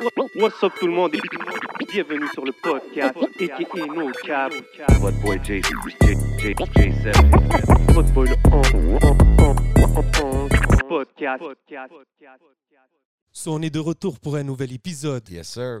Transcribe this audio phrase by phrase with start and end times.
[0.00, 1.14] What's up tout le monde?
[1.14, 1.20] Et
[1.92, 4.52] bienvenue sur le podcast aka No Cap.
[5.00, 5.70] What boy J, J,
[6.38, 7.92] J, J7.
[7.92, 8.36] Votre boy le
[10.88, 11.44] podcast.
[13.30, 15.28] So, on est de retour pour un nouvel épisode.
[15.28, 15.80] Yes, sir.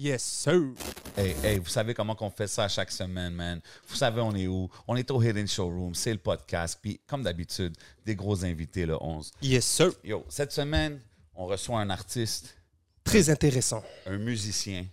[0.00, 0.72] Yes, sir.
[1.14, 3.60] Hey, hey, vous savez comment qu'on fait ça chaque semaine, man?
[3.86, 4.66] Vous savez on est où?
[4.88, 6.78] On est au Hidden Showroom, c'est le podcast.
[6.80, 7.76] Puis, comme d'habitude,
[8.06, 9.30] des gros invités le 11.
[9.42, 9.92] Yes, sir.
[10.02, 11.02] Yo, cette semaine,
[11.34, 12.56] on reçoit un artiste,
[13.04, 13.84] Très intéressant.
[14.06, 14.86] un musicien,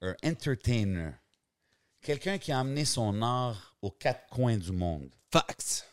[0.00, 1.12] un entertainer,
[2.00, 5.08] quelqu'un qui a amené son art aux quatre coins du monde.
[5.30, 5.86] Facts.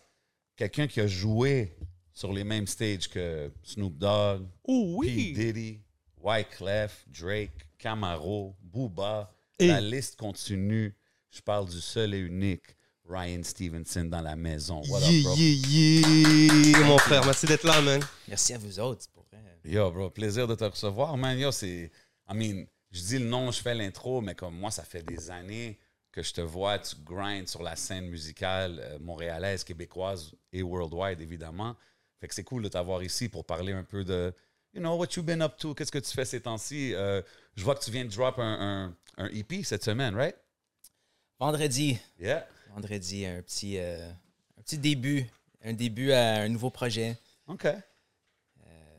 [0.56, 1.78] quelqu'un qui a joué
[2.14, 5.34] sur les mêmes stages que Snoop Dogg, Oh P.
[5.34, 5.80] Diddy,
[6.20, 9.34] Wyclef, Drake, Camaro, Booba.
[9.58, 10.96] Et- La liste continue.
[11.32, 12.76] Je parle du seul et unique
[13.08, 14.82] Ryan Stevenson dans la maison.
[14.90, 15.36] What up, Yeah, bro?
[15.36, 16.08] yeah,
[16.80, 16.84] yeah.
[16.86, 18.02] Mon frère, merci d'être là, man.
[18.28, 19.40] Merci à vous autres, pour vrai.
[19.66, 21.38] Yo, bro, plaisir de te recevoir, man.
[21.38, 21.92] Yo, c'est.
[22.30, 25.30] I mean, je dis le nom, je fais l'intro, mais comme moi, ça fait des
[25.32, 25.80] années
[26.12, 31.22] que je te vois, tu grindes sur la scène musicale euh, montréalaise, québécoise et worldwide,
[31.22, 31.76] évidemment.
[32.20, 34.34] Fait que c'est cool de t'avoir ici pour parler un peu de,
[34.74, 36.94] you know, what you've been up to, qu'est-ce que tu fais ces temps-ci?
[36.94, 37.22] Euh,
[37.56, 40.36] je vois que tu viens de drop un, un, un EP cette semaine, right?
[41.40, 42.46] Vendredi, Yeah.
[42.74, 44.10] vendredi, un petit, euh,
[44.58, 45.26] un petit début,
[45.64, 47.18] un début à un nouveau projet.
[47.48, 47.68] OK.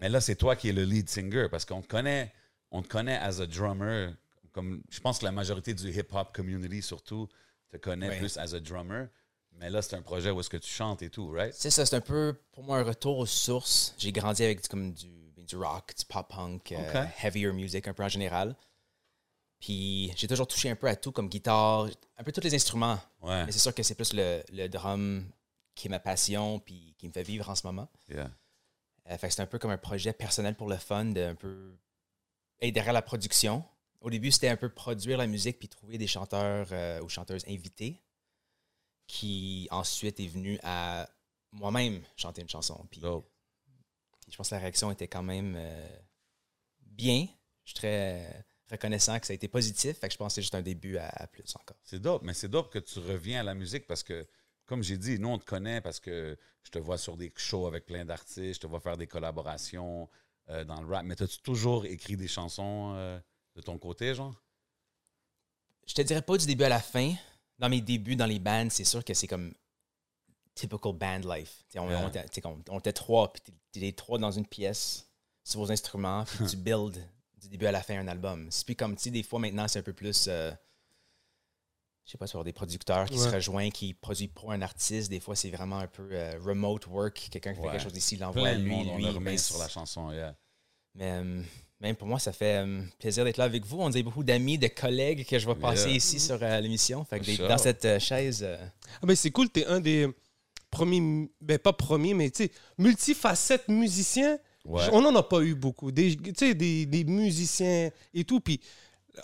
[0.01, 2.33] Mais là, c'est toi qui es le lead singer parce qu'on te connaît,
[2.71, 4.15] on te connaît as a drummer.
[4.53, 7.29] Comme, je pense que la majorité du hip-hop community, surtout,
[7.69, 8.19] te connaît Ouais.
[8.19, 9.09] plus as a drummer.
[9.59, 11.53] Mais là, c'est un projet où est-ce que tu chantes et tout, right?
[11.53, 13.95] C'est ça, c'est un peu pour moi un retour aux sources.
[13.99, 15.07] J'ai grandi avec comme du,
[15.47, 18.57] du rock, du pop punk, euh, heavier music un peu en général.
[19.61, 22.99] Puis j'ai toujours touché un peu à tout comme guitare, un peu tous les instruments.
[23.21, 23.45] Ouais.
[23.45, 25.25] Mais c'est sûr que c'est plus le, le drum
[25.75, 27.89] qui est ma passion puis qui me fait vivre en ce moment.
[28.09, 28.31] Yeah.
[29.11, 31.35] Euh, fait que c'est un peu comme un projet personnel pour le fun, de un
[31.35, 31.77] peu
[32.61, 33.65] être derrière la production.
[34.01, 37.45] Au début, c'était un peu produire la musique puis trouver des chanteurs euh, ou chanteuses
[37.49, 38.03] invités
[39.07, 41.09] qui ensuite est venu à
[41.53, 42.87] moi-même chanter une chanson.
[42.91, 43.03] Puis.
[44.31, 45.89] Puis je pense que la réaction était quand même euh,
[46.87, 47.27] bien.
[47.65, 49.99] Je suis très euh, reconnaissant que ça a été positif.
[49.99, 51.77] Fait que je pense que c'est juste un début à, à plus encore.
[51.83, 54.25] C'est dope, mais c'est dope que tu reviens à la musique parce que,
[54.67, 57.67] comme j'ai dit, nous, on te connaît parce que je te vois sur des shows
[57.67, 60.09] avec plein d'artistes, je te vois faire des collaborations
[60.49, 61.05] euh, dans le rap.
[61.05, 63.19] Mais as-tu toujours écrit des chansons euh,
[63.57, 64.41] de ton côté, genre?
[65.91, 67.15] je te dirais pas du début à la fin.
[67.59, 69.53] Dans mes débuts dans les bands, c'est sûr que c'est comme
[70.61, 71.65] typical band life.
[71.69, 75.09] T'sais, on, était- t'sais, on- on était trois, puis t'es- trois dans une pièce
[75.45, 76.97] sur vos instruments, puis tu build
[77.41, 78.47] du début à la fin un album.
[78.51, 80.27] C'est plus comme, tu sais, des fois maintenant, c'est un peu plus.
[80.29, 80.53] euh,
[82.05, 85.11] je sais pas, sur des producteurs qui se rejoignent, qui produisent pour un artiste.
[85.11, 87.29] Des fois, c'est vraiment un peu euh, remote work.
[87.31, 89.39] Quelqu'un qui fait quelque chose ici, il l'envoie à lui, on lui.
[89.39, 90.35] sur la chanson, yeah.
[90.97, 91.43] mais euh,
[91.79, 93.79] même pour moi, ça fait euh, plaisir d'être là avec vous.
[93.81, 95.97] On dirait beaucoup d'amis, de collègues que je vais passer Yeah.
[95.99, 97.05] ici sur l'émission.
[97.05, 98.45] Fait que dans cette chaise.
[99.01, 100.09] Ah ben c'est cool, t'es un des
[100.71, 104.39] premiers, ben pas premiers, mais tu sais, multifacettes musiciens.
[104.65, 104.83] Ouais.
[104.93, 105.91] On n'en a pas eu beaucoup.
[105.91, 108.41] Des, tu sais, des, des musiciens et tout.
[108.41, 108.61] Puis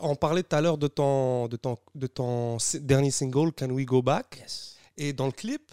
[0.00, 3.84] on parlait tout à l'heure de ton, de, ton, de ton dernier single, Can We
[3.84, 4.44] Go Back?
[4.96, 5.72] Et dans le clip,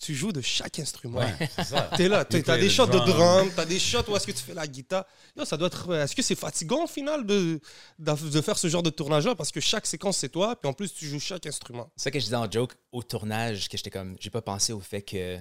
[0.00, 1.20] tu joues de chaque instrument.
[1.20, 1.90] Ouais, c'est ça.
[1.96, 3.06] T'es là, t'as play des shots de drum.
[3.06, 5.04] drum, t'as des shots où est-ce que tu fais la guitare.
[5.36, 5.94] Yo, ça doit être.
[5.94, 7.60] Est-ce que c'est fatigant au final de,
[7.98, 9.34] de, de faire ce genre de tournage-là?
[9.34, 11.90] Parce que chaque séquence c'est toi, puis en plus tu joues chaque instrument.
[11.96, 14.72] C'est ça que je disais en joke au tournage, que j'étais comme, j'ai pas pensé
[14.72, 15.38] au fait que,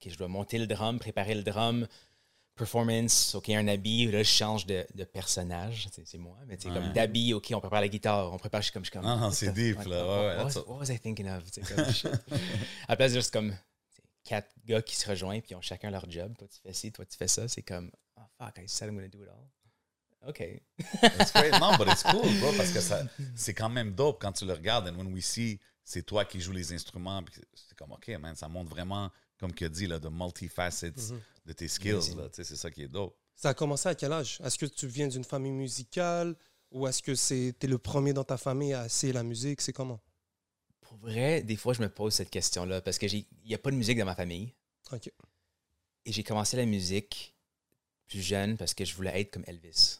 [0.00, 1.86] que je dois monter le drum, préparer le drum,
[2.54, 6.64] performance, ok, un habit, là je change de, de personnage, c'est c'est moi, mais tu
[6.64, 6.80] sais, Ouais.
[6.80, 9.06] comme d'habit, ok, on prépare la guitare, on prépare, je suis comme, je suis comme.
[9.06, 11.42] Non, non, what c'est deep, là, what- ouais, what, what was I thinking of?
[11.74, 12.06] Comme, shit.
[12.86, 13.54] à la place, juste comme
[14.22, 16.92] quatre gars qui se rejoignent, puis ils ont chacun leur job, toi tu fais ci,
[16.92, 20.28] toi tu fais ça, c'est comme, oh fuck, I said I'm gonna do it all.
[20.28, 20.40] Ok.
[21.02, 21.52] It's great.
[21.60, 23.02] Non, but it's cool, bro, parce que ça,
[23.34, 24.88] c'est quand même dope quand tu le regardes.
[24.88, 27.22] And when we see, c'est toi qui joues les instruments.
[27.22, 30.94] puis C'est comme, OK, man, ça montre vraiment, comme tu as dit, là, de multifacets
[31.44, 32.14] de tes skills.
[32.16, 33.16] Là, Tu sais, c'est ça qui est dope.
[33.36, 34.38] Ça a commencé à quel âge?
[34.44, 36.36] Est-ce que tu viens d'une famille musicale
[36.70, 39.60] ou est-ce que c'est t'es le premier dans ta famille à essayer la musique?
[39.60, 40.00] C'est comment?
[40.80, 43.70] Pour vrai, des fois, je me pose cette question-là parce que il n'y a pas
[43.70, 44.52] de musique dans ma famille.
[44.92, 45.10] Ok.
[46.06, 47.34] Et j'ai commencé la musique
[48.06, 49.98] plus jeune parce que je voulais être comme Elvis.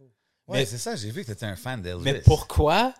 [0.00, 2.02] Ouais, Mais- c'est ça, j'ai vu que tu étais un fan d'Elvis.
[2.02, 2.94] Mais pourquoi?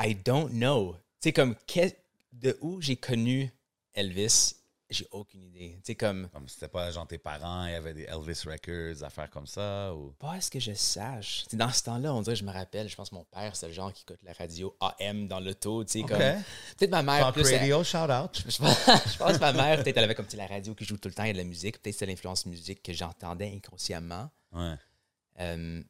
[0.00, 0.94] I don't know.
[1.20, 1.92] Tu sais, comme, que-
[2.32, 3.52] de où j'ai connu
[3.94, 4.54] Elvis,
[4.92, 5.74] j'ai aucune idée.
[5.76, 9.02] Tu sais, comme, Comme c'était pas genre tes parents, il y avait des Elvis Records,
[9.04, 10.12] affaires comme ça, ou...
[10.18, 11.44] pas à ce que je sache.
[11.52, 13.72] Dans ce temps-là, on dirait, je me rappelle, je pense que mon père, c'est le
[13.72, 16.18] genre qui écoute la radio AM dans l'auto, tu sais, comme...
[16.18, 18.44] Peut-être ma mère, Talk plus, elle- Radio, shout out.
[18.48, 20.74] je pense, je pense que ma mère, peut-être, elle avait comme tu sais, la radio
[20.74, 21.80] qui joue tout le temps, il y a de la musique.
[21.80, 24.30] Peut-être c'est l'influence musique que j'entendais inconsciemment.
[24.52, 24.74] Ouais.
[25.40, 25.82] Euh,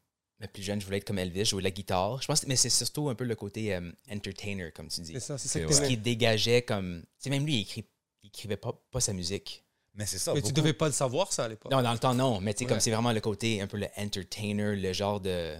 [0.42, 2.20] mais plus jeune, je voulais être comme Elvis, jouer de la guitare.
[2.20, 5.12] Je pense, mais c'est surtout un peu le côté euh, entertainer, comme tu dis.
[5.12, 7.02] C'est ça, c'est ça Ce qui dégageait comme.
[7.02, 7.84] Tu sais, même lui, il, écrit,
[8.22, 9.64] il écrivait pas, pas sa musique.
[9.94, 10.32] Mais c'est ça.
[10.32, 11.70] Mais tu devais pas le savoir, ça, à l'époque.
[11.70, 12.40] Non, dans le temps, non.
[12.40, 15.56] Mais tu sais, comme c'est vraiment le côté un peu le entertainer, le genre de.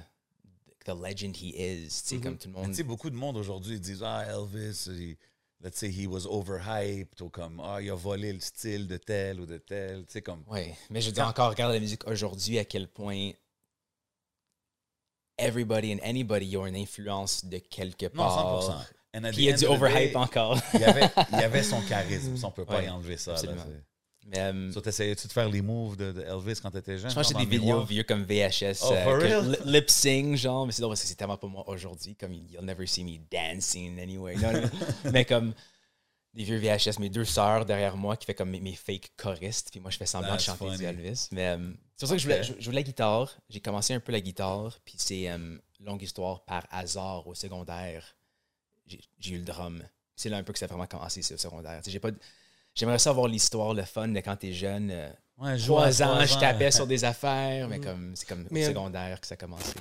[0.84, 1.86] The legend he is.
[1.88, 2.22] Tu sais, Mhm.
[2.22, 2.66] comme tout le monde.
[2.70, 5.16] tu sais, beaucoup de monde aujourd'hui disent Ah, Elvis, he-
[5.62, 9.40] let's say he was overhyped, ou comme Ah, il a volé le style de tel
[9.40, 10.04] ou de tel.
[10.06, 10.42] Tu sais, comme.
[10.48, 13.30] Oui, mais je dis encore, regarde la musique aujourd'hui, à quel point
[15.38, 18.62] everybody and anybody ont une influence de quelque Non, part.
[18.62, 18.84] 100%.
[19.12, 20.58] Puis il y a du overhype encore.
[20.74, 23.32] Il y avait, il y avait son charisme, on peut pas Ouais, y enlever ça.
[23.32, 23.64] là, absolument.
[23.66, 23.84] c'est-
[24.24, 27.10] Mais, euh, So, t'essayais-tu de faire les moves de, de Elvis quand t'étais jeune?
[27.10, 29.58] je pense que dans des vidéos vieux comme VHS, Oh, euh, for real?
[29.64, 30.64] lip sync, genre.
[30.64, 32.14] Mais c'est drôle parce que c'est tellement pas moi aujourd'hui.
[32.14, 34.36] Comme you'll never see me dancing anyway.
[34.36, 34.52] Non,
[35.12, 35.52] mais comme
[36.34, 39.68] des vieux VHS, mes deux sœurs derrière moi qui fait comme mes, mes fake choristes.
[39.72, 40.84] Puis moi, je fais semblant That's de chanter du funny.
[40.88, 41.28] Elvis.
[41.32, 42.46] Mais euh, c'est pour ça que je voulais, Ok.
[42.46, 43.36] je, je voulais la guitare.
[43.50, 44.78] J'ai commencé un peu la guitare.
[44.84, 48.14] Puis c'est euh, longue histoire par hasard au secondaire.
[48.86, 49.82] J'ai eu le drum.
[50.16, 51.80] C'est là un peu que ça a vraiment commencé, c'est au secondaire.
[51.86, 52.10] J'ai pas
[52.74, 54.90] J'aimerais ça avoir l'histoire, le fun de quand t'es jeune.
[54.90, 58.64] euh, Ouais, trois ans, je tapais sur des affaires, mais comme c'est comme Mais, au
[58.64, 59.72] euh, secondaire que ça a commencé.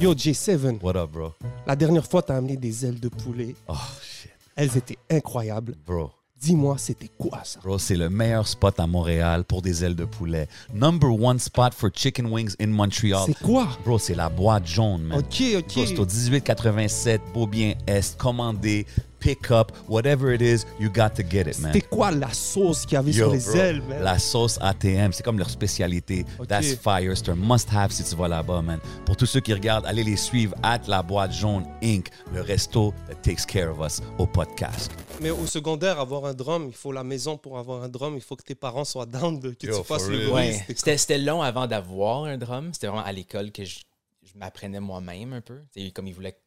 [0.00, 1.34] Yo, J7, What up, bro?
[1.66, 3.54] la dernière fois, t'as amené des ailes de poulet.
[3.66, 4.30] Oh, shit.
[4.54, 5.74] Elles étaient incroyables.
[5.86, 6.12] Bro.
[6.40, 7.58] Dis-moi, c'était quoi ça?
[7.64, 10.46] Bro, c'est le meilleur spot à Montréal pour des ailes de poulet.
[10.72, 13.22] Number one spot for chicken wings in Montreal.
[13.26, 13.66] C'est quoi?
[13.84, 15.18] Bro, c'est la boîte jaune, man.
[15.18, 16.12] Ok, Bro, c'est au ok.
[16.12, 18.16] 1887 Beaubien Est.
[18.18, 18.86] Commandé,
[19.20, 21.72] pick up, whatever it is, you got to get it, man.
[21.72, 24.02] C'était quoi la sauce qu'il y avait Yo, sur les bro, ailes, man?
[24.02, 26.24] La sauce ATM, c'est comme leur spécialité.
[26.48, 27.16] That's fire.
[27.16, 28.80] C'est un must-have si tu vas là-bas, man.
[29.04, 32.92] Pour tous ceux qui regardent, allez les suivre at La Boîte Jaune Inc., le resto
[33.08, 34.90] that takes care of us au podcast.
[35.20, 38.14] Mais au secondaire, avoir un drum, il faut la maison pour avoir un drum.
[38.14, 40.54] Il faut que tes parents soient down de que Yo, tu fasses le bruit.
[40.76, 42.70] C'était long avant d'avoir un drum.
[42.72, 43.80] C'était vraiment à l'école que je,
[44.22, 45.60] je m'apprenais moi-même un peu.
[45.74, 46.38] C'est comme ils voulaient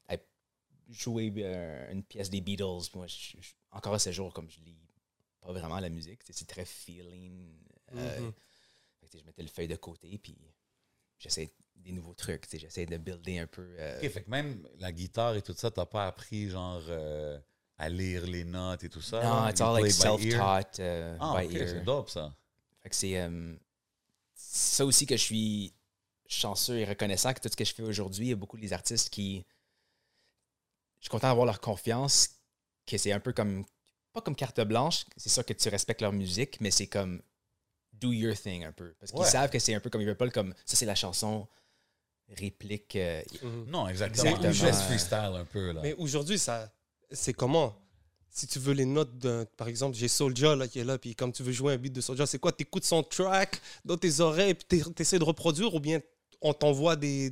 [0.92, 2.90] jouer euh, une pièce des Beatles.
[2.96, 4.78] Moi, je- je- encore à ce jour, comme je lis
[5.42, 7.58] pas vraiment la musique, c'est très feeling.
[7.94, 8.34] euh, Mhm.
[9.10, 10.38] sais, je mettais le feuille de côté, puis
[11.18, 12.46] j'essaie des nouveaux trucs.
[12.52, 13.68] J'essaie de builder un peu.
[13.80, 17.40] euh, OK, fait que même la guitare et tout ça, t'as pas appris, genre, euh,
[17.78, 19.22] à lire les notes et tout ça?
[19.22, 20.38] non, it's all like play by ear?
[20.40, 22.36] self-taught euh, Ah, by c'est dope, ça.
[22.84, 23.18] Fait que c'est
[24.34, 25.74] ça aussi que je suis
[26.28, 28.74] chanceux et reconnaissant que tout ce que je fais aujourd'hui, il y a beaucoup des
[28.74, 29.46] artistes qui.
[31.02, 32.30] Je suis content d'avoir leur confiance,
[32.86, 33.66] que c'est un peu comme.
[34.14, 37.22] Pas comme carte blanche, c'est sûr que tu respectes leur musique, mais c'est comme
[37.94, 38.94] do your thing un peu.
[39.00, 39.28] Parce qu'ils Ouais.
[39.30, 41.48] savent que c'est un peu comme ils veulent pas le comme ça, c'est la chanson
[42.30, 42.96] réplique.
[42.96, 43.66] euh, Mhm.
[43.70, 44.26] Non, exactement.
[44.26, 44.52] Exactement.
[44.54, 45.82] Je laisse freestyle un peu, là.
[45.82, 46.72] Mais aujourd'hui, ça,
[47.12, 47.78] c'est comment?
[48.30, 51.16] Si tu veux les notes d'un, par exemple, j'ai Soulja là, qui est là, puis
[51.16, 52.52] comme tu veux jouer un beat de Soulja, c'est quoi?
[52.54, 56.00] Tu écoutes son track dans tes oreilles, puis tu essaies de reproduire, ou bien
[56.42, 57.30] on t'envoie des,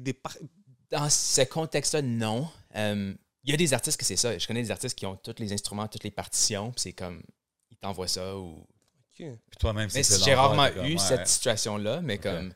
[0.92, 2.50] dans ce contexte-là, non.
[2.76, 3.14] Euh,
[3.50, 4.38] Il y a des artistes que c'est ça.
[4.38, 7.24] Je connais des artistes qui ont tous les instruments, toutes les partitions, puis c'est comme
[7.72, 9.26] ils t'envoient ça ou Ok.
[9.50, 10.98] Puis toi-même, c'est j'ai rarement eu ouais.
[11.00, 12.54] cette situation-là, mais comme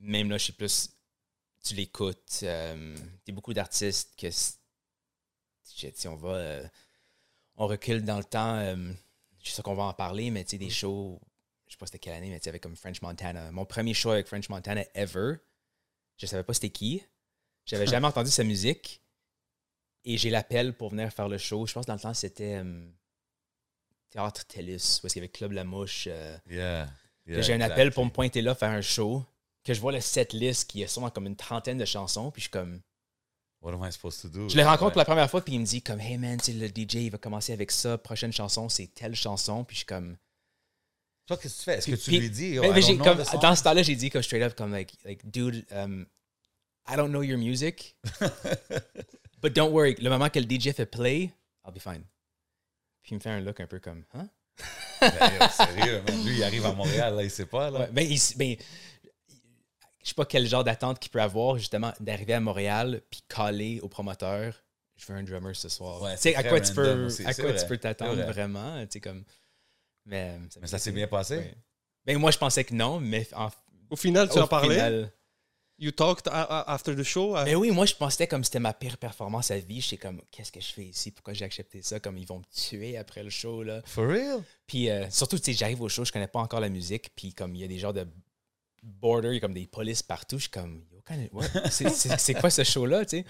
[0.00, 0.88] même là, je suis plus.
[1.62, 2.40] Tu l'écoutes.
[2.42, 6.30] euh, Il y a beaucoup d'artistes que si on va.
[6.36, 6.66] euh,
[7.56, 8.56] on recule dans le temps.
[8.56, 8.92] euh,
[9.42, 11.20] je sais qu'on va en parler, mais tu sais, des shows.
[11.66, 13.50] Je sais pas c'était quelle année, mais tu sais, avec comme French Montana.
[13.52, 15.34] Mon premier show avec French Montana ever,
[16.16, 17.02] je savais pas c'était qui.
[17.66, 19.01] J'avais jamais entendu sa musique.
[20.04, 21.66] Et j'ai l'appel pour venir faire le show.
[21.66, 22.84] Je pense que dans le temps, c'était euh,
[24.10, 26.08] Théâtre Tellus, où est-ce qu'il y avait Club La Mouche.
[26.10, 26.88] euh, Yeah.
[27.26, 27.62] j'ai un exactly.
[27.62, 29.24] appel pour me pointer là, faire un show,
[29.64, 32.40] que je vois le set list qui est sûrement comme une trentaine de chansons, puis
[32.40, 32.80] je suis comme.
[33.60, 34.48] What am I supposed to do?
[34.48, 34.90] Je le rencontre Ouais.
[34.90, 37.18] pour la première fois, puis il me dit comme Hey man, le DJ il va
[37.18, 40.16] commencer avec ça, prochaine chanson, c'est telle chanson, puis je suis comme.
[41.26, 41.78] Toi, qu'est-ce que tu fais?
[41.78, 42.58] Est-ce que tu Puis- lui dis?
[42.58, 43.38] Mais- mais comme- song?
[43.40, 46.04] dans ce temps-là, j'ai dit comme straight up, comme like, like dude, um,
[46.88, 47.96] I don't know your music,
[49.42, 51.32] but don't worry, le moment que le DJ fait play,
[51.66, 52.04] I'll be fine.
[53.02, 54.28] Puis il me fait un look un peu comme, hein?
[55.00, 56.24] Ben, sérieux, man.
[56.24, 57.80] Lui, il arrive à Montréal, là, il sait pas, là.
[57.80, 58.56] Ouais, ben, il ben,
[60.02, 63.80] je sais pas quel genre d'attente qu'il peut avoir, justement, d'arriver à Montréal puis caler
[63.82, 64.54] au promoteur.
[64.96, 66.00] Je veux un drummer ce soir.
[66.02, 68.14] Ouais, tu sais, c'est à quoi tu peux, aussi, à quoi vrai, tu peux t'attendre
[68.14, 68.26] vrai.
[68.32, 69.24] vraiment, tu sais, comme.
[70.04, 71.38] Mais, Mais ça s'est bien passé?
[71.38, 71.54] ouais.
[72.04, 73.48] Ben, moi, je pensais que non, mais en,
[73.90, 74.74] Au final, tu au parlé?
[74.74, 75.12] final,
[75.78, 77.34] You talked after the show?
[77.44, 79.80] Mais oui, moi, je pensais comme c'était ma pire performance à vie.
[79.80, 81.10] J'étais comme, qu'est-ce que je fais ici?
[81.10, 81.98] Pourquoi j'ai accepté ça?
[81.98, 83.82] Comme, ils vont me tuer après le show, là.
[83.86, 84.44] For real?
[84.66, 87.32] Puis euh, surtout, tu sais, j'arrive au show, je connais pas encore la musique, puis
[87.34, 88.06] comme il y a des genres de
[88.82, 91.70] border, il y a comme des polices partout, je suis comme, Yo, kind of- what?
[91.70, 93.24] c'est- quoi ce show-là, tu sais?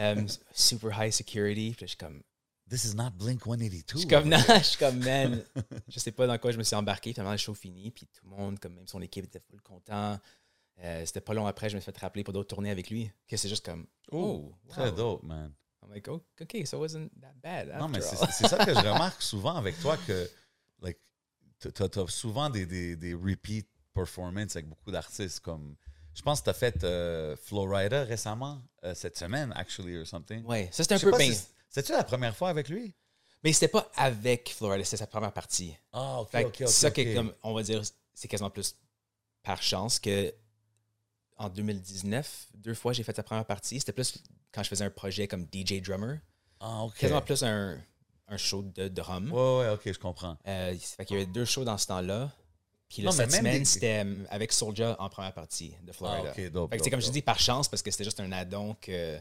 [0.00, 2.22] Um, super high security, puis là, je suis comme,
[2.68, 3.84] This is not Blink 182.
[3.92, 5.44] je suis comme, non, je suis comme, man,
[5.88, 8.28] je sais pas dans quoi je me suis embarqué, finalement le show fini, puis tout
[8.28, 10.18] le monde, comme même son équipe était full content.
[10.82, 13.10] Euh, C'était pas long après, je me suis fait rappeler pour d'autres tournées avec lui,
[13.28, 14.96] que c'est juste comme, oh, Très wow.
[14.96, 15.52] dope, man.
[15.82, 17.68] I'm like, oh, okay, so it wasn't that bad.
[17.78, 20.28] Non, mais c'est c'est ça que je remarque souvent avec toi que
[20.80, 20.98] like,
[21.60, 25.40] t'as as souvent des, des, des repeat performances avec beaucoup d'artistes.
[25.40, 25.76] comme
[26.12, 30.44] Je pense que tu as fait euh, Flowrider récemment, euh, cette semaine, actually, or something.
[30.44, 31.32] Ouais, ça c'était un peu bien.
[31.32, 32.94] si- C'était-tu la première fois avec lui?
[33.44, 35.76] Mais c'était pas avec Florida, c'était sa première partie.
[35.92, 36.68] Ah, ok, Fait que ok, ok.
[36.68, 37.06] ça, qui ok.
[37.06, 38.74] est comme, on va dire, c'est quasiment plus
[39.42, 40.34] par chance que
[41.38, 43.78] en 2019, deux fois j'ai fait sa première partie.
[43.80, 46.18] C'était plus quand je faisais un projet comme DJ drummer.
[46.60, 46.94] Ah, ok.
[46.96, 47.78] Quasiment plus un,
[48.28, 49.30] un show de drum.
[49.32, 50.38] Ouais, ouais, ok, je comprends.
[50.46, 52.32] Euh, fait qu'il y avait deux shows dans ce temps-là.
[52.88, 55.70] Puis le Non, mais cette même semaine, des- c'était euh, avec Soulja en première partie
[55.82, 56.30] de Ah, Florida.
[56.30, 56.70] ok, dope.
[56.70, 58.74] Fait que c'est dope, comme je dis par chance parce que c'était juste un addon
[58.80, 59.18] que.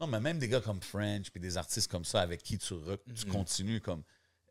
[0.00, 2.74] Non, mais même des gars comme French puis des artistes comme ça avec qui tu,
[2.74, 3.32] re- tu Mhm.
[3.32, 4.02] continues comme.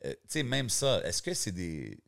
[0.06, 2.00] euh, tu sais, même ça, est-ce que c'est des.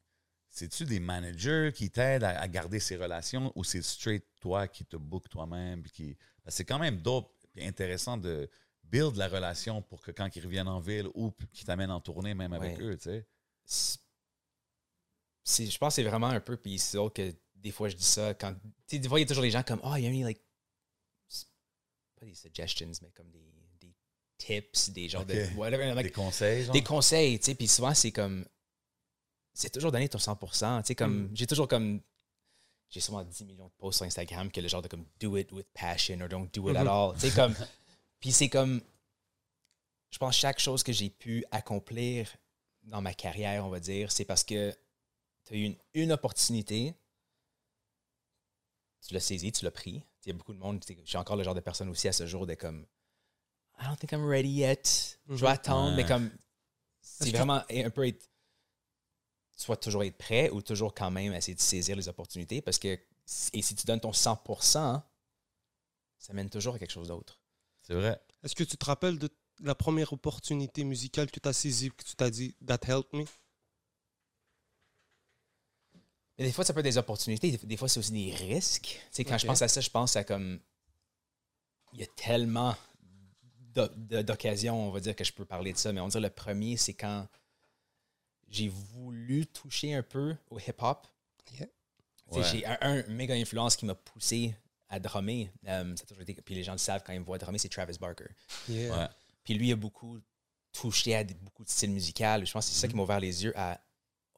[0.53, 4.83] C'est-tu des managers qui t'aident à, à garder ces relations ou c'est straight toi qui
[4.83, 5.83] te book toi-même?
[5.83, 6.17] Qui...
[6.47, 8.49] C'est quand même dope et intéressant de
[8.83, 12.33] build la relation pour que quand ils reviennent en ville ou qu'ils t'amènent en tournée
[12.33, 12.83] même avec Ouais.
[12.83, 13.09] eux, tu
[13.65, 13.99] sais.
[15.69, 18.03] je pense que c'est vraiment un peu, puis c'est drôle que des fois je dis
[18.03, 18.53] ça quand.
[18.87, 20.23] Tu des fois, il y a toujours les gens comme, oh, il y a mis,
[20.23, 20.41] like.
[22.19, 23.95] Pas des suggestions, mais comme des, des
[24.37, 25.55] tips, des genres de.
[25.55, 26.73] Whatever, like, des conseils, genre?
[26.73, 28.45] des conseils, tu sais, puis souvent c'est comme.
[29.53, 31.29] C'est toujours donner ton 100%, tu sais, comme.
[31.33, 32.01] J'ai toujours comme.
[32.91, 35.51] J'ai souvent 10 millions de posts sur Instagram que le genre de comme do it
[35.53, 36.87] with passion or don't do it at Mhm.
[36.89, 37.17] all.
[37.19, 37.55] Sais, comme.
[38.19, 38.81] Puis c'est comme.
[40.11, 42.29] Je pense que chaque chose que j'ai pu accomplir
[42.83, 44.75] dans ma carrière, on va dire, c'est parce que
[45.45, 46.93] tu as eu une, une opportunité,
[49.07, 50.03] tu l'as saisi, tu l'as pris.
[50.25, 52.13] Il y a beaucoup de monde, je suis encore le genre de personne aussi à
[52.13, 52.85] ce jour de comme
[53.79, 55.17] I don't think I'm ready yet.
[55.29, 55.45] Je vais Mhm.
[55.47, 56.29] attendre, mais comme
[57.01, 58.29] c'est que- vraiment un peu être
[59.61, 62.99] soit toujours être prêt ou toujours quand même essayer de saisir les opportunités parce que
[63.53, 65.01] et si tu donnes ton 100%,
[66.17, 67.39] ça mène toujours à quelque chose d'autre.
[67.81, 68.19] C'est vrai.
[68.43, 69.29] Est-ce que tu te rappelles de
[69.61, 73.25] la première opportunité musicale que tu as saisie, que tu t'as dit «That helped me
[76.37, 78.99] Mais des fois, ça peut être des opportunités, des, fois, c'est aussi des risques.
[79.05, 80.59] Tu sais, quand je pense à ça, je pense à comme.
[81.93, 82.75] Il y a tellement
[83.73, 86.29] d'occasions, on va dire, que je peux parler de ça, mais on va dire le
[86.29, 87.27] premier, c'est quand
[88.51, 91.07] j'ai voulu toucher un peu au hip-hop.
[91.53, 91.65] Yeah.
[91.65, 92.43] Tu sais, Ouais.
[92.51, 94.55] J'ai un, un méga influence qui m'a poussé
[94.89, 95.49] à drummer.
[95.67, 97.59] Euh, ça a toujours été, puis les gens le savent quand ils me voient drummer,
[97.59, 98.27] c'est Travis Barker.
[98.69, 98.95] Yeah.
[98.97, 99.07] Ouais.
[99.43, 100.19] Puis lui a beaucoup
[100.71, 102.23] touché à des- beaucoup de styles musicaux.
[102.45, 103.81] Je pense que c'est ça qui m'a ouvert les yeux à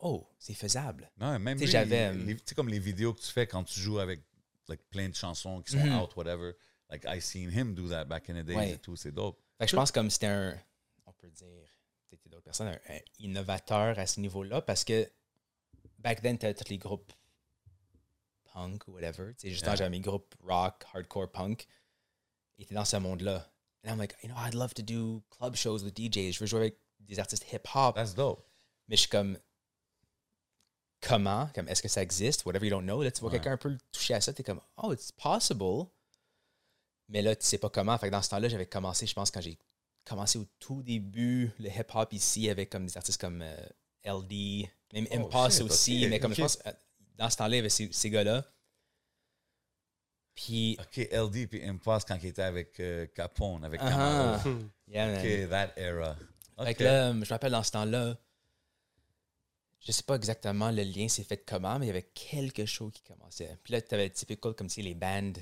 [0.05, 1.09] Oh, c'est faisable.
[1.17, 3.63] Non, même Tu sais, euh, les- tu sais, comme les vidéos que tu fais quand
[3.63, 4.21] tu joues avec
[4.67, 5.95] like, plein de chansons qui sont Mhm.
[5.99, 6.53] out, whatever.
[6.89, 8.71] Like, I seen him do that back in the days Ouais.
[8.71, 9.39] et tout, c'est dope.
[9.57, 10.57] Fait que je pense comme c'était un,
[11.05, 11.47] on peut dire,
[12.17, 15.09] peut-être d'autres personnes, un, un innovateur à ce niveau-là parce que
[15.99, 17.11] back then, t'avais tous les groupes
[18.53, 19.33] punk ou whatever.
[19.35, 19.77] Tu sais, justement, Yeah.
[19.77, 21.67] j'avais mes groupes rock, hardcore punk.
[22.59, 23.49] Et t'es dans ce monde-là.
[23.85, 26.33] And I'm like, you know, I'd love to do club shows with DJs.
[26.33, 27.95] Je veux jouer avec des artistes hip-hop.
[27.95, 28.45] That's dope.
[28.87, 29.37] Mais je suis comme,
[31.01, 31.49] comment?
[31.53, 32.45] Comme, est-ce que ça existe?
[32.45, 33.01] Whatever you don't know.
[33.03, 33.37] Là, tu vois Ouais.
[33.37, 35.87] quelqu'un un peu toucher à ça, t'es comme, oh, it's possible.
[37.09, 37.97] Mais là, tu sais pas comment.
[37.97, 39.57] Fait que dans ce temps-là, j'avais commencé, je pense, quand j'ai
[40.05, 43.55] commencé au tout début, le hip-hop ici, avec comme des artistes comme euh,
[44.05, 46.07] LD, même Oh, Impasse shit, aussi.
[46.07, 46.71] mais comme je pense, euh,
[47.17, 48.45] dans ce temps-là, il y avait ces, ces gars-là.
[50.35, 54.39] Puis, OK, LD puis Impasse quand il était avec euh, Capone, avec Camaro.
[54.49, 54.69] Hmm.
[54.87, 55.19] yeah, man.
[55.19, 56.15] OK, that era.
[56.57, 56.75] Fait OK.
[56.77, 58.17] que là, je me rappelle dans ce temps-là,
[59.79, 62.93] je sais pas exactement le lien s'est fait comment, mais il y avait quelque chose
[62.93, 63.57] qui commençait.
[63.63, 65.33] Puis là, tu avais typical comme tu sais, les bands,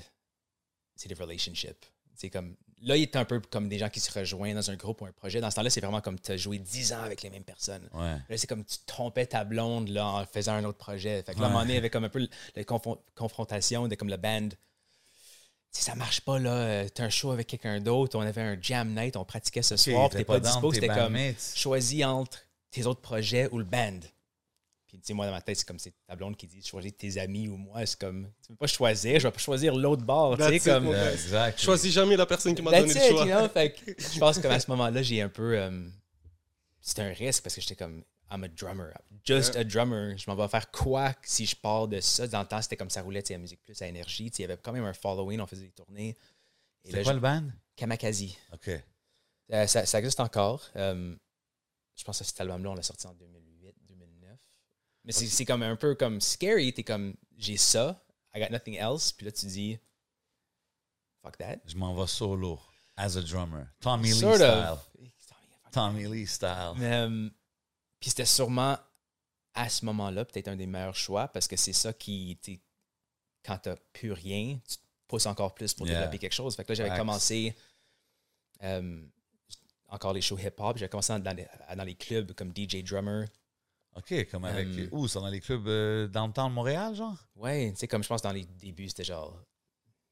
[0.96, 1.86] c'est des relationships.
[2.14, 4.76] C'est comme là, il était un peu comme des gens qui se rejoignent dans un
[4.76, 5.40] groupe ou un projet.
[5.40, 7.88] Dans ce temps-là, c'est vraiment comme tu as joué 10 ans avec les mêmes personnes.
[7.94, 8.16] Ouais.
[8.28, 11.22] Là, c'est comme tu trompais ta blonde là, en faisant un autre projet.
[11.22, 12.98] Fait que là, à un moment donné, il y avait comme un peu la confron-
[13.14, 14.48] confrontation de comme le band.
[15.70, 16.50] Sais, ça marche pas là.
[16.52, 18.18] euh, T'as un show avec quelqu'un d'autre.
[18.18, 20.10] On avait un jam night, on pratiquait ce soir.
[20.10, 20.68] t'es pas, down dispo.
[20.70, 21.52] tes C'était comme bandmates.
[21.54, 22.38] choisis entre
[22.70, 24.00] tes autres projets ou le band.
[24.92, 26.94] Puis, tu sais, moi, dans ma tête, c'est comme c'est ta blonde qui dit choisis
[26.94, 27.86] tes amis ou moi.
[27.86, 30.36] C'est comme, tu peux pas choisir, je vais pas choisir l'autre bord.
[30.36, 30.88] Tu sais, comme.
[30.94, 31.58] exact.
[31.62, 33.24] Choisis jamais la personne qui m'a donné it, le choix.
[33.26, 33.48] you know?
[33.48, 35.56] Fait que je pense qu'à ce moment-là, j'ai un peu.
[35.58, 35.88] euh,
[36.82, 38.04] c'était un risque parce que j'étais comme.
[38.30, 38.92] I'm a drummer.
[39.24, 39.60] Just Yeah.
[39.60, 40.16] a drummer.
[40.18, 42.26] Je m'en vais faire quoi si je pars de ça?
[42.26, 44.30] Dans le temps, c'était comme ça roulait, tu la musique plus à énergie.
[44.38, 46.16] Il y avait quand même un following, on faisait des tournées.
[46.86, 47.44] Là, quoi je- le band?
[47.76, 48.36] Kamakazi.
[48.54, 48.70] OK.
[49.52, 50.62] Euh, ça, ça existe encore.
[50.76, 51.14] Euh,
[51.94, 53.51] je pense que cet album-là, on l'a sorti en 2008, 2009.
[55.04, 56.72] Mais c'est c'est comme un peu comme scary.
[56.72, 58.04] T'es comme, j'ai ça,
[58.34, 59.12] I got nothing else.
[59.12, 59.78] Puis là, tu dis,
[61.22, 61.56] fuck that.
[61.66, 62.60] Je m'en vais solo
[62.96, 63.66] as a drummer.
[63.80, 64.68] Tommy Lee Sort style.
[64.70, 64.88] of.
[65.72, 66.74] Tommy Lee style.
[66.80, 67.30] Euh,
[67.98, 68.76] puis c'était sûrement
[69.54, 72.38] à ce moment-là peut-être un des meilleurs choix parce que c'est ça qui,
[73.44, 75.96] quand t'as plus rien, tu te pousses encore plus pour Yeah.
[75.98, 76.54] développer quelque chose.
[76.56, 77.54] Fait que là, j'avais commencé
[78.62, 79.02] euh,
[79.88, 80.76] encore les shows hip-hop.
[80.78, 83.26] J'avais commencé dans les, dans les clubs comme DJ Drummer.
[83.96, 84.68] OK, comme avec.
[84.68, 85.06] Euh, Où?
[85.06, 87.16] C'est dans les clubs euh, downtown Montréal, genre?
[87.36, 89.38] Ouais, tu sais, comme je pense dans les débuts, c'était genre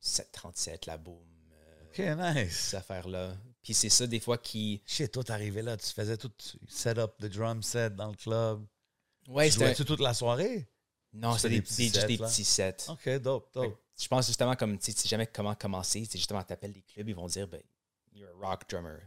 [0.00, 1.16] 737, la boom,
[1.52, 2.56] euh, OK, nice.
[2.56, 3.36] ces affaires-là.
[3.62, 4.82] Puis c'est ça, des fois, qui.
[4.86, 6.32] Shit, toi, t'arrivais là, tu faisais tout
[6.68, 8.64] set up the drum set dans le club.
[9.28, 9.66] Ouais, tu c'était.
[9.66, 10.68] jouais-tu toute la soirée?
[11.12, 12.76] Non, tu c'était des, petits des- juste sets, des petits sets.
[12.88, 13.78] OK, dope, dope.
[14.00, 16.06] Je pense justement comme tu sais, tu jamais comment commencer.
[16.08, 17.60] C'est justement t'appelles des clubs, ils vont dire ben
[18.12, 18.98] you're a rock drummer.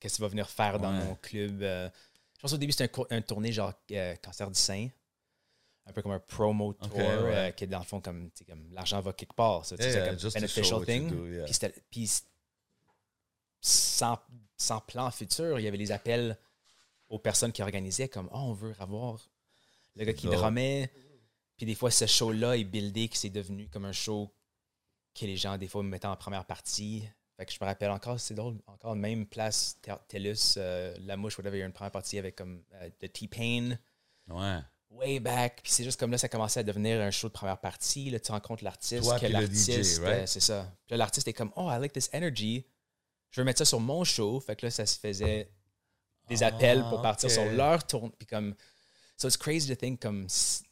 [0.00, 1.88] Qu'est-ce que tu vas venir faire dans mon club euh?
[2.36, 4.88] Je pense au début c'était un, tournée genre euh, cancer du sein,
[5.86, 7.04] un peu comme un promo tour ouais.
[7.04, 8.30] euh, qui est dans le fond comme
[8.72, 9.64] l'argent va quelque part.
[9.64, 11.10] Ça, Yeah, c'est comme beneficial thing.
[11.10, 11.46] do, yeah.
[11.90, 12.10] Puis
[13.60, 14.18] sans,
[14.56, 16.38] sans plan futur, il y avait les appels
[17.08, 19.18] aux personnes qui organisaient comme oh on veut avoir
[19.96, 20.36] le gars qui Dope.
[20.36, 20.90] drummait.
[21.56, 24.32] Puis des fois, ce show-là est buildé, que c'est devenu comme un show
[25.14, 27.04] que les gens, des fois, me mettaient en première partie.
[27.36, 31.16] Fait que je me rappelle encore, c'est drôle, encore même place, Te- TELUS, euh, La
[31.16, 33.76] Mouche, whatever, il y a une première partie avec comme euh, The T-Pain,
[34.28, 34.58] Ouais.
[34.90, 35.60] way back.
[35.62, 38.08] Puis c'est juste comme là, ça commençait à devenir un show de première partie.
[38.10, 40.22] Là, tu rencontres l'artiste, Toi que l'artiste, DJ, right?
[40.22, 40.72] euh, c'est ça.
[40.86, 42.64] Puis là, l'artiste est comme, oh, I like this energy.
[43.30, 44.38] Je veux mettre ça sur mon show.
[44.38, 45.50] Fait que là, ça se faisait
[46.28, 48.12] des Ah, appels pour partir sur leur tour.
[48.16, 48.54] Puis comme,
[49.16, 50.62] so it's crazy to think comme si,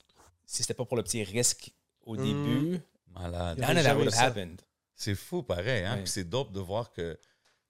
[0.47, 2.23] si c'était pas pour le petit risque au Mm.
[2.23, 3.59] début, Malade.
[3.59, 4.23] None of that would eu have ça.
[4.27, 4.63] happened.
[5.03, 5.85] C'est fou, pareil.
[5.85, 5.99] Hein?
[5.99, 7.21] Puis c'est dope de voir que, tu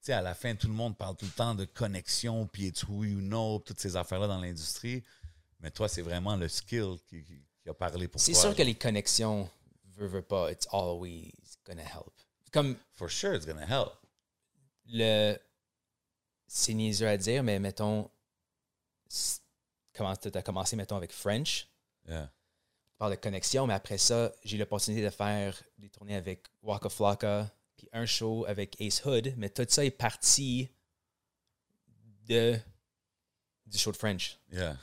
[0.01, 2.83] sais, à la fin, tout le monde parle tout le temps de connexion, puis it's
[2.85, 5.03] who you know, toutes ces affaires-là dans l'industrie.
[5.61, 8.25] Mais toi, c'est vraiment le skill qui, qui- qui a parlé pour toi.
[8.27, 9.49] C'est sûr que les connexions,
[9.97, 11.33] veut pas, it's always
[11.65, 12.13] gonna help.
[12.53, 13.93] Comme For sure, it's gonna help.
[14.87, 15.37] le.
[16.47, 18.11] C'est niaiseux à dire, mais mettons.
[19.95, 21.67] Comment tu as commencé, mettons, avec French?
[22.09, 22.31] Yeah.
[23.11, 27.51] De connexion, mais après ça, j'ai eu l'opportunité de faire des tournées avec Waka Flocka,
[27.77, 30.69] puis un show avec Ace Hood, mais tout ça est parti
[32.29, 32.57] de
[33.67, 34.39] du show de French.
[34.53, 34.77] Yeah.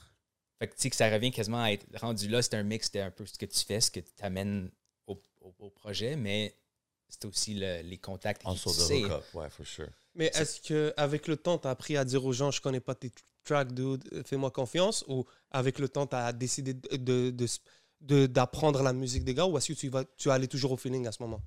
[0.58, 2.88] Fait que tu sais que ça revient quasiment à être rendu là, c'est un mix,
[2.88, 4.70] c'était un peu ce que tu fais, ce que tu amènes
[5.08, 6.54] au, au- au projet, mais
[7.08, 8.48] c'est aussi le- les contacts tu
[9.06, 9.90] hookup, ouais, for sure.
[10.16, 12.82] Mais est-ce que avec le temps, tu as appris à dire aux gens, je connais
[12.82, 13.12] pas tes
[13.46, 17.48] tracks, dude, fais-moi confiance Ou avec le temps, tu as décidé de- de- de- de-
[18.02, 21.06] d'apprendre la musique des gars Ou est-ce que tu vas, tu allais toujours au feeling
[21.08, 21.42] à ce moment?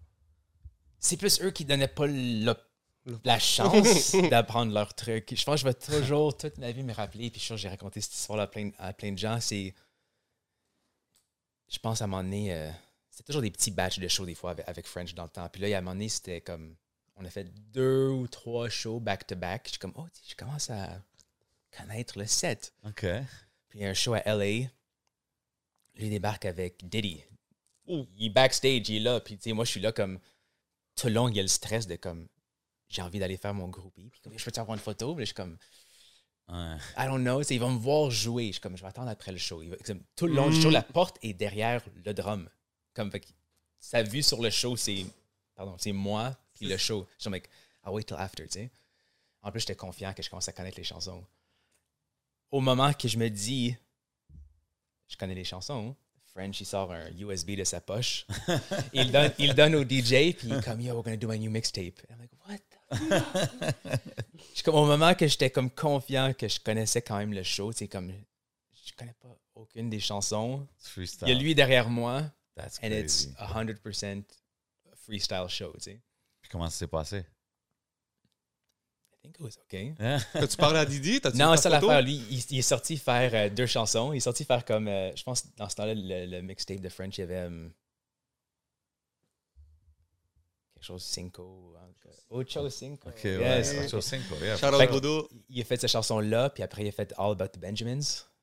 [0.99, 2.55] C'est plus eux qui donnaient pas le-
[3.05, 5.35] Le- la chance d'apprendre leur truc.
[5.37, 7.57] Je pense que je vais toujours toute ma vie me rappeler, puis je suis sûr
[7.57, 9.41] que j'ai raconté cette histoire-là à plein, à plein de gens.
[9.41, 9.75] C'est.
[11.69, 12.71] Je pense à un moment donné, euh,
[13.11, 15.49] c'était toujours des petits batchs de shows des fois avec, avec French dans le temps.
[15.49, 16.77] Puis là, il y a un moment donné, c'était comme.
[17.17, 19.63] On a fait deux ou trois shows back-to-back.
[19.67, 21.03] Je suis comme, oh, je commence à
[21.77, 22.73] connaître le set.
[22.87, 23.05] OK.
[23.69, 24.69] Puis il y a un show à LA.
[25.95, 27.23] Lui il débarque avec Diddy.
[27.87, 28.07] Ouh.
[28.17, 29.21] Il est backstage, il est là.
[29.21, 30.19] Puis tu sais, moi, je suis là comme.
[30.95, 32.29] Tout le long, il y a le stress de comme.
[32.89, 34.09] J'ai envie d'aller faire mon groupie.
[34.11, 35.15] Puis comme, je peux-tu avoir une photo?
[35.15, 35.57] Puis je suis comme.
[36.49, 36.77] Ouais.
[36.97, 37.41] I don't know.
[37.41, 38.49] Tu sais, il va me voir jouer.
[38.49, 39.63] Je suis comme, je vais attendre après le show.
[39.63, 42.49] Il va- comme, tout le long du show, la porte est derrière le drum.
[42.95, 43.27] Comme, fait
[43.79, 45.05] sa vue sur le show, c'est.
[45.55, 47.07] Pardon, c'est moi, puis le show.
[47.17, 47.49] Je suis comme, like,
[47.85, 48.71] I'll wait till after, tu sais.
[49.43, 51.25] En plus, j'étais confiant que je commence à connaître les chansons.
[52.51, 53.75] Au moment que je me dis,
[55.13, 55.95] je connais les chansons,
[56.33, 58.27] French, il sort un USB de sa poche.
[58.95, 61.39] il, donne, il donne au DJ, puis il est comme, yo, we're gonna do my
[61.39, 62.01] new mixtape.
[62.09, 62.73] I'm like, what the
[64.55, 67.73] suis comme au moment que j'étais comme confiant que je connaissais quand même le show,
[67.73, 68.13] c'est comme
[68.73, 70.67] je connais pas aucune des chansons.
[70.79, 71.29] Freestyle.
[71.29, 73.75] Il y a lui derrière moi That's and it's crazy.
[73.85, 74.25] 100%
[74.95, 76.01] freestyle show, tu sais.
[76.41, 77.25] Puis comment ça s'est passé?
[79.23, 79.95] Think it was okay.
[80.35, 81.21] As-tu parlé à Didi?
[81.21, 82.03] T'as-tu Non, vu c'est l'affaire.
[82.03, 84.13] Lui, il, il est sorti faire euh, deux chansons.
[84.13, 86.89] Il est sorti faire comme, euh, je pense, dans ce temps-là, le, le mixtape de
[86.89, 87.69] French, il y avait euh,
[90.75, 91.75] quelque chose Cinco.
[91.79, 91.89] hein,
[92.31, 93.09] Ocho Cinco.
[93.11, 93.73] OK, Yes.
[93.73, 93.85] ouais.
[93.87, 94.57] Ocho Cinco, yeah.
[94.57, 95.29] Que- Bodo.
[95.49, 98.01] il a fait cette chanson-là, puis après, il a fait All About the Benjamins,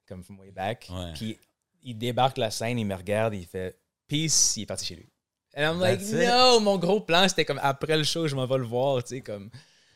[0.08, 0.88] comme from way back.
[0.92, 1.12] Ouais.
[1.16, 1.38] Puis
[1.84, 5.10] il débarque la scène, il me regarde, il fait Peace, il est parti chez lui.
[5.58, 6.28] And I'm like, That's it.
[6.30, 9.16] no, mon gros plan, c'était comme après le show, je m'en vais le voir, tu
[9.16, 9.50] sais, comme.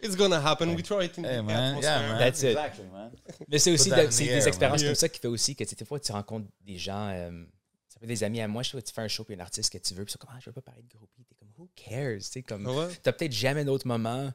[0.03, 0.75] It's gonna happen.
[0.75, 1.75] We try it in Hey, the man.
[1.77, 1.81] atmosphere.
[1.91, 2.19] Yeah, man.
[2.19, 2.45] That's it.
[2.49, 3.11] Exactly, man.
[3.47, 4.89] Mais c'est aussi de- c'est des expériences man.
[4.89, 7.45] comme ça qui fait aussi que des fois tu rencontres des gens, euh,
[7.87, 9.39] ça peut être des amis à moi, je sais tu fais un show puis un
[9.39, 11.23] artiste que tu veux, puis ils sont comme ah, je veux pas parler de groupie,
[11.25, 12.87] t'es comme who cares, tu sais comme Ah ouais?
[13.01, 14.31] t'as peut-être jamais d'autres moments,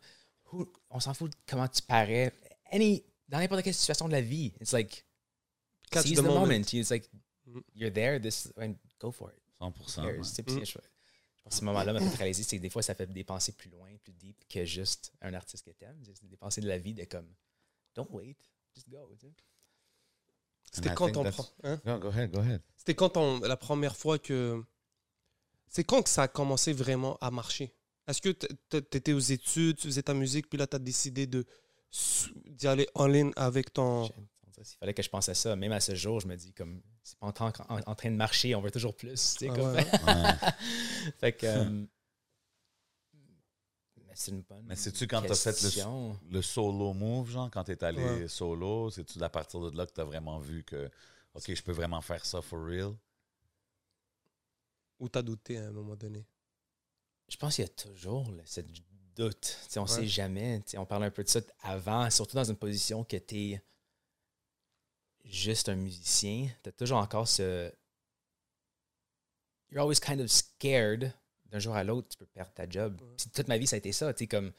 [0.52, 2.32] who- on s'en fout de comment tu parais,
[2.72, 5.04] any dans n'importe quelle situation de la vie, it's like
[5.90, 6.40] Catch seize the the, moment.
[6.40, 6.64] moment.
[6.72, 7.08] It's like
[7.46, 7.62] Mhm.
[7.74, 9.38] you're there, this and go for it.
[9.60, 10.02] 100%.
[10.02, 10.36] Who cares,
[10.76, 10.82] ouais.
[10.82, 10.97] Mm.
[11.50, 13.88] Ce moment-là m'a fait réaliser c'est que des fois ça fait des pensées plus loin,
[14.02, 17.04] plus deep que juste un artiste que t'aimes, c'est des pensées de la vie de
[17.04, 17.28] comme
[17.94, 18.36] don't wait,
[18.74, 18.98] just go.
[20.70, 21.80] C'était quand that's- pro- hein?
[21.84, 22.60] Go, go ahead, go ahead.
[22.76, 24.62] C'était quand ton- la première fois que.
[25.70, 27.74] C'est quand que ça a commencé vraiment à marcher?
[28.06, 31.26] Est-ce que tu étais aux études, tu faisais ta musique, puis là, tu as décidé
[31.26, 31.44] de
[32.46, 34.10] d'y aller en ligne avec ton.
[34.62, 36.82] S'il fallait que je pense à ça, même à ce jour, je me dis comme
[37.02, 39.10] c'est pas en, train- en- en train de marcher, on veut toujours plus.
[39.36, 41.12] tu sais, Ah comme- ouais, Ouais.
[41.18, 41.46] fait que.
[41.46, 41.84] euh,
[44.06, 44.64] mais c'est une bonne.
[44.66, 46.18] Mais sais-tu quand t'as fait le, question.
[46.30, 48.28] le solo move, genre, quand t'es allé Ouais.
[48.28, 50.90] solo, c'est-tu à partir de là que t'as vraiment vu que,
[51.34, 52.94] OK, je peux vraiment faire ça for real?
[54.98, 56.26] Ou t'as douté à un moment donné?
[57.28, 58.66] Je pense qu'il y a toujours là, cette
[59.14, 59.40] doute.
[59.66, 59.88] Tu sais, on Ouais.
[59.88, 60.60] sait jamais.
[60.62, 63.36] Tu sais, on parle un peu de ça avant, surtout dans une position que tu
[63.52, 63.62] es
[65.28, 66.48] juste un musicien.
[66.62, 67.72] Tu as toujours encore ce.
[69.70, 71.12] You're always kind of scared.
[71.46, 73.00] D'un jour à l'autre, tu peux perdre ta job.
[73.34, 74.12] Toute ma vie, ça a été ça.
[74.12, 74.52] Tu sais, comme.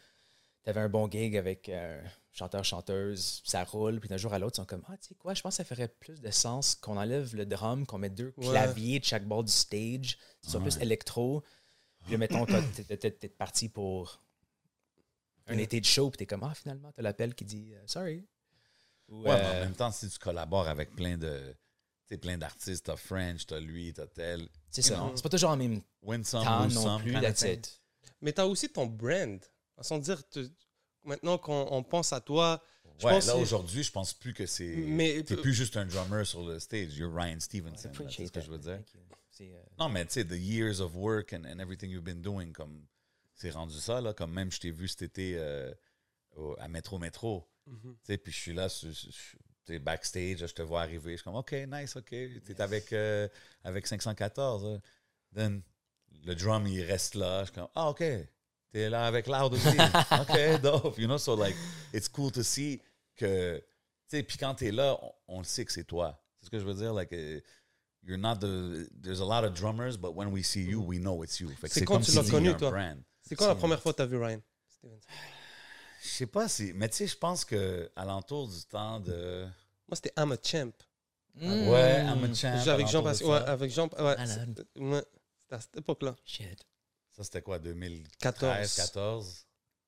[0.64, 2.02] Tu avais un bon gig avec un
[2.34, 5.16] chanteur, chanteuse, ça roule, puis d'un jour à l'autre, ils sont comme Ah, tu sais
[5.16, 8.10] quoi, je pense que ça ferait plus de sens qu'on enlève le drum, qu'on met
[8.10, 8.48] deux Ouais.
[8.50, 10.70] claviers de chaque bord du stage, ce soit Ouais.
[10.70, 11.44] plus électro.
[12.04, 14.22] Puis là, mettons, t'es- parti pour
[15.48, 15.64] un Ouais.
[15.64, 18.26] été de show, puis t'es comme, ah, finalement, t'as l'appel qui dit, euh, sorry.
[19.10, 21.56] Ou, Ouais, mais en euh, même temps, si tu collabores avec plein de.
[22.22, 24.50] Plein d'artistes, t'as French, t'as lui, t'as tel.
[24.72, 25.12] c'est you ça.
[25.14, 27.02] C'est pas toujours en même Win some, temps non some.
[27.04, 27.80] plus, that's it.
[28.22, 29.40] Mais t'as aussi ton brand.
[29.82, 30.20] Sans dire,
[31.04, 32.64] maintenant qu'on on pense à toi,
[32.98, 34.74] je Ouais, pense là aujourd'hui, je pense plus que c'est.
[35.28, 36.98] T'es plus juste un drummer sur le stage.
[36.98, 37.92] You're Ryan Stevenson.
[38.10, 38.82] C'est ce que je veux dire?
[39.42, 42.52] Euh, Non, mais tu sais, the years of work and, and everything you've been doing,
[42.52, 42.86] comme
[43.36, 44.14] c'est rendu ça, là.
[44.14, 45.72] Comme même, je t'ai vu cet été euh,
[46.36, 47.48] au- à Métro Métro.
[47.70, 48.94] Tu sais, puis je suis là, tu
[49.66, 51.12] sais, backstage, je te vois arriver.
[51.12, 52.10] Je suis comme, OK, nice, OK.
[52.10, 53.28] T'es avec, euh,
[53.64, 54.66] avec 514.
[54.66, 54.82] hein.
[55.36, 55.62] Then,
[56.26, 57.42] le drum, il reste là.
[57.42, 58.04] Je suis comme, ah, OK.
[58.72, 59.68] T'es là avec Loud aussi.
[60.22, 60.98] OK, dope.
[60.98, 61.56] You know, so like,
[61.94, 62.82] it's cool to see
[63.16, 63.58] que,
[64.08, 66.20] tu sais, puis quand t'es là, on, on le sait que c'est toi.
[66.40, 67.42] C'est ce que je veux dire, like, euh,
[68.04, 71.24] you're not the, there's a lot of drummers, but when we see you, we know
[71.24, 71.50] it's you.
[71.68, 72.72] C'est quand tu l'as connu, toi?
[73.24, 74.42] C'est quand la première fois que t'as vu Ryan?
[74.70, 75.10] Stevenson?
[76.02, 79.44] Je sais pas si, mais tu sais, je pense que à l'entour du temps de.
[79.88, 80.72] Moi, c'était I'm a Champ.
[81.42, 82.68] Ouais, I'm a mm, champ.
[82.68, 83.28] Avec Jean alentour Pascal.
[83.28, 83.34] ça.
[83.34, 83.90] Ouais, avec Jean.
[83.98, 85.02] Ouais, ouais,
[85.48, 86.16] c'était à cette époque-là.
[86.26, 86.66] Shit.
[87.12, 88.76] Ça, c'était quoi, 2013, 14.
[88.76, 89.46] 14?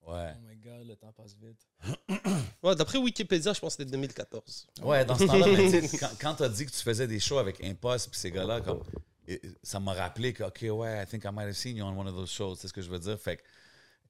[0.07, 0.33] Ouais.
[0.35, 1.67] Oh my god, le temps passe vite.
[2.63, 4.67] Ouais, D'après Wikipédia, je pense que c'était 2014.
[4.83, 7.19] Ouais, dans ce temps-là, mais tu sais, quand, quand t'as dit que tu faisais des
[7.19, 8.83] shows avec Impost puis ces gars-là, comme,
[9.63, 12.07] ça m'a rappelé que, OK, ouais, I think I might have seen you on one
[12.07, 12.55] of those shows.
[12.55, 13.19] C'est ce que je veux dire.
[13.19, 13.43] Fait que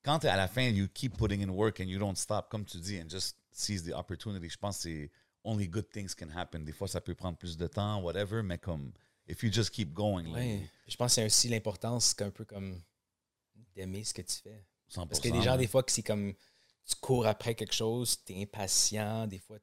[0.03, 2.77] quand à la fin, you keep putting in work and you don't stop, comme tu
[2.79, 4.49] dis, and just seize the opportunity.
[4.49, 5.11] Je pense que c'est
[5.43, 6.59] only good things can happen.
[6.59, 8.91] Des fois, ça peut prendre plus de temps, whatever, mais comme,
[9.27, 10.69] if you just keep going, Ouais.
[10.87, 12.81] Je pense que c'est aussi l'importance qu'un peu comme
[13.75, 14.65] d'aimer ce que tu fais.
[14.89, 15.07] 100%.
[15.07, 16.33] Parce qu'il y a des gens, des fois, que c'est comme
[16.85, 19.57] tu cours après quelque chose, tu es impatient, des fois,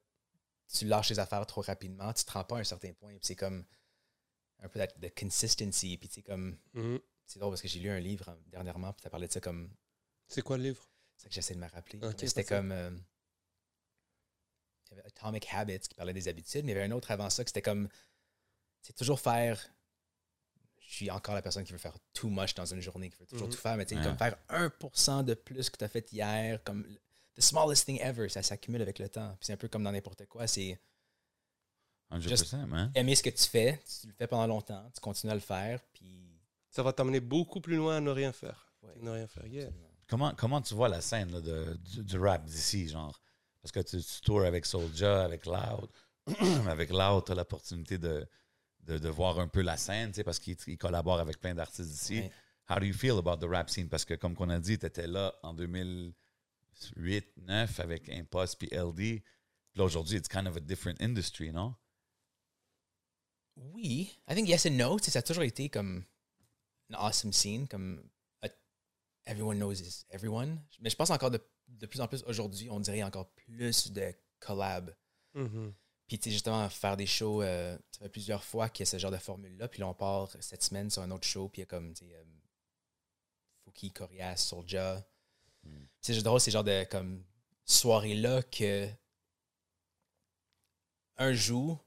[0.73, 3.11] tu lâches les affaires trop rapidement, tu te rends pas à un certain point.
[3.11, 3.65] Puis c'est comme
[4.61, 5.97] un peu de consistency.
[5.97, 6.57] Puis c'est comme.
[6.75, 7.01] Mhm.
[7.27, 9.71] C'est drôle parce que j'ai lu un livre dernièrement, puis tu parlé de ça comme.
[10.29, 10.87] C'est quoi le livre?
[11.17, 12.01] C'est ça que j'essaie de me rappeler.
[12.19, 12.71] C'était comme.
[12.73, 12.91] euh,
[14.91, 17.11] il y avait Atomic Habits qui parlait des habitudes, mais il y avait un autre
[17.11, 17.89] avant ça que c'était comme.
[18.83, 19.61] C'est toujours faire.
[20.81, 23.27] Je suis encore la personne qui veut faire too much dans une journée, qui veut
[23.27, 23.53] toujours Mhm.
[23.55, 24.07] tout faire, mais tu sais, Ouais.
[24.07, 26.83] comme faire 1% de plus que tu as fait hier, comme
[27.35, 29.29] the smallest thing ever, ça s'accumule avec le temps.
[29.39, 30.81] Puis c'est un peu comme dans n'importe quoi, c'est
[32.11, 32.91] 100%, man.
[32.95, 35.83] aimer ce que tu fais, tu le fais pendant longtemps, tu continues à le faire,
[35.93, 36.25] puis.
[36.71, 38.73] Ça va t'amener beaucoup plus loin à ne rien faire.
[38.83, 38.95] Ouais.
[39.01, 39.71] Ne rien faire, yeah.
[40.09, 43.21] Comment, comment tu vois la scène là, de, du, du rap d'ici, genre?
[43.61, 45.91] Parce que tu, tu tours avec Soulja, avec Loud.
[46.69, 48.27] avec Loud, tu as l'opportunité de,
[48.81, 51.55] de, de voir un peu la scène, tu sais, parce qu'il il collabore avec plein
[51.55, 52.21] d'artistes d'ici.
[52.21, 52.33] Ouais.
[52.71, 53.89] How do you feel about the rap scene?
[53.89, 56.15] Parce que, comme on a dit, tu étais là en 2008,
[56.97, 58.95] 2009 avec Impost puis LD.
[58.95, 59.23] Puis
[59.77, 61.75] là, aujourd'hui, it's kind of a different industry, non?
[63.57, 64.99] Oui, I think yes and no.
[64.99, 66.05] Ça a toujours été comme
[66.89, 68.03] une awesome scene, comme
[69.29, 70.61] everyone knows is everyone.
[70.81, 74.13] Mais je pense encore de, de plus en plus aujourd'hui, on dirait encore plus de
[74.41, 74.95] collab.
[75.35, 75.75] Mhm.
[76.09, 78.91] Puis, tu sais, justement, faire des shows, euh, ça fait plusieurs fois qu'il y a
[78.91, 79.69] ce genre de formule-là.
[79.69, 81.93] Puis là, on part cette semaine sur un autre show, puis il y a comme,
[81.93, 82.25] tu sais, euh,
[83.65, 85.07] Fouki, Corias, Soulja.
[85.65, 85.85] Mm.
[86.01, 87.23] C'est juste drôle, ces genres de comme
[87.67, 88.89] soirées-là que
[91.19, 91.79] un joue,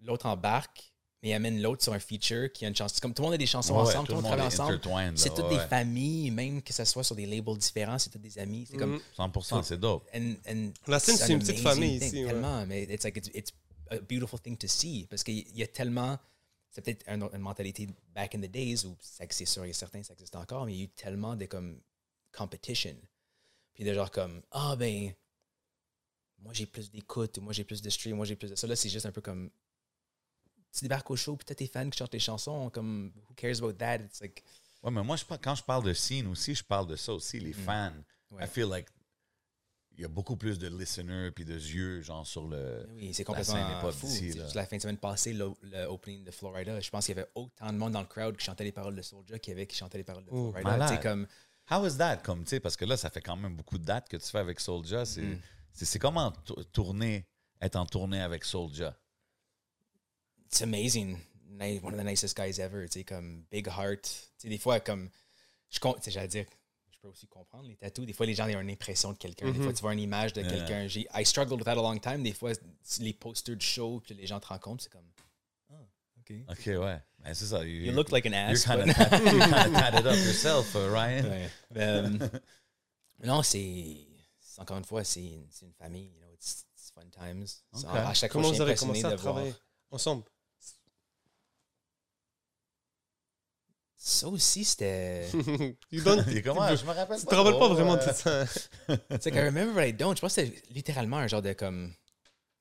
[0.00, 0.93] l'autre embarque,
[1.24, 2.94] mais il amène l'autre sur un feature qui a une chanson.
[3.00, 4.46] Comme tout le monde a des chansons Ouais, ensemble, tout tout le monde le travaille
[4.46, 5.18] ensemble.
[5.18, 5.66] C'est toutes ouais, des ouais.
[5.68, 8.66] familles, même que ce soit sur des labels différents, c'est toutes des amis.
[8.70, 8.92] C'est comme.
[8.96, 9.00] Mhm.
[9.16, 10.06] 100%, c'est dope.
[10.14, 12.30] and- and La scène, c'est c'est un une petite famille thing, ici, ouais.
[12.30, 13.52] Tellement, mais it's like it's, it's
[13.90, 16.18] a beautiful thing to see parce qu'il y a tellement.
[16.70, 20.02] C'est peut-être un- une mentalité back in the days où ça- c'est sûr et certain
[20.02, 21.80] ça existe encore, mais il y a eu tellement de comme
[22.36, 22.96] competition.
[23.72, 25.12] Puis de genre comme ah ben
[26.40, 28.66] moi j'ai plus d'écoute, ou moi j'ai plus de stream, moi j'ai plus de ça.
[28.66, 29.50] Là c'est juste un peu comme
[30.74, 33.58] tu débarques au show puis t'as tes fans qui chantent tes chansons comme who cares
[33.58, 33.96] about that?
[33.98, 34.42] It's like
[34.82, 37.40] Ouais, mais moi, je, quand je parle de scene aussi, je parle de ça aussi,
[37.40, 37.90] les fans.
[38.30, 38.34] Mm.
[38.36, 38.44] Ouais.
[38.44, 38.86] I feel like
[39.96, 42.84] il y a beaucoup plus de listeners puis de yeux, genre, sur le.
[42.94, 44.06] Oui, c'est La complètement scène pas fou.
[44.08, 44.12] là.
[44.42, 47.18] juste La fin de semaine passée, le, le opening de Florida, je pense qu'il y
[47.20, 49.56] avait autant de monde dans le crowd qui chantait les paroles de Soulja qu'il y
[49.56, 50.88] avait qui chantait les paroles de Florida.
[50.88, 51.26] sais, comme,
[51.70, 52.18] How is that?
[52.18, 54.26] Comme, tu sais, parce que là, ça fait quand même beaucoup de dates que tu
[54.28, 55.06] fais avec Soulja.
[55.06, 55.40] C'est Mm.
[55.72, 57.24] c'est- c'est comment tou- tourner,
[57.60, 58.94] être en tournée avec Soulja?
[60.54, 61.18] It's amazing.
[61.82, 62.86] One of the nicest guys ever.
[62.88, 64.02] Tu sais, comme big heart.
[64.02, 65.08] Tu sais, des fois, comme,
[65.70, 66.46] je com- tu sais, j'allais dire,
[66.92, 68.04] je peux aussi comprendre les tatous.
[68.06, 69.46] Des fois, les gens ont une impression de quelqu'un.
[69.50, 69.64] Des Mhm.
[69.64, 70.50] fois, tu vois une image de Yeah.
[70.50, 70.86] quelqu'un.
[70.88, 72.22] J'ai- I struggled with that a long time.
[72.22, 72.52] Des fois,
[73.00, 75.08] les posters de show, puis les gens te rencontrent, c'est comme,
[75.72, 75.74] ah,
[76.18, 76.32] OK.
[76.50, 77.00] OK, ouais.
[77.20, 77.64] Ben, c'est ça.
[77.64, 78.64] You look like an You're ass.
[78.64, 81.24] kind but- of tatted up yourself, uh, Ryan.
[81.24, 81.48] Ouais.
[81.76, 82.08] Euh,
[83.24, 84.06] non, c'est.
[84.58, 86.10] Encore une fois, c'est une, une famille.
[86.14, 87.62] You know, it's, it's fun times.
[87.74, 87.94] So, Ok.
[87.96, 89.34] À chaque Comment fois, je vous suis avez impressionné commencé à de voir.
[89.34, 89.54] travailler
[89.90, 90.24] ensemble?
[94.06, 95.26] Ça aussi, c'était.
[95.90, 96.76] You don't- comment?
[96.76, 98.44] Je me rappelle Tu te rappelles pas vraiment de euh, ça.
[99.10, 100.14] It's like, I remember, but I don't.
[100.14, 101.94] Je pense que c'était littéralement un genre de comme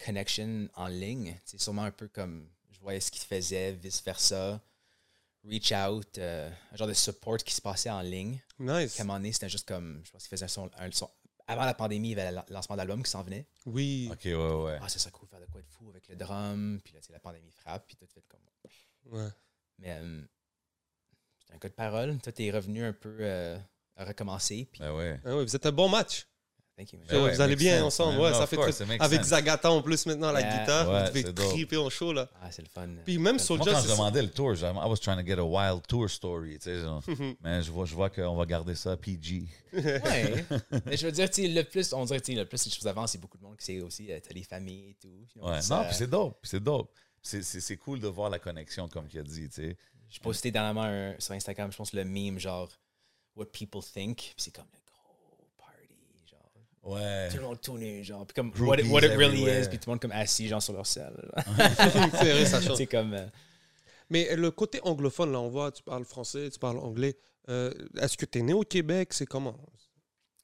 [0.06, 1.38] connection en ligne.
[1.44, 4.62] C'est sûrement un peu comme je voyais ce qu'il faisait, vice-versa.
[5.44, 8.40] Reach out, euh, un genre de support qui se passait en ligne.
[8.60, 8.96] Nice.
[8.96, 10.02] Qu'à un moment donné, c'était juste comme.
[10.06, 11.12] Je pense qu'il faisait un son, un son-
[11.46, 13.46] Avant la pandémie, il y avait le lancement d'album qui s'en venait.
[13.66, 14.08] Oui.
[14.14, 14.80] OK, ouais, ouais.
[14.82, 16.80] Ah, ça serait cool de faire de quoi de fou avec le drum.
[16.86, 17.86] Puis là, tu sais, la pandémie frappe.
[17.86, 18.40] Puis tout fait comme.
[19.12, 19.28] Ouais.
[19.80, 20.22] Mais euh,
[21.48, 22.18] c'est un cas de parole.
[22.22, 23.58] Toi, t'es revenu un peu euh,
[23.96, 24.68] à recommencer.
[24.72, 25.20] Puis, Ben ouais.
[25.26, 26.26] Ah oui, vous êtes un bon match.
[26.76, 27.08] thank you, man.
[27.10, 28.14] Ben ouais, vous allez bien sense, ensemble.
[28.18, 28.22] man.
[28.26, 29.28] Ouais, No, ça fait course, Avec sense.
[29.28, 30.60] Zagata en plus maintenant, la Yeah.
[30.60, 32.28] guitare, Ouais, vous devez triper en show là.
[32.42, 32.88] Ah, c'est le fun.
[33.06, 35.38] Puis même Moi, Soulja, quand je demandais le tour, je- I was trying to get
[35.38, 37.04] a wild tour story, tu sais, genre.
[37.44, 39.44] mais je vois, je vois qu'on va garder ça PG.
[39.74, 40.46] Ouais.
[40.86, 42.72] Mais je veux dire, tu sais, le plus, on dirait, tu sais, le plus les
[42.72, 45.28] choses avancent, c'est beaucoup de monde qui sait aussi, euh, t'as les familles et tout.
[45.42, 45.60] Ouais.
[45.70, 46.92] Non, puis c'est dope, c'est dope.
[47.22, 49.78] C'est cool de voir la connexion, comme tu as dit, tu sais.
[50.14, 52.70] J'ai posté dernièrement un- sur Instagram, je pense, le meme, genre,
[53.36, 54.18] What people think.
[54.18, 55.96] Puis c'est comme le gros party,
[56.30, 56.52] genre.
[56.84, 57.30] Ouais.
[57.30, 58.26] Tout le monde tout nu, genre.
[58.28, 59.62] Puis comme, what it, what it really everywhere.
[59.64, 59.68] is.
[59.70, 61.16] Puis tout le monde comme assis, genre, sur leur selle.
[61.48, 62.78] c'est vrai, ça change.
[62.78, 63.16] C'est comme.
[63.16, 63.26] euh,
[64.12, 67.18] Mais le côté anglophone, là, on voit, tu parles français, tu parles anglais.
[67.50, 69.14] Euh, Est-ce que tu es né au Québec?
[69.14, 69.58] C'est comment?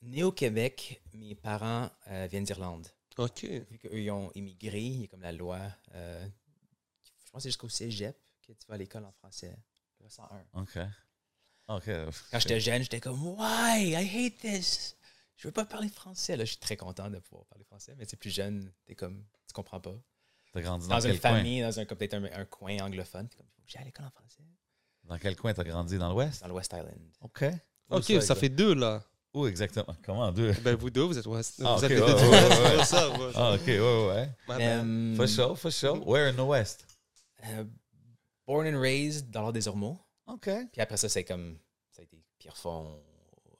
[0.01, 2.87] Né au Québec, mes parents euh, viennent d'Irlande.
[3.19, 3.43] Ok.
[3.43, 5.59] Vu qu'eux, ils ont immigré, il y a comme la loi.
[5.93, 6.01] je
[7.31, 8.17] pense que c'est jusqu'au cégep
[8.53, 9.55] que tu vas à l'école en français.
[9.99, 10.61] Loi 101.
[10.61, 10.77] OK.
[11.67, 11.89] OK.
[12.31, 13.91] Quand j'étais jeune, j'étais comme Why?
[13.91, 14.95] I hate this.
[15.35, 16.35] Je veux pas parler français.
[16.35, 19.23] Là, je suis très content de pouvoir parler français, mais c'est plus jeune, t'es comme
[19.47, 19.95] tu comprends pas.
[20.51, 21.37] T'as grandi dans, Dans une coin?
[21.37, 24.05] famille, dans un comme peut-être un, un coin anglophone, comme faut que j'aille à l'école
[24.07, 24.43] en français.
[25.03, 25.97] Dans quel coin t'as grandi?
[25.97, 26.41] Dans l'Ouest?
[26.41, 26.99] Dans le West Island.
[27.21, 27.45] OK.
[27.89, 29.03] Ok, ça, fait deux là.
[29.33, 29.95] Où exactement?
[30.03, 30.51] Comment deux?
[30.63, 31.61] Ben vous deux, vous êtes ouest.
[31.63, 33.09] Ah, vous êtes ouais, deux ouais, West, ça.
[33.35, 36.07] Ah, OK, ouais, ouais, euh, For sure, for sure.
[36.07, 36.85] Where in the West?
[37.45, 37.63] euh,
[38.49, 39.99] born and raised dans l'ordre des Ormeaux.
[40.25, 40.49] OK.
[40.71, 41.59] Puis après ça, c'est comme
[41.91, 42.99] ça a été Pierrefonds,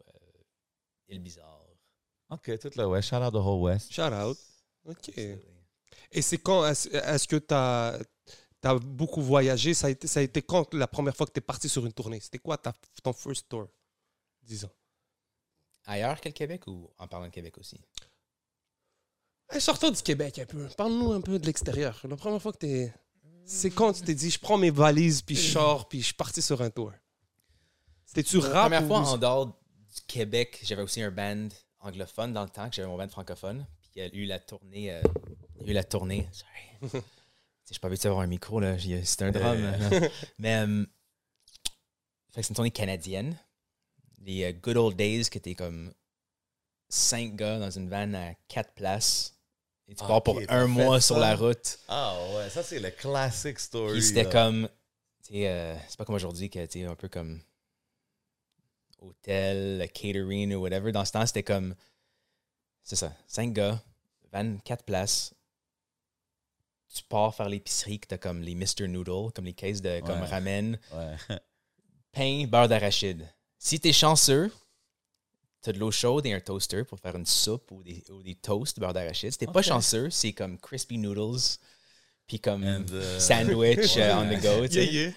[0.07, 0.43] euh,
[1.09, 1.65] Île Bizarre.
[2.31, 3.09] OK, tout le West.
[3.09, 3.91] Shout out the whole West.
[3.91, 4.37] Shout out.
[4.85, 5.09] Ok.
[5.09, 5.59] Absolutely.
[6.11, 7.99] Et c'est quand Est-ce est-ce que tu as,
[8.79, 9.73] beaucoup voyagé?
[9.73, 11.85] Ça a, été, ça a été quand la première fois que tu es parti sur
[11.85, 12.19] une tournée?
[12.19, 12.73] C'était quoi ta,
[13.03, 13.67] ton first tour
[14.41, 14.71] Disons?
[15.85, 17.79] Ailleurs que le Québec ou en parlant de Québec aussi?
[19.51, 20.67] Hey, sortons du Québec un peu.
[20.77, 21.99] Parle-nous un peu de l'extérieur.
[22.07, 22.93] La première fois que tu es.
[23.45, 26.13] C'est quand tu t'es dit, je prends mes valises, puis je sors, puis je suis
[26.13, 26.91] parti sur un tour
[28.05, 31.47] C'était-tu La rap première ou- fois en dehors du Québec, j'avais aussi un band
[31.79, 33.65] anglophone dans le temps, que j'avais mon band francophone.
[33.81, 34.91] Puis il y a eu la tournée.
[34.93, 35.01] euh,
[35.61, 36.27] il y a eu la tournée.
[36.31, 37.03] Sorry.
[37.71, 38.77] J'ai pas envie d'avoir un micro, là.
[39.03, 39.57] C'est un drum.
[39.57, 39.99] Euh.
[39.99, 40.07] là.
[40.39, 40.55] Mais.
[40.67, 40.85] euh,
[42.35, 43.37] c'est une tournée canadienne.
[44.21, 45.91] Les euh, good old days que t'es comme
[46.87, 49.38] cinq gars dans une van à quatre places.
[49.91, 51.79] Et tu Ah, pars pour un mois sur la route.
[51.87, 53.93] Ah ouais, ça c'est le classic story.
[53.93, 54.69] Puis c'était comme.
[55.27, 57.41] tu euh, c'est pas comme aujourd'hui que tu un peu comme.
[58.99, 60.91] Hôtel, catering ou whatever.
[60.91, 61.73] Dans ce temps, c'était comme.
[62.83, 63.13] C'est ça.
[63.27, 63.81] Cinq gars,
[64.31, 65.33] 24 places.
[66.93, 68.87] Tu pars faire l'épicerie, que t'as comme les Mr.
[68.87, 70.27] Noodle, comme les caisses de comme Ouais.
[70.27, 71.15] ramen, Ouais.
[72.11, 73.27] pain, beurre d'arachide.
[73.59, 74.51] Si t'es chanceux,
[75.61, 78.35] t'as de l'eau chaude et un toaster pour faire une soupe ou des, ou des
[78.35, 79.31] toasts beurre d'arachide.
[79.31, 79.65] Si t'es pas Ok.
[79.65, 81.57] chanceux, c'est comme crispy noodles
[82.27, 84.85] puis comme And, uh, sandwich euh, on the go, tu sais.
[84.85, 85.13] Yeah, yeah.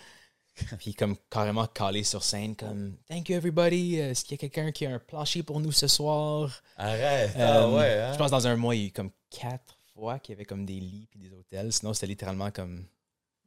[0.78, 3.98] Puis comme carrément calé sur scène, comme Thank you everybody.
[4.00, 6.62] euh, Est-ce qu'il y a quelqu'un qui a un plancher pour nous ce soir?
[6.76, 7.30] Arrête.
[7.36, 8.12] ah Euh, ouais, hein?
[8.12, 10.44] Je pense dans un mois, il y a eu comme quatre fois qu'il y avait
[10.44, 11.72] comme des lits puis des hôtels.
[11.72, 12.84] Sinon, c'était littéralement comme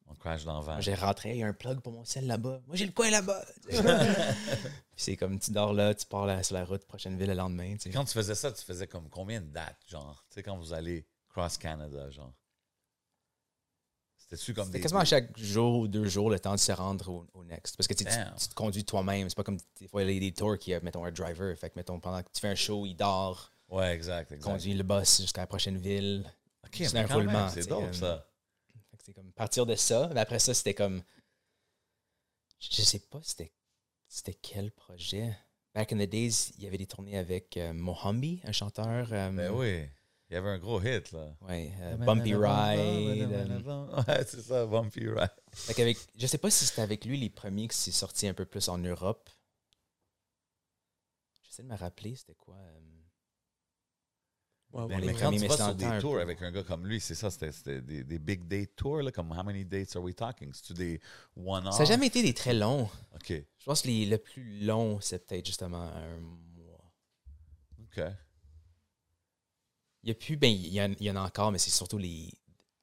[0.07, 2.27] On crash dans le moi, j'ai rentré, il y a un plug pour mon sel
[2.27, 2.61] là-bas.
[2.67, 3.43] Moi, j'ai le coin là-bas.
[3.67, 3.79] puis
[4.95, 7.75] c'est comme tu dors là, tu pars là, sur la route, prochaine ville le lendemain.
[7.91, 10.23] Quand tu faisais ça, tu faisais comme combien de dates, genre?
[10.29, 12.33] Tu sais, quand vous allez cross Canada, genre?
[14.17, 14.79] C'était-tu comme des.
[14.79, 17.77] quasiment à chaque jour ou deux jours le temps de se rendre au, au next.
[17.77, 19.29] Parce que tu, te conduis toi-même.
[19.29, 21.55] C'est pas comme des fois, il y a des tours qui a, mettons, un driver.
[21.57, 24.51] Fait que, mettons, pendant que tu fais un show, il dort, Ouais, exact, exact.
[24.51, 26.23] conduit le bus jusqu'à la prochaine ville.
[26.65, 28.27] Ok, c'est un roulement, C'est dope, euh, ça.
[29.05, 30.09] C'est comme partir de ça.
[30.13, 31.03] Mais après ça, c'était comme.
[32.59, 33.51] Je sais pas, c'était
[34.07, 35.37] c'était quel projet.
[35.73, 39.11] Back in the days, il y avait des tournées avec euh, Mohambi, un chanteur.
[39.11, 39.87] euh, Ben oui.
[40.29, 41.35] Il y avait un gros hit, là.
[41.41, 43.31] Ouais, euh, Bumpy Ride.
[43.31, 45.29] euh, Ouais, c'est ça, Bumpy Ride.
[45.53, 48.33] Fait qu'avec, je sais pas si c'était avec lui les premiers que c'est sorti un
[48.33, 49.29] peu plus en Europe.
[51.43, 52.57] J'essaie de me rappeler, c'était quoi.
[54.75, 56.21] Ouais, Ben, les mais quand mais vas c'est sur des un tours peu.
[56.21, 59.31] avec un gars comme lui, c'est ça, c'était des, des big date tours, là, comme
[59.31, 60.53] how many dates are we talking?
[60.53, 60.99] C'est-tu des
[61.37, 61.73] one-off?
[61.73, 62.89] Ça n'a jamais été des très longs.
[63.15, 66.91] OK, Je pense que les, le plus long, c'est peut-être justement un mois.
[67.83, 68.01] OK.
[70.03, 71.71] Il y a plus, ben, il y, en, il y en a encore, mais c'est
[71.71, 72.29] surtout les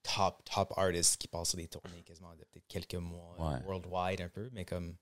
[0.03, 3.63] top, top artists qui passent sur des tournées quasiment de peut-être quelques mois, Ouais.
[3.65, 4.97] worldwide un peu, mais comme.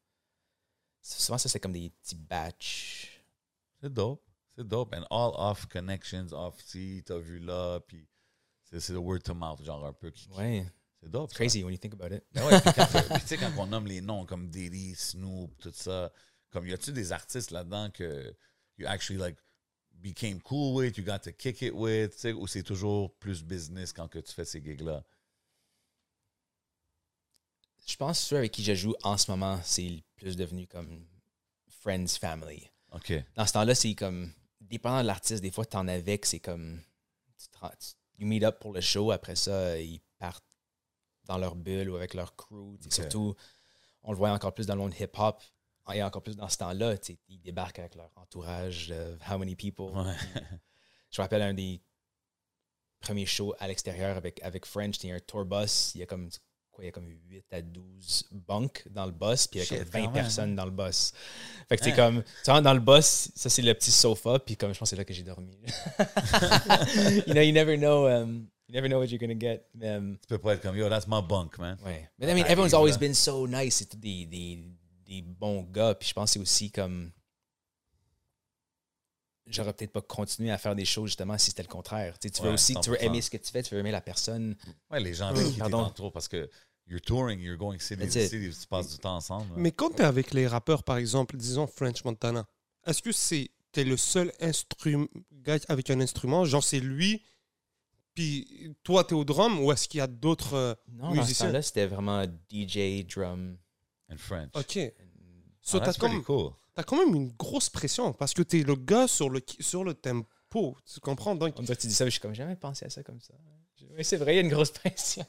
[1.02, 3.22] Souvent, ça, c'est comme des petits batchs.
[3.80, 4.22] C'est dope.
[4.56, 4.92] C'est dope.
[4.94, 8.06] And all off connections, off si t'as vu là, puis
[8.64, 10.10] c'est le word to mouth, genre un peu.
[10.10, 10.66] qui- qui- Ouais.
[11.02, 11.30] C'est dope.
[11.30, 12.24] It's crazy when you think about it.
[12.32, 15.56] Ben ouais, puis quand, puis tu sais, quand on nomme les noms comme Diddy, Snoop,
[15.58, 16.12] tout ça,
[16.50, 18.34] comme y a-tu des artistes là-dedans que
[18.76, 19.38] you actually like
[19.94, 23.42] became cool with, you got to kick it with, tu sais, ou c'est toujours plus
[23.42, 25.02] business quand que tu fais ces gigs-là?
[27.86, 31.06] Je pense que ceux avec qui je joue en ce moment, c'est plus devenu comme
[31.82, 32.70] friends, family.
[32.92, 33.12] OK.
[33.34, 34.30] Dans ce temps-là, c'est comme,
[34.70, 36.80] dépendant de l'artiste, des fois, t'en avais que c'est comme,
[37.38, 37.46] tu,
[38.18, 40.44] tu- meet up pour le show, après ça, ils partent
[41.24, 42.76] dans leur bulle ou avec leur crew.
[42.80, 42.90] tu.
[42.90, 43.34] Surtout,
[44.02, 45.42] on le voit encore plus dans le monde hip-hop
[45.92, 49.56] et encore plus dans ce temps-là, tu ils débarquent avec leur entourage de how many
[49.56, 49.86] people.
[49.96, 50.14] Ouais.
[51.10, 51.82] Je me rappelle un des
[53.00, 55.94] premiers shows à l'extérieur avec, avec French, c'était un tour bus.
[55.94, 56.28] Il y a comme
[56.72, 59.62] quoi, il y a comme 8 à 12 bunks dans le bus, puis il y
[59.62, 61.12] a Shit, comme 20 quand même, personnes dans le bus.
[61.68, 61.96] Fait que c'est Hein?
[61.96, 64.88] comme, tu rentres dans le bus, ça c'est le petit sofa, puis comme je pense
[64.88, 65.56] que c'est là que j'ai dormi.
[67.26, 69.66] you know, you never know, um, you never know what you're gonna get.
[69.82, 71.76] Um, Tu peux pas être comme, yo, that's my bunk, man.
[71.84, 72.08] ouais.
[72.18, 73.76] Mais I mean, everyone's always been so nice.
[73.76, 74.58] C'est tous des, des,
[75.06, 77.10] des bons gars, puis je pense que c'est aussi comme.
[79.50, 82.18] J'aurais peut-être pas continué à faire des choses justement si c'était le contraire.
[82.18, 83.00] Tu, sais, tu veux aussi tu veux 100%.
[83.04, 84.56] aimer ce que tu fais, tu veux aimer la personne.
[84.90, 85.88] Ouais, les gens avec qui t'es Pardon.
[85.90, 86.48] trop parce que
[86.86, 89.48] you're touring, you're going city to city, tu passes du temps ensemble.
[89.50, 89.54] là.
[89.56, 92.46] Mais quand tu es avec les rappeurs, par exemple, disons French Montana,
[92.86, 97.22] est-ce que c'est t'es le seul instrument gars avec un instrument, genre c'est lui,
[98.14, 101.46] puis toi tu es au drum, ou est-ce qu'il y a d'autres euh, Non, musiciens?
[101.46, 103.56] temps-là, c'était vraiment DJ, drum.
[104.08, 104.50] In French.
[104.54, 104.76] Ok.
[104.78, 105.04] Oh,
[105.62, 106.52] So, that's pretty comme, cool.
[106.80, 109.84] T'as quand même une grosse pression parce que tu es le gars sur le, sur
[109.84, 110.76] le tempo.
[110.90, 111.34] Tu comprends?
[111.34, 113.02] Donc, On dirait que tu dis ça, mais je suis comme jamais pensé à ça
[113.02, 113.34] comme ça.
[113.96, 115.24] Oui, c'est vrai, il y a une grosse pression.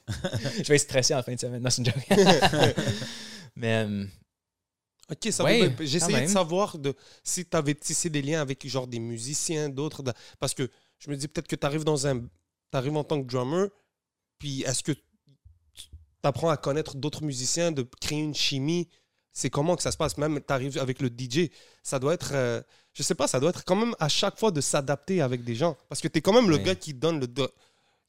[0.58, 1.62] je vais stressé en fin de semaine.
[1.62, 2.08] Non, c'est une joke.
[3.56, 4.06] mais euh,
[5.12, 8.42] ok, ça Ouais, veut- quand J'essayais de savoir de, si tu avais tissé des liens
[8.42, 10.04] avec genre des musiciens, d'autres.
[10.04, 12.20] da- Parce que je me dis peut-être que tu arrives dans un.
[12.20, 12.28] Tu
[12.78, 13.68] arrives en tant que drummer,
[14.40, 15.02] puis est-ce que tu
[16.24, 18.88] apprends à connaître d'autres musiciens, de créer une chimie
[19.34, 21.50] c'est comment que ça se passe Même tu arrives avec le DJ,
[21.84, 22.62] ça doit être, euh,
[22.94, 25.56] je sais pas, ça doit être quand même à chaque fois de s'adapter avec des
[25.56, 25.78] gens.
[25.90, 26.64] Parce que tu es quand même le Ouais.
[26.64, 27.50] gars qui donne le, do-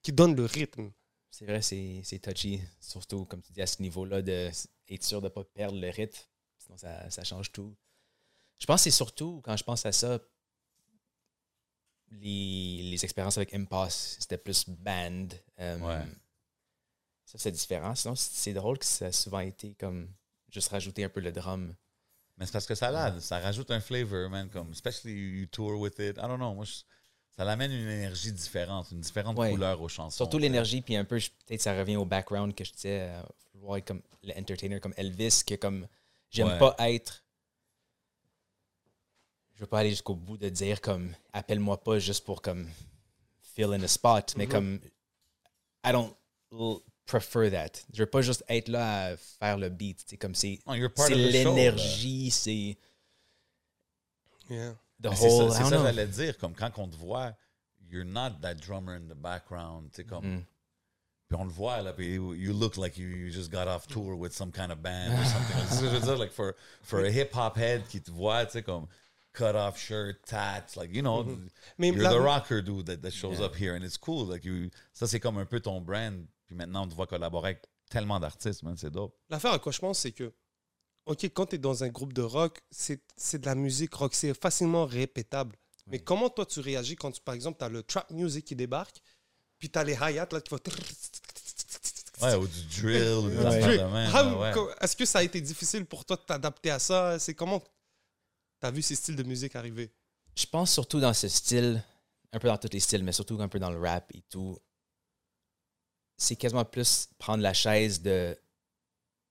[0.02, 0.90] qui donne le rythme.
[1.30, 2.61] c'est vrai, c'est c'est touchy.
[2.80, 4.50] Surtout, comme tu dis, à ce niveau-là, de
[4.88, 6.20] être sûr de ne pas perdre le rythme.
[6.58, 7.74] Sinon, ça, ça change tout.
[8.58, 10.18] Je pense que c'est surtout, quand je pense à ça,
[12.11, 15.28] les, les expériences avec Impasse, c'était plus band.
[15.61, 16.04] Euh, Ouais.
[17.24, 17.94] Ça, c'est différent.
[17.94, 20.08] Sinon, c'est c'est drôle que ça a souvent été comme
[20.52, 21.74] juste rajouter un peu le drum.
[22.38, 25.79] Mais c'est parce que ça l'a, ça rajoute un flavor, man, comme, especially you tour
[25.79, 26.16] with it.
[26.18, 26.83] I don't know, moi, je-
[27.37, 29.50] ça l'amène une énergie différente, une différente Ouais.
[29.50, 30.16] couleur aux chansons.
[30.16, 33.10] Surtout l'énergie, puis un peu, peut-être ça revient au background que je disais,
[33.64, 35.87] euh, comme l'entertainer, comme Elvis, que comme
[36.31, 36.58] j'aime Ouais.
[36.58, 37.24] pas être.
[39.54, 42.68] Je veux pas aller jusqu'au bout de dire comme appelle-moi pas juste pour comme
[43.40, 44.50] fill in a spot, mais Mhm.
[44.50, 44.81] comme
[45.85, 46.14] I don't
[47.07, 47.81] prefer that.
[47.92, 50.59] Je veux pas juste être là à faire le beat, sais, comme c'est
[50.96, 52.77] c'est l'énergie, c'est
[54.50, 54.75] Yeah.
[55.03, 55.50] C'est whole.
[55.50, 57.33] ça, c'est ça j'allais dire, comme quand on te voit,
[57.90, 60.25] you're not that drummer in the background, tu sais, comme...
[60.25, 60.44] Mm.
[61.29, 63.87] Puis on le voit, là, puis you you look like you, you just got off
[63.87, 65.57] tour with some kind of band or something.
[65.67, 68.44] C'est ce que je veux dire, like, for, for a hip-hop head qui te voit,
[68.44, 68.87] tu sais, comme
[69.33, 71.25] cut-off shirt, tats, like, you know,
[71.79, 74.27] Mais you're la- the rocker dude that, that shows up here, and it's cool.
[74.27, 76.27] Like, you, ça, c'est comme un peu ton brand.
[76.53, 79.17] Puis maintenant, on te voit collaborer avec tellement d'artistes, man, c'est dope.
[79.31, 80.35] L'affaire à quoi je pense, c'est que,
[81.07, 84.15] OK, quand tu es dans un groupe de rock, c'est c'est de la musique rock,
[84.15, 85.57] c'est facilement répétable.
[85.87, 88.55] Mais comment toi tu réagis quand, tu, par exemple, tu as le trap music qui
[88.55, 89.00] débarque,
[89.59, 90.59] puis tu as les hi-hats là, qui vont.
[92.21, 94.37] Ouais, ou du drill, Ouais.
[94.37, 94.75] ouais.
[94.83, 97.19] Est-ce que ça a été difficile pour toi de t'adapter à ça?
[97.19, 97.67] C'est comment tu
[98.67, 99.90] as vu ces styles de musique arriver?
[100.37, 101.83] Je pense surtout dans ce style,
[102.31, 104.59] un peu dans tous les styles, mais surtout un peu dans le rap et tout.
[106.23, 108.38] C'est quasiment plus prendre la chaise de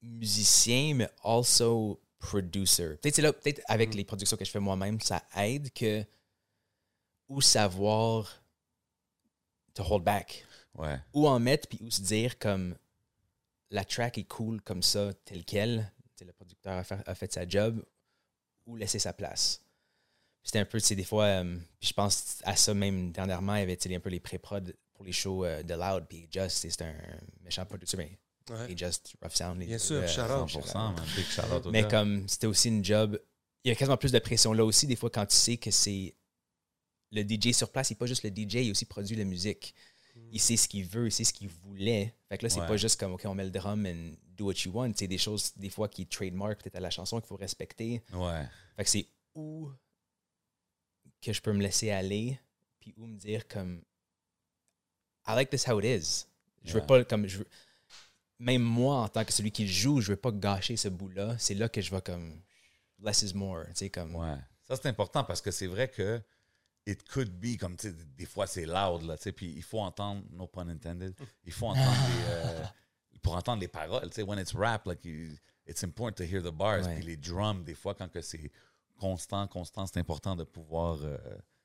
[0.01, 2.97] musicien, mais also producer.
[2.97, 6.03] Peut-être c'est là, peut-être avec les productions que je fais moi-même, ça aide que
[7.29, 8.43] ou savoir
[9.73, 10.99] te hold back, Ouais.
[11.13, 12.75] ou en mettre puis ou se dire comme
[13.69, 17.15] la track est cool comme ça tel quel, Tu sais, le producteur a fait, a
[17.15, 17.85] fait sa job,
[18.65, 19.61] ou laisser sa place.
[20.43, 23.55] C'était un peu, tu sais, des fois, euh, puis je pense à ça même dernièrement,
[23.55, 26.69] il y avait un peu les pré-prod pour les shows euh, de Loud, puis Just,
[26.69, 26.93] c'est un
[27.43, 28.11] méchant producteur, mais
[28.49, 28.71] Ouais.
[28.71, 29.57] et Just, Rough Sound.
[29.63, 30.49] Bien sûr, euh, shout out.
[30.49, 30.95] 100%, man.
[31.15, 31.87] Big shout out au mais gars.
[31.89, 33.19] comme c'était aussi une job,
[33.63, 35.71] il y a quasiment plus de pression là aussi, des fois, quand tu sais que
[35.71, 36.15] c'est
[37.11, 39.73] le DJ sur place, il n'est pas juste le DJ, il aussi produit la musique.
[40.31, 42.13] Il sait ce qu'il veut, il sait ce qu'il voulait.
[42.29, 42.67] Fait que là, c'est Ouais.
[42.67, 44.91] pas juste comme, OK, on met le drum and do what you want.
[44.95, 48.01] C'est des choses, des fois, qui trademark peut-être à la chanson qu'il faut respecter.
[48.13, 48.43] Ouais.
[48.75, 49.69] Fait que c'est où
[51.21, 52.39] que je peux me laisser aller,
[52.79, 53.81] puis où me dire comme
[55.27, 56.25] I like this how it is.
[56.63, 57.47] Je veux pas comme je veux-
[58.39, 61.35] même moi en tant que celui qui le joue, je veux pas gâcher ce bout-là.
[61.37, 62.41] C'est là que je vais comme
[62.99, 64.37] less is more, tu sais comme Ouais.
[64.67, 66.21] Ça, c'est important parce que c'est vrai que
[66.87, 69.61] it could be, comme, tu sais, des fois, c'est loud, là, tu sais, puis il
[69.61, 71.13] faut entendre, no pun intended,
[71.43, 72.63] il faut entendre les, euh,
[73.21, 75.35] pour entendre les paroles, tu sais, when it's rap, like, you-
[75.67, 76.95] it's important to hear the bars, Ouais.
[76.95, 78.51] puis les drums, des fois, quand que c'est
[78.99, 81.17] constant, constant, c'est important de pouvoir euh,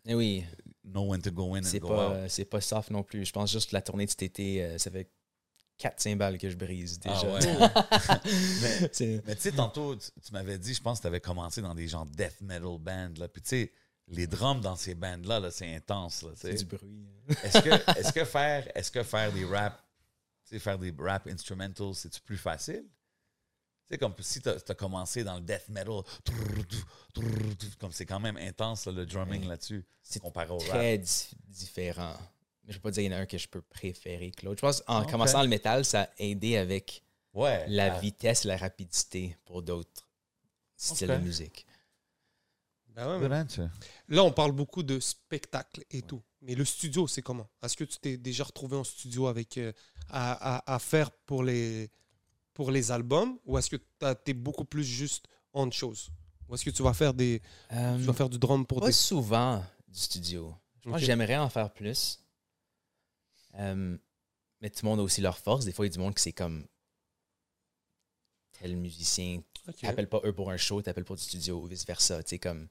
[0.06, 0.44] Eh oui,
[0.84, 2.30] know when to go in and c'est go pas out.
[2.30, 3.24] c'est pas soft non plus.
[3.24, 5.10] Je pense juste que la tournée de cet été, euh, ça fait
[5.78, 7.20] 4 cymbales que je brise déjà.
[7.20, 8.20] Ah ouais.
[8.62, 11.74] mais, tu sais, tantôt, tu, tu m'avais dit, je pense que tu avais commencé dans
[11.74, 13.72] des genres death metal bands, là, puis tu sais,
[14.08, 17.08] les drums dans ces bands-là, là, c'est intense, c'est du bruit.
[17.42, 19.82] Est-ce que, est que, faire, est que faire des rap,
[20.44, 22.84] faire des rap instrumentals, c'est-tu plus facile?
[23.88, 26.02] Tu sais, comme si tu as, commencé dans le death metal,
[27.78, 30.68] comme c'est quand même intense là, le drumming là-dessus, C'est comparé au rap.
[30.68, 32.14] très di- différent.
[32.64, 34.44] Mais je peux pas dire qu'il y en a un que je peux préférer que
[34.44, 34.58] l'autre.
[34.58, 37.64] Je pense en commençant le métal, ça a aidé avec Ouais.
[37.68, 40.08] la vitesse et la rapidité pour d'autres
[40.76, 41.66] styles de musique.
[42.88, 43.68] Ben ouais, mais-.
[44.08, 46.22] Là, on parle beaucoup de spectacle et tout.
[46.40, 47.46] Mais le studio, c'est comment?
[47.62, 49.72] Est-ce que tu t'es déjà retrouvé en studio avec euh,
[50.08, 51.90] à, à- à faire pour les,
[52.56, 56.10] pour les albums Ou est-ce que tu es beaucoup plus juste on chose?
[56.48, 57.40] Ou est-ce que tu vas faire des
[57.72, 60.54] Euh, tu vas faire du drum pour pas des souvent du studio.
[60.84, 62.18] Je pense que j'aimerais en faire plus.
[63.54, 63.96] Euh,
[64.60, 65.64] mais tout le monde a aussi leur force.
[65.64, 66.66] Des fois, il y a du monde qui c'est comme
[68.52, 69.76] tel musicien Ok.
[69.80, 72.22] t'appelles pas eux pour un show, t'appelles pour du studio, ou vice-versa.
[72.22, 72.68] tu sais, Comme...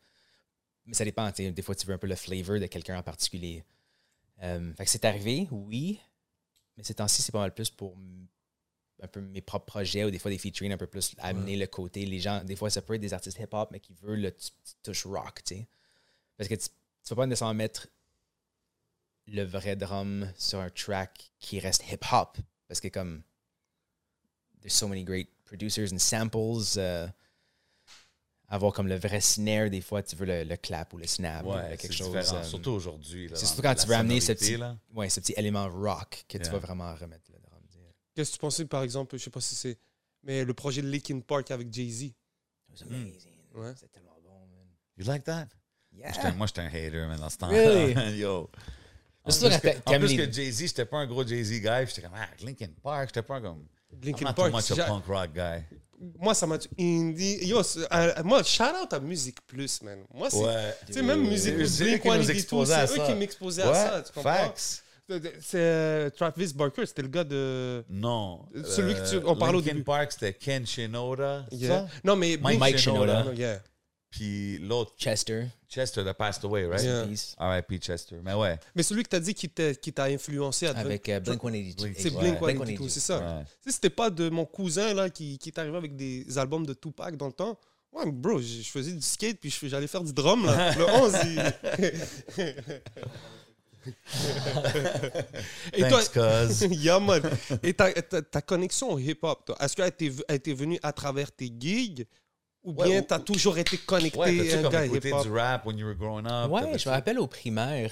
[0.86, 1.30] Mais ça dépend.
[1.32, 3.64] Des fois, tu veux un peu le flavor de quelqu'un en particulier.
[4.44, 6.00] Euh, fait que c'est arrivé, oui.
[6.78, 7.98] Mais ces temps-ci, c'est pas mal plus pour
[9.02, 11.68] un peu mes propres projets ou des fois des featuring un peu plus amener le
[11.68, 12.06] côté.
[12.06, 14.46] Les gens, des fois, ça peut être des artistes hip-hop, mais qui veulent le t-
[14.64, 15.68] t- touch rock, tu sais.
[16.38, 16.68] Parce que tu,
[17.04, 17.88] tu vas pas nécessairement mettre
[19.28, 22.38] le vrai drum sur un track qui reste hip-hop.
[22.68, 23.22] Parce que comme
[24.62, 26.78] there's so many great producers and samples.
[26.78, 27.08] euh,
[28.48, 31.44] avoir comme le vrai snare, des fois, tu veux le, le clap ou le snap
[31.44, 32.16] ou quelque chose.
[32.16, 33.28] différent, euh, surtout aujourd'hui.
[33.28, 34.78] là, c'est surtout quand tu veux amener ce petit, là.
[34.94, 37.40] ouais, ce petit élément rock que tu vas vraiment remettre sais.
[38.16, 39.78] Qu'est-ce que tu pensais, par exemple, je sais pas si c'est.
[40.24, 42.04] Mais le projet de Linkin Park avec Jay-Z.
[42.04, 42.14] It
[42.72, 43.32] was amazing.
[43.54, 43.74] Ouais.
[43.80, 44.66] C'est tellement bon, man.
[44.98, 45.48] You like that?
[45.94, 46.12] Yeah.
[46.14, 48.18] J'étais- Moi, j'étais un hater, mais dans ce temps Really?
[48.20, 48.50] Yo.
[49.24, 51.88] En plus, que en plus que Jay-Z, j'étais pas un gros Jay-Z guy.
[51.88, 53.66] J'étais comme, ah, Linkin Park, j'étais pas comme.
[53.92, 54.52] I'm Linkin not Park.
[54.52, 55.64] too much a punk rock guy.
[56.20, 56.58] Moi, ça m'a.
[56.78, 57.46] Indie.
[57.48, 60.04] Yo, c'est- euh, moi, shout out à Musique Plus, man.
[60.14, 60.38] Moi, c'est.
[60.38, 60.76] Ouais.
[60.88, 63.06] Tu sais, même Musique Plus, c'est eux qui nous Blink-182, exposaient à c'est eux ça.
[63.08, 64.02] qui m'exposaient à ça.
[64.04, 64.24] Tu comprends?
[64.34, 64.84] facts.
[65.08, 67.84] C'est euh, Travis Barker, c'était le gars de.
[67.90, 68.46] Non.
[68.66, 69.84] Celui que tu- on parlait au Linkin début.
[69.84, 71.46] Park, c'était Ken Shinoda.
[71.52, 71.80] c'est Yeah.
[71.82, 71.88] ça?
[72.04, 73.22] Non, mais Mike Mike Shinoda.
[73.24, 73.34] Shinoda.
[73.40, 73.62] Yeah.
[74.10, 75.46] Puis l'autre, Chester.
[75.70, 76.82] Chester, that passed away, right?
[76.82, 77.06] Yeah.
[77.38, 77.78] R.I.P.
[77.80, 78.16] Chester.
[78.24, 78.58] Mais ouais.
[78.74, 81.84] Mais celui que t'as dit qui t'a qui t'a influencé à Avec euh, Blink 182.
[81.84, 82.10] Blink- C'est.
[82.12, 83.20] Blink 182, c'est ça.
[83.20, 83.44] ouais.
[83.64, 86.74] Sais, c'était pas de mon cousin là qui, qui est arrivé avec des albums de
[86.74, 87.60] Tupac dans le temps.
[87.92, 90.74] Ouais, bro, je faisais du skate puis j'allais faire du drum là.
[90.76, 92.56] Le 11, il-
[95.74, 96.68] Et toi, Thanks, cuz.
[96.72, 97.22] yeah, man.
[97.64, 101.32] Et ta, ta, ta connexion au hip-hop, toi, est-ce qu'elle était, était venue à travers
[101.32, 102.06] tes gigs
[102.64, 105.24] ou Ouais, bien ou- t'as toujours été connecté Ouais, à un gars hip-hop?
[105.24, 106.52] du rap when you were growing up?
[106.52, 107.92] Ouais, je me rappelle au primaire,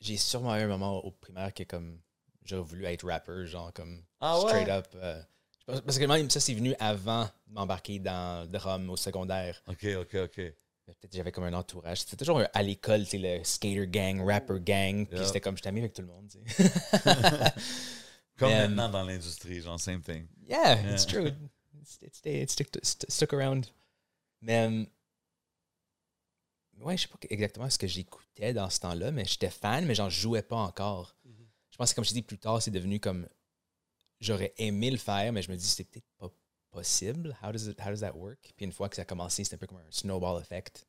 [0.00, 1.98] j'ai sûrement eu un moment au primaire que comme
[2.44, 4.48] j'aurais voulu être rapper, genre comme Ah ouais?
[4.48, 4.86] straight up.
[4.96, 5.20] euh,
[5.66, 9.62] parce parce que même ça, c'est venu avant de m'embarquer dans le drum au secondaire.
[9.68, 10.40] OK, OK, OK.
[10.86, 12.00] Peut-être j'avais comme un entourage.
[12.00, 15.06] C'était toujours un- à l'école, c'est le skater gang, rapper gang.
[15.06, 16.30] Puis c'était comme, j'étais ami avec tout le monde.
[18.36, 20.26] Comme Mais, maintenant dans l'industrie, genre, same thing.
[20.48, 20.92] Yeah, Yeah.
[20.92, 21.30] it's true.
[21.80, 23.66] It's, it's, it stuck, st- stuck around.
[24.40, 24.84] Mais, euh,
[26.84, 29.94] ouais, je sais pas exactement ce que j'écoutais dans ce temps-là, mais j'étais fan, mais
[29.94, 31.14] j'en jouais pas encore.
[31.70, 33.28] Je pense que, comme je t'ai dit plus tard, c'est devenu comme.
[34.20, 36.30] J'aurais aimé le faire, mais je me dis, c'est peut-être pas
[36.74, 37.36] possible.
[37.42, 38.52] How does, it, how does that work?
[38.56, 40.86] Puis une fois que ça a commencé, c'était un peu comme un snowball effect.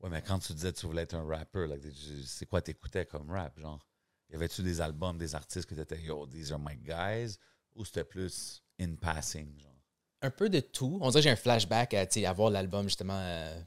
[0.00, 1.82] Ouais, mais quand tu disais que tu voulais être un rapper, like,
[2.24, 3.84] c'est quoi t'écoutais comme rap, genre?
[4.30, 7.38] Y avait-tu des albums, des artistes que t'étais, yo, these are my guys?
[7.74, 9.72] Ou c'était plus in passing, genre?
[10.22, 10.98] un peu de tout.
[11.00, 13.60] On dirait que j'ai un flashback à, tu sais, à voir l'album justement euh,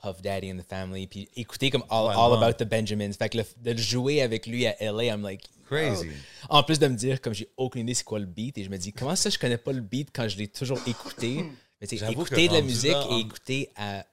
[0.00, 2.42] Puff Daddy and the Family, puis écouter comme All, All.
[2.42, 3.12] About the Benjamins.
[3.12, 5.48] Fait que le- de le jouer avec lui à LA, I'm like.
[5.66, 6.08] Crazy.
[6.48, 6.56] oh.
[6.56, 8.70] En plus de me dire, comme j'ai aucune idée c'est quoi le beat, et je
[8.70, 11.44] me dis, comment ça je connais pas le beat quand je l'ai toujours écouté?
[11.80, 14.04] Mais tu écouter de la musique là, et écouter à.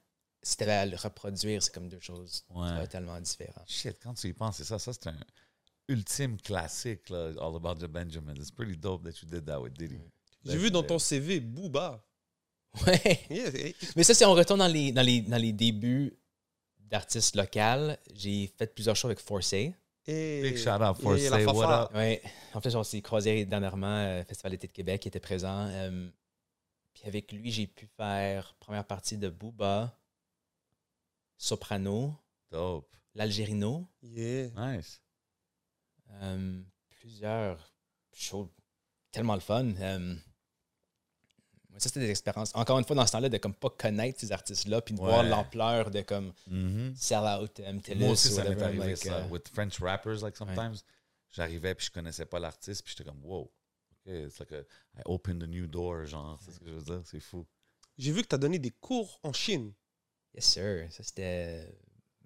[0.44, 2.80] Si t'avais à le reproduire, c'est comme deux choses Ouais.
[2.82, 3.66] totalement différentes.
[3.68, 4.80] Shit, quand tu y penses, c'est ça.
[4.80, 5.18] Ça, c'est un
[5.90, 8.36] ultime classique, là, All About the Benjamin.
[8.36, 9.98] It's pretty dope that you did that with Diddy.
[10.46, 12.02] J'ai vu dans ton CV Booba.
[12.86, 13.20] Ouais.
[13.30, 16.14] Yeah, Mais ça, si on retourne dans les, dans les, dans les débuts
[16.80, 19.74] d'artistes locaux, j'ai fait plusieurs shows avec Forcé.
[20.06, 21.84] Big shout out for yeah, yeah, la Say What.
[21.84, 21.92] Up?
[21.96, 22.20] Oui.
[22.54, 25.68] En fait, on s'est croisés dernièrement euh, Festival d'été de Québec qui était présent.
[25.70, 26.10] Euh,
[26.94, 29.94] puis avec lui, j'ai pu faire première partie de Booba,
[31.38, 32.16] Soprano,
[32.52, 32.90] Dope.
[33.16, 34.48] l'Algérino, Yeah.
[34.56, 35.02] Nice.
[36.22, 36.62] euh,
[37.00, 37.74] plusieurs
[38.14, 38.50] shows
[39.12, 39.74] tellement le fun.
[39.80, 40.20] Euh, ouais,
[41.80, 42.52] ça, c'était des expériences.
[42.56, 45.24] Encore une fois, dans ce temps-là, de comme pas connaître ces artistes-là, puis de voir
[45.24, 46.94] l'ampleur de comme Mhm.
[46.96, 49.14] Sell Out, MTLUS, Moi aussi, ou ça m'est arrivé, like, ça.
[49.18, 50.76] euh, With French rappers, like, sometimes,
[51.32, 53.42] j'arrivais puis je connaissais pas l'artiste puis j'étais comme, wow.
[53.92, 54.60] OK, it's like a,
[54.98, 56.40] I opened a new door, genre.
[56.44, 57.02] C'est ce que je veux dire.
[57.06, 57.46] C'est fou.
[57.98, 59.74] J'ai vu que tu as donné des cours en Chine.
[60.36, 60.88] Yes, sir.
[60.92, 61.68] Ça, c'était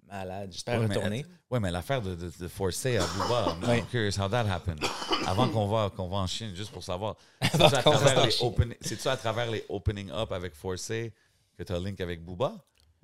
[0.06, 0.50] malade.
[0.52, 1.26] J'espère Ouais, mais retourner.
[1.50, 4.84] Ouais, mais l'affaire de, de, de forcer à Booba, I'm curious how that happened.
[5.26, 7.16] Avant qu'on va, qu'on va en Chine, juste pour savoir.
[7.40, 8.46] C'est-tu à, travers les Chine.
[8.46, 11.12] open- c'est-tu à travers les opening up avec Forcé
[11.56, 12.54] que tu as link avec Booba?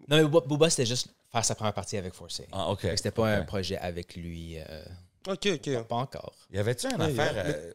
[0.08, 2.46] Non, mais Booba, c'était juste faire sa première partie avec Forcé.
[2.52, 2.80] Ah, OK.
[2.80, 4.58] Fait que C'était pas un projet avec lui.
[4.58, 4.84] euh,
[5.26, 5.82] Ok, ok.
[5.84, 6.34] pas encore.
[6.50, 7.72] Y avait-tu une Ouais, affaire euh,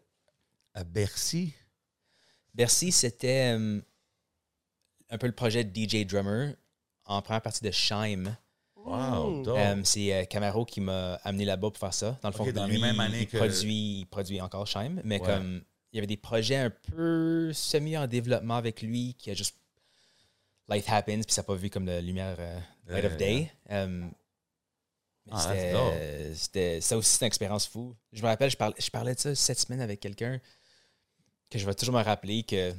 [0.73, 1.53] à, Bercy?
[2.53, 3.81] Bercy, c'était euh,
[5.09, 6.53] un peu le projet de DJ Drummer
[7.05, 8.35] en première partie de Shime.
[8.85, 9.47] Wow.
[9.47, 12.17] Euh, c'est euh, Camaro qui m'a amené là-bas pour faire ça.
[12.21, 15.01] Dans le fond, dans lui, les mêmes années il, que- produit, il produit encore Shime,
[15.03, 15.25] mais Ouais.
[15.25, 19.33] comme il y avait des projets un peu semi en développement avec lui qui a
[19.35, 19.55] juste
[20.69, 23.51] life happens puis ça n'a pas vu comme la lumière euh, light Yeah, of day.
[23.71, 24.07] Euh,
[25.31, 27.95] Ah, that's c'était- ça aussi c'est une expérience fou.
[28.11, 30.41] Je me rappelle je parlais, je parlais de ça cette semaine avec quelqu'un
[31.49, 32.73] que je vais toujours me rappeler que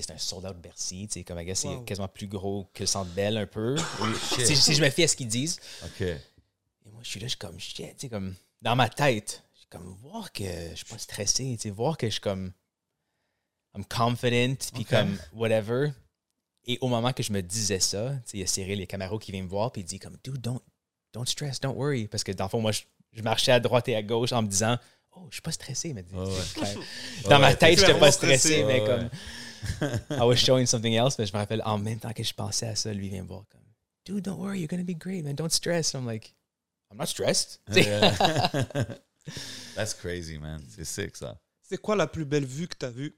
[0.00, 1.54] c'est un sold out Bercy, tu sais, comme Wow.
[1.54, 3.76] c'est quasiment plus gros que le centre Bell un peu.
[4.44, 5.58] si, si je me fie à ce qu'ils disent.
[6.00, 9.42] Et moi, je suis là, je suis comme, shit, tu sais, comme, dans ma tête,
[9.54, 12.20] je suis comme, voir que je suis pas stressé, tu sais, voir que je suis
[12.20, 12.52] comme,
[13.74, 15.90] I'm confident, puis comme, whatever.
[16.64, 18.86] Et au moment que je me disais ça, tu sais, il y a Cyril, les
[18.86, 20.60] caméras qui vient me voir, puis il dit comme, dude, don't,
[21.12, 22.06] don't stress, don't worry.
[22.06, 22.82] Parce que dans le fond, moi, je,
[23.12, 24.78] je marchais à droite et à gauche en me disant,
[25.16, 26.74] oh, je suis pas stressé, mais ouais.
[27.28, 29.10] dans ma tête, t'es j'étais pas stressé, mais Ouais, comme,
[30.10, 32.66] I was showing something else, mais je me rappelle, en même temps que je pensais
[32.66, 33.60] à ça, lui vient me voir comme,
[34.04, 35.94] dude, don't worry, you're gonna be great, man, don't stress.
[35.94, 36.34] I'm like,
[36.90, 37.60] I'm not stressed.
[39.76, 40.60] That's crazy, man.
[40.68, 41.38] C'est sick, ça.
[41.62, 43.16] C'est quoi la plus belle vue que tu as vue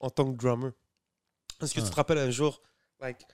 [0.00, 0.72] en tant que drummer?
[1.62, 2.60] Est-ce que tu te rappelles un jour,
[3.00, 3.24] like,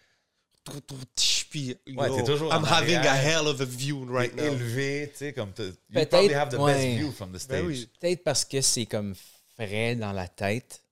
[1.50, 4.44] puis, Ouais, yo, t'es toujours I'm having a hell of a view right now.
[4.44, 5.52] élevé, tu sais, comme...
[5.58, 6.74] You probably have the ouais.
[6.74, 7.62] best view from the stage.
[7.62, 7.88] Ben oui.
[8.00, 9.14] Peut-être parce que c'est comme
[9.56, 10.82] frais dans la tête.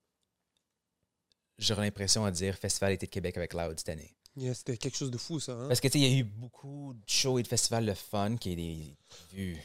[1.59, 4.15] J'aurais l'impression à dire Festival été de Québec avec Loud cette année.
[4.37, 5.53] Yeah, C'était quelque chose de fou, ça.
[5.53, 5.67] hein?
[5.69, 7.95] Parce que tu sais, il y a eu beaucoup de shows et de festivals de
[7.95, 8.97] fun qui est des
[9.33, 9.57] vues.
[9.57, 9.63] Tu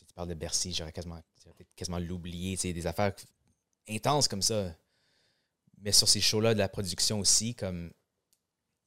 [0.00, 2.56] sais, tu parles de Bercy, j'aurais quasiment, j'aurais peut-être quasiment l'oublier.
[2.56, 3.12] Tu sais, des affaires
[3.88, 4.72] intenses comme ça.
[5.82, 7.90] Mais sur ces shows-là, de la production aussi, comme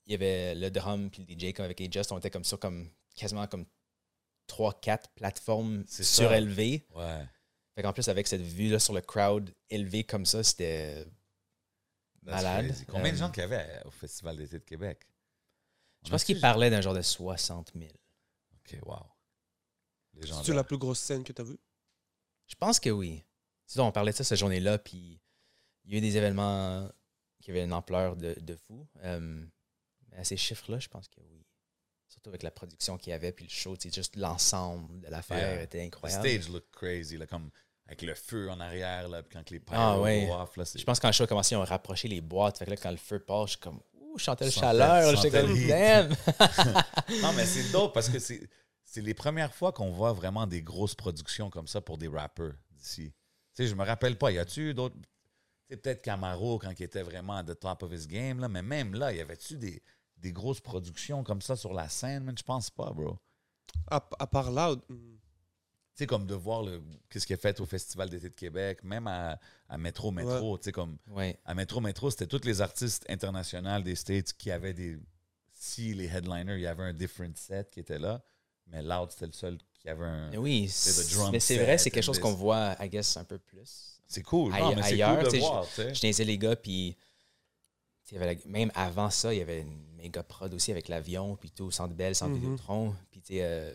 [0.06, 2.56] il y avait le drum puis le DJ comme avec Just, on était comme ça,
[2.58, 3.66] comme quasiment comme
[4.48, 6.24] 3-4 plateformes C'est ça.
[6.24, 6.86] surélevées.
[6.96, 7.26] Ouais.
[7.76, 11.06] Fait qu'en plus, avec cette vue-là sur le crowd élevé comme ça, c'était
[12.24, 12.68] malade.
[12.68, 12.86] crazy.
[12.86, 15.08] Combien de Euh, gens qu'il y avait au Festival d'été de Québec?
[16.06, 17.86] Je pense qu'il parlait d'un genre de 60 000.
[18.56, 18.96] OK, wow.
[20.14, 20.56] C'est Légendaire.
[20.56, 21.60] la plus grosse scène que tu as vue?
[22.48, 23.24] Je pense que oui.
[23.66, 25.22] Sinon, on parlait de ça cette journée-là, puis
[25.86, 26.90] il y a eu des événements
[27.42, 28.88] qui avaient une ampleur de, de fou.
[29.04, 29.46] Euh,
[30.12, 31.46] mais à ces chiffres-là, je pense que oui.
[32.08, 35.38] Surtout avec la production qu'il y avait, puis le show, c'est juste l'ensemble de l'affaire
[35.54, 35.62] Yeah.
[35.64, 36.28] était The incroyable.
[36.28, 37.52] stage look crazy, là, comme
[37.90, 40.28] avec le feu en arrière, là, puis quand les pyros Ah, ouais.
[40.28, 42.08] go off, là, c'est- Je pense que quand le show a commencé, ils ont rapproché
[42.08, 42.60] les boîtes.
[42.60, 44.66] Fait que là, quand le feu part, je suis comme, ouh, je sentais le Sentais-
[44.68, 45.16] chaleur.
[45.16, 46.10] J'étais comme, damn.
[47.24, 48.48] Non, mais c'est dope parce que c'est
[48.86, 52.54] c'est les premières fois qu'on voit vraiment des grosses productions comme ça pour des rappers
[52.72, 53.12] d'ici.
[53.56, 54.96] Tu sais, je me rappelle pas, y a-tu d'autres.
[54.96, 55.02] Tu
[55.70, 58.64] sais, peut-être Camaro quand il était vraiment à the top of his game, là, mais
[58.64, 59.82] même là, y avait-tu des,
[60.18, 62.36] des grosses productions comme ça sur la scène, man?
[62.38, 63.18] Je pense pas, bro.
[63.92, 64.82] À, à part Loud.
[66.00, 66.04] Hmm.
[66.04, 68.84] Tu sais, comme de voir le, qu'est-ce qui est fait au Festival d'été de Québec,
[68.84, 69.38] même à,
[69.68, 71.38] à Métro Métro, tu sais, comme Ouais.
[71.46, 74.98] à Métro Métro, c'était tous les artistes internationaux des States qui avaient des.
[75.54, 78.22] Si les headliners, il y avait un different set qui était là,
[78.68, 80.30] mais Loud, c'était le seul qui avait un.
[80.30, 80.72] Mais oui,
[81.32, 84.00] mais c'est vrai, c'est quelque chose qu'on voit, I guess, un peu plus.
[84.08, 84.54] C'est cool.
[84.54, 85.94] Aille- Non, mais c'est ailleurs, cool tu de sais, voir, tu sais.
[85.94, 86.96] Je niaisais les gars, puis
[88.06, 90.52] tu sais, il y avait la- même avant ça, il y avait une méga prod
[90.54, 92.40] aussi avec l'avion, puis tout, au Centre Bell, Centre Mhm.
[92.40, 92.96] Vidéotron.
[93.12, 93.74] Puis tu sais, euh,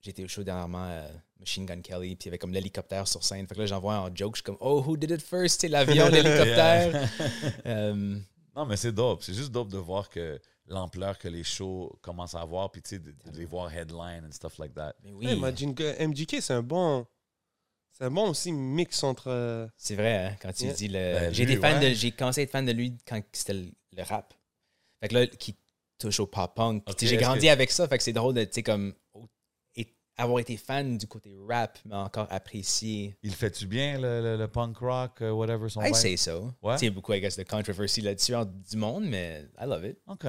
[0.00, 1.08] j'étais au show dernièrement, euh,
[1.38, 3.46] Machine Gun Kelly, puis il y avait comme l'hélicoptère sur scène.
[3.46, 5.60] Fait que là, j'en vois en joke, je suis comme, oh, who did it first?
[5.60, 7.08] Sais, l'avion, l'hélicoptère.
[7.66, 8.18] Euh,
[8.56, 9.22] Non, mais c'est dope.
[9.22, 12.88] C'est juste dope de voir que l'ampleur que les shows commencent à avoir, puis tu
[12.88, 14.94] sais, de, de les voir headline and stuff like that.
[15.04, 17.06] mais oui, imagine que MGK, c'est un bon.
[17.92, 19.28] C'est un bon aussi mix entre.
[19.28, 20.72] euh, c'est vrai, hein, quand tu Yeah.
[20.74, 20.94] dis le.
[20.94, 21.54] Ben, j'ai ouais.
[21.56, 22.16] de.
[22.16, 24.32] Commencé à être fan de lui quand c'était le, le rap.
[25.00, 25.54] Fait que là, qui
[25.98, 26.82] touche au pop punk.
[26.84, 28.52] Puis, Ok, tu sais, j'ai grandi que- avec ça, fait que c'est drôle de, tu
[28.52, 28.94] sais, comme.
[30.16, 33.16] Avoir été fan du côté rap, mais encore apprécié.
[33.22, 35.94] Il fait-tu bien le, le- le punk rock, euh, whatever son I vibe?
[35.94, 36.52] say so.
[36.62, 36.74] Ouais.
[36.74, 38.34] Tu sais, il y a beaucoup, I guess, de controversy là-dessus
[38.70, 39.98] du monde, mais I love it.
[40.06, 40.26] OK.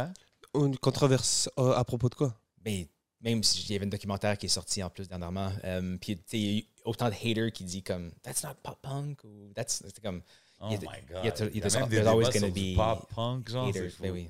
[0.55, 2.33] une controverse euh, à propos de quoi?
[2.65, 2.87] Mais
[3.21, 6.17] même si il y avait un documentaire qui est sorti en plus dernièrement, euh, puis
[6.17, 8.79] tu sais, il y a eu autant de haters qui disent comme That's not pop
[8.81, 9.83] punk ou That's.
[9.85, 10.21] C'est comme.
[10.59, 11.17] Oh Il y a- my il y God.
[11.17, 13.07] a- il y a- Il y a même des always gonna sur du be pop
[13.15, 13.91] punk, genre, c'est haters.
[13.91, 14.03] fou.
[14.03, 14.27] Ben oui.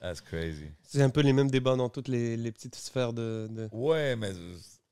[0.00, 0.70] That's crazy.
[0.82, 3.48] C'est un peu les mêmes débats dans toutes les, les petites sphères de.
[3.50, 4.30] de- Ouais, mais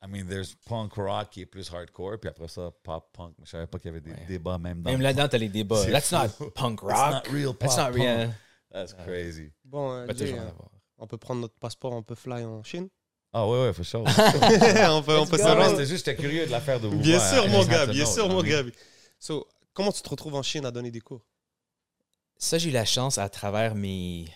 [0.03, 3.35] I mean, there's punk rock qui est plus hardcore, puis après ça, pop punk.
[3.39, 4.25] Mais je savais pas qu'il y avait des Ouais.
[4.29, 5.83] débats même dans Même là-dedans, t'as les débats.
[5.83, 6.45] C'est That's fou.
[6.45, 7.13] not punk That's rock.
[7.29, 7.95] not real pop That's not punk.
[7.97, 8.31] real.
[8.73, 9.53] That's crazy.
[9.65, 10.51] Bon, euh, Jay, euh,
[10.99, 12.89] on peut prendre notre passeport, on peut fly en Chine?
[13.33, 14.01] Ah ouais, ouais, for sure.
[14.07, 16.99] on peut, on peut c'était juste, j'étais curieux de la faire de vous.
[16.99, 17.33] Bien voir.
[17.33, 18.63] sûr, mon gars, bien sûr, mon gars.
[19.19, 21.25] So, comment tu te retrouves en Chine à donner des cours?
[22.39, 24.27] Ça, j'ai eu la chance à travers mes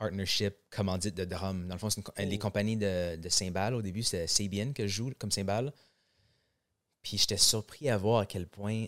[0.00, 1.68] partnerships, commandites de drum.
[1.68, 3.74] Dans le fond, c'est co- les compagnies de, de cymbales.
[3.74, 5.72] Au début, c'était Sabian que je joue comme cymbale.
[7.02, 8.86] Puis j'étais surpris à voir à quel point.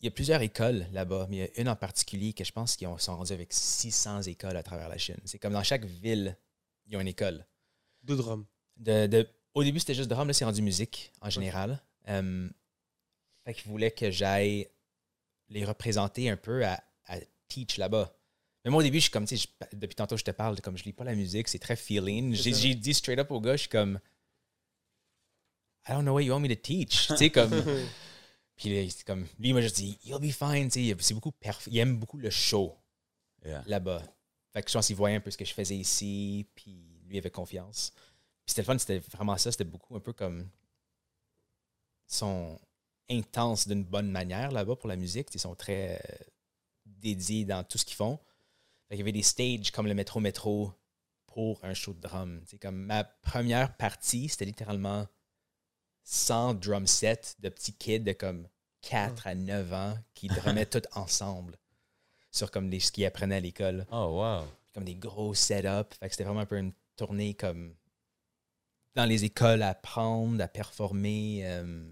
[0.00, 2.52] Il y a plusieurs écoles là-bas, mais il y a une en particulier que je
[2.52, 5.16] pense qu'ils ont- sont rendus avec 600 écoles à travers la Chine.
[5.24, 6.36] C'est comme dans chaque ville,
[6.86, 7.46] ils ont une école.
[8.02, 8.46] De drum.
[8.76, 11.82] de, de- au début, c'était juste drum, là, c'est rendu musique en général.
[12.08, 12.48] Euh,
[13.44, 14.68] fait qu'ils voulaient que j'aille
[15.48, 17.18] les représenter un peu à, à
[17.48, 18.15] teach là-bas.
[18.66, 20.60] Mais moi, au début, je suis comme, tu sais, je- depuis tantôt, je te parle,
[20.60, 22.34] comme je lis pas la musique, c'est très feeling.
[22.34, 24.00] J'ai dit straight up au gars, je suis comme,
[25.88, 27.06] I don't know what you want me to teach.
[27.06, 27.52] tu sais, comme.
[28.56, 30.68] Puis là, comme, lui, m'a juste dit, you'll be fine.
[30.68, 32.76] Tu sais, c'est beaucoup perf- il aime beaucoup le show
[33.44, 33.62] Yeah.
[33.68, 34.02] là-bas.
[34.52, 37.16] Fait que je pense qu'il voyait un peu ce que je faisais ici, puis lui
[37.18, 37.92] avait confiance.
[37.94, 40.40] Puis c'était le fun, c'était vraiment ça, c'était beaucoup un peu comme.
[42.10, 42.58] Ils sont
[43.08, 45.28] intenses d'une bonne manière là-bas pour la musique.
[45.32, 46.16] Ils sont très euh,
[46.84, 48.18] dédiés dans tout ce qu'ils font.
[48.88, 50.72] Qu'il y avait des stages comme le Métro Métro
[51.26, 52.40] pour un show de drum.
[52.46, 55.06] C'est comme ma première partie, c'était littéralement
[56.04, 58.48] 100 drum sets de petits kids de comme
[58.82, 61.56] 4 à 9 ans qui drummaient tout ensemble
[62.30, 64.44] sur comme les, ce qu'ils apprenaient à l'école Oh, wow.
[64.72, 65.94] comme des gros setups.
[65.98, 67.74] Fait que c'était vraiment un peu une tournée comme
[68.94, 71.40] dans les écoles à apprendre, à performer.
[71.44, 71.90] euh,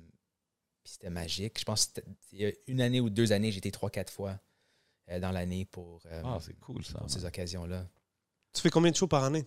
[0.85, 1.59] puis c'était magique.
[1.59, 4.13] Je pense que c'était- il y a une année ou deux années, été trois, quatre
[4.13, 4.39] fois
[5.21, 6.99] dans l'année pour, euh, Ah, c'est cool ça.
[6.99, 7.87] pour ces occasions-là.
[8.53, 9.47] Tu fais combien de shows par année?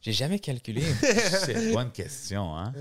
[0.00, 0.82] J'ai jamais calculé.
[1.44, 2.72] C'est une bonne question, hein?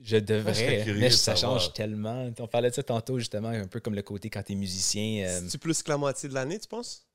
[0.00, 1.60] Je serais devrais, mais ça savoir.
[1.60, 2.30] change tellement.
[2.38, 5.24] On parlait de ça tantôt, justement, un peu comme le côté quand tu es musicien.
[5.26, 7.06] euh, C'est-tu plus que la moitié de l'année, tu penses?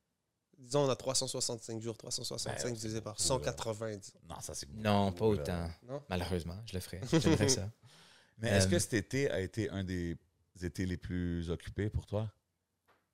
[0.58, 3.98] Disons, on a 365 jours, 365 Ben, divisé par beaucoup, 180.
[3.98, 4.20] disons.
[4.30, 5.70] Non, ça c'est non, pas autant.
[5.88, 6.02] Non?
[6.10, 7.02] Malheureusement, je le ferais.
[7.50, 7.70] Ça.
[8.40, 10.18] Mais est-ce Euh, que cet été a été un des
[10.62, 12.32] étés les plus occupés pour toi?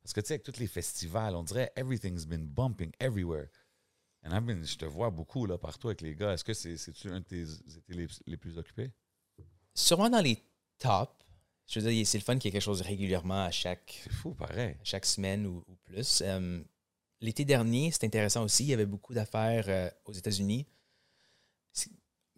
[0.04, 3.48] Parce que tu sais, avec tous les festivals, on dirait everything's been bumping everywhere.
[4.26, 6.34] And I've been- je te vois beaucoup là, partout avec les gars.
[6.34, 8.92] Est-ce que c'est, c'est-tu un de tes étés les, les plus occupés?
[9.74, 10.38] Sûrement dans les
[10.78, 11.12] tops.
[11.68, 14.12] Je veux dire, c'est le fun qu'il y ait quelque chose régulièrement à chaque C'est
[14.12, 14.76] fou, pareil.
[14.84, 16.22] chaque semaine ou, ou plus.
[16.22, 16.62] Euh,
[17.22, 18.64] l'été dernier, c'était intéressant aussi.
[18.66, 20.68] Il y avait beaucoup d'affaires euh, aux États-Unis.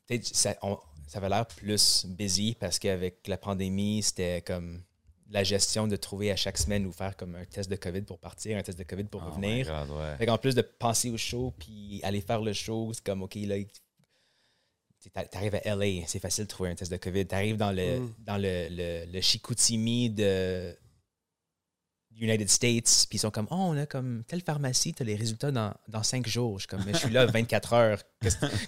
[0.06, 4.84] Peut-être ça, on- ça avait l'air plus busy parce qu'avec la pandémie, c'était comme
[5.36, 8.18] la gestion de trouver à chaque semaine ou faire comme un test de COVID pour
[8.20, 9.68] partir, un test de COVID pour Oh revenir.
[9.68, 10.18] God, ouais.
[10.18, 13.36] Fait en plus de penser au show puis aller faire le show, c'est comme, OK,
[13.36, 13.58] là,
[15.02, 17.28] tu arrives à LA, c'est facile de trouver un test de COVID.
[17.28, 18.14] Tu arrives dans le, Mm.
[18.20, 20.76] dans le, le, le Chicoutimi de
[22.18, 25.16] United States, puis ils sont comme, oh, on a comme telle pharmacie, tu as les
[25.16, 26.60] résultats dans, dans cinq jours.
[26.60, 28.02] Je suis comme, je suis là 24 heures.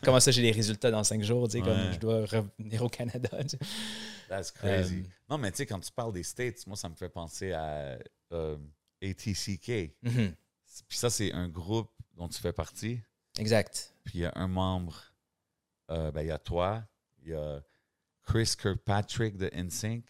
[0.03, 1.47] Comment ça, j'ai les résultats dans cinq jours?
[1.47, 3.29] Tu sais, comme, je dois revenir au Canada.
[3.43, 3.59] tu sais.
[4.27, 4.99] That's crazy.
[4.99, 7.53] Euh, non, mais tu sais, quand tu parles des States, moi, ça me fait penser
[7.53, 7.97] à
[8.33, 8.57] euh,
[9.01, 9.95] ATCK.
[10.03, 10.33] Mhm.
[10.87, 12.99] Puis ça, c'est un groupe dont tu fais partie.
[13.39, 13.93] Exact.
[14.03, 15.01] Puis il y a un membre,
[15.91, 16.83] euh, ben, il y a toi,
[17.21, 17.61] il y a
[18.23, 20.03] Chris Kirkpatrick de NSYNC,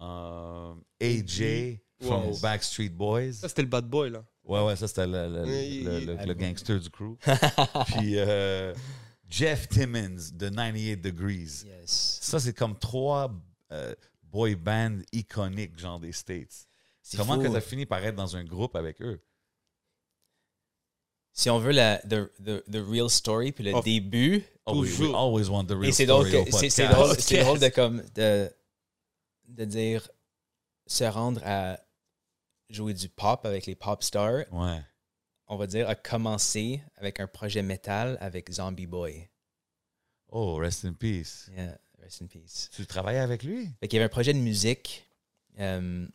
[0.00, 2.38] euh, AJ Wow.
[2.40, 3.32] Backstreet Boys.
[3.34, 4.24] Ça, c'était le bad boy, là.
[4.44, 7.16] Ouais, ouais, ça c'était le, le- le- gangster du crew.
[7.96, 8.74] Puis euh,
[9.28, 11.64] Jeff Timmons de 98 Degrees.
[11.64, 12.18] Yes.
[12.20, 13.32] Ça, c'est comme trois
[13.70, 13.94] euh,
[14.24, 16.66] boy bands iconiques, genre des States.
[17.16, 17.42] Comment fou.
[17.42, 19.20] que tu as fini par être dans un groupe avec eux?
[21.34, 23.80] Si on veut la the, the, the real story, puis le Oh.
[23.82, 25.16] début, Oh, we, we Toujours.
[25.16, 26.28] always want the real Et c'est drôle,
[27.18, 28.48] c'est drôle de, comme, de,
[29.48, 30.08] de dire
[30.86, 31.80] se rendre à
[32.72, 34.80] jouer du pop avec les pop stars, Ouais.
[35.46, 39.28] on va dire, a commencé avec un projet métal avec Zombie Boy.
[40.28, 41.50] Oh, rest in peace.
[41.54, 42.70] Yeah, rest in peace.
[42.74, 43.68] Tu travaillais avec lui?
[43.80, 45.06] Fait qu'il y avait un projet de musique.
[45.58, 46.08] euh,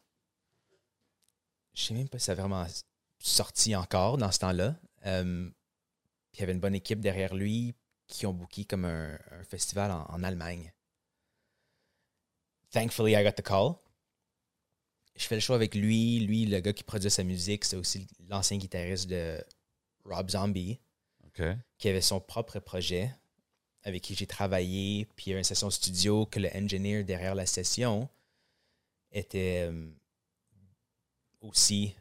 [1.73, 2.65] je sais même pas si ça a vraiment
[3.19, 4.75] sorti encore dans ce temps-là.
[5.05, 5.47] Euh,
[6.31, 7.75] puis il y avait une bonne équipe derrière lui
[8.07, 10.73] qui ont booké comme un, un festival en, en Allemagne.
[12.71, 13.75] Thankfully, I got the call.
[15.17, 16.19] Je fais le show avec lui.
[16.19, 19.43] Lui, le gars qui produit sa musique, c'est aussi l'ancien guitariste de
[20.05, 20.79] Rob Zombie
[21.77, 23.11] qui avait son propre projet
[23.83, 27.35] avec qui j'ai travaillé, puis il y avait une session studio que le engineer derrière
[27.35, 28.09] la session
[29.11, 29.87] était euh,
[31.41, 31.95] aussi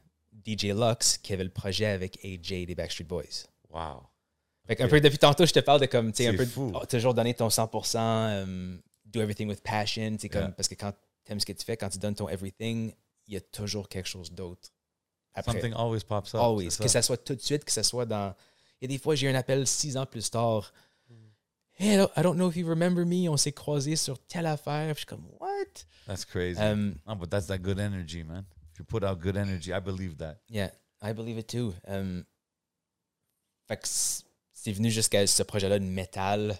[0.44, 3.46] DJ Lux qui avait le projet avec AJ des Backstreet Boys.
[3.70, 4.02] Wow.
[4.66, 6.72] Fait qu'un peu depuis tantôt, je te parle de comme, tu sais, un peu, fou.
[6.74, 10.74] oh, toujours donner ton 100%, euh, do everything with passion, tu sais, comme, parce que
[10.74, 10.92] quand
[11.24, 12.92] tu aimes ce que tu fais, quand tu donnes ton everything,
[13.26, 14.70] il y a toujours quelque chose d'autre.
[15.34, 15.52] Après.
[15.52, 16.40] Something always pops up.
[16.40, 16.76] Always.
[16.78, 18.34] Que ça soit tout de suite, que ça soit dans.
[18.80, 20.72] Il y a des fois, j'ai un appel six ans plus tard.
[21.78, 23.28] Hey, I don't, know if you remember me.
[23.28, 24.94] On s'est croisés sur telle affaire.
[24.94, 25.84] Puis je suis comme, what?
[26.06, 26.58] That's crazy.
[26.58, 28.46] Um, no, but that's that good energy, man.
[28.72, 30.40] If you put out good energy, I believe that.
[30.48, 30.70] yeah,
[31.02, 31.74] I believe it too.
[31.86, 32.24] Um,
[33.68, 33.88] fait que
[34.52, 36.58] c'est venu jusqu'à ce projet-là de métal.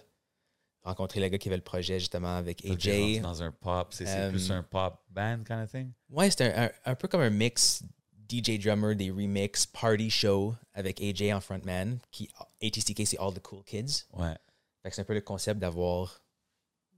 [0.87, 3.19] Rencontrer le gars qui avait le projet justement avec AJ.
[3.21, 5.91] Dans un pop, c'est Um, plus un pop band kind of thing?
[6.09, 7.83] Ouais, c'était un, un- un peu comme un mix
[8.29, 11.99] DJ drummer, des remix, party show avec AJ en frontman.
[12.11, 12.29] Qui,
[12.61, 14.05] ATCK, c'est All the Cool Kids.
[14.13, 14.33] Ouais.
[14.81, 16.21] Fait que c'est un peu le concept d'avoir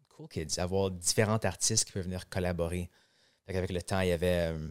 [0.10, 2.90] cool kids, avoir différents artistes qui peuvent venir collaborer.
[3.46, 4.70] Fait qu'avec le temps, il y avait euh,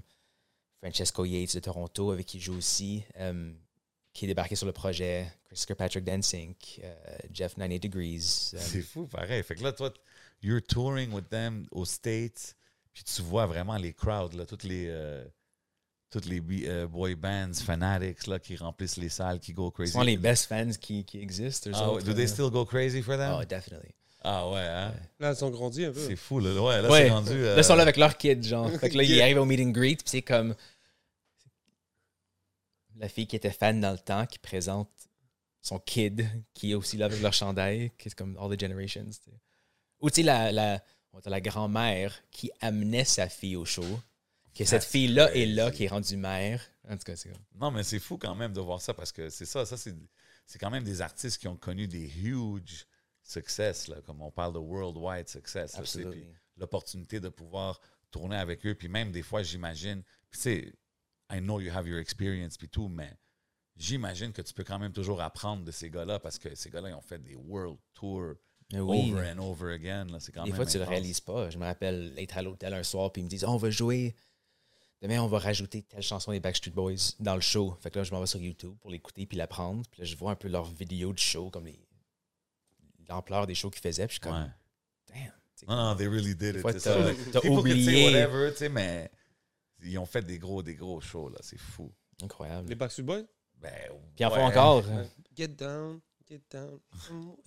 [0.81, 3.53] Francesco Yates de Toronto avec qui il joue aussi, euh,
[4.19, 6.55] qui est débarqué sur le projet, Chris Kirkpatrick Dancing,
[7.33, 8.51] Jeff 98 Degrees.
[8.55, 9.43] euh, C'est fou, pareil.
[9.45, 9.93] Fait que là, toi,
[10.43, 12.57] you're touring with them aux States,
[12.93, 15.25] puis tu vois vraiment les crowds, là, toutes les, euh,
[16.11, 19.93] toutes les euh, boy bands, fanatics, là, qui remplissent les salles, qui go ce crazy.
[19.93, 21.71] sont les best fans qui, qui existent.
[21.75, 22.27] Ah, autres, Do they euh.
[22.27, 23.37] still go crazy for them?
[23.41, 23.95] Oh, definitely.
[24.25, 24.93] Ah ouais, hein?
[25.21, 26.01] Là, ils ont grandi un peu.
[26.05, 26.61] C'est fou, là.
[26.61, 27.05] Ouais, là, Ouais.
[27.05, 27.31] c'est rendu...
[27.33, 28.69] euh, Là, ils sont là avec leurs kids, genre.
[28.81, 30.57] Fait que là, ils arrivent au meet and greet, puis c'est comme
[32.99, 34.91] la fille qui était fan dans le temps qui présente
[35.63, 39.11] son kid qui est aussi là avec leur chandail, qui est comme All the Generations.
[40.01, 44.01] Ou tu sais, la, grand-mère qui amenait sa fille au show,
[44.55, 46.63] que cette That's fille-là est là, qui est rendue mère.
[46.89, 47.43] En tout cas, c'est comme.
[47.55, 49.95] Non, mais c'est fou quand même de voir ça parce que c'est ça, ça c'est,
[50.47, 52.87] c'est quand même des artistes qui ont connu des huge
[53.23, 55.77] success, là, comme on parle de worldwide success.
[55.77, 56.11] là,
[56.57, 57.81] l'opportunité de pouvoir
[58.11, 60.73] tourner avec eux, puis même des fois, j'imagine, puis tu sais,
[61.31, 63.13] I know you have your experience, puis tout, mais
[63.77, 66.91] j'imagine que tu peux quand même toujours apprendre de ces gars-là parce que ces gars-là,
[66.91, 68.35] ils ont fait des world tours
[68.73, 69.13] oui.
[69.13, 70.07] over and over again.
[70.07, 70.91] Là, quand Des même fois, tu le intense.
[70.91, 71.51] réalises pas.
[71.51, 73.71] Je me rappelle être à l'hôtel un soir, puis ils me disent Oh, On va
[73.71, 74.15] jouer.
[75.01, 77.77] Demain, on va rajouter telle chanson des Backstreet Boys dans le show.
[77.81, 79.83] Fait que là, je m'en vais sur YouTube pour l'écouter puis l'apprendre.
[79.93, 81.69] Puis là, je vois un peu leurs vidéos de show, comme
[83.09, 84.07] l'ampleur des shows qu'ils faisaient.
[84.09, 84.51] Puis je suis comme Ouais.
[85.15, 85.33] Damn.
[85.69, 86.63] Non, non, they really did it.
[87.33, 88.07] t'as- oublié.
[88.07, 89.11] whatever, mais
[89.83, 91.39] ils ont fait des gros, des gros shows, là.
[91.43, 91.93] C'est fou.
[92.23, 92.69] Incroyable.
[92.69, 93.23] Les Backstreet Boys?
[93.61, 93.73] Ben,
[94.17, 94.43] Puis en font ouais.
[94.43, 94.85] encore.
[95.37, 96.01] Get down.
[96.29, 96.79] Get down.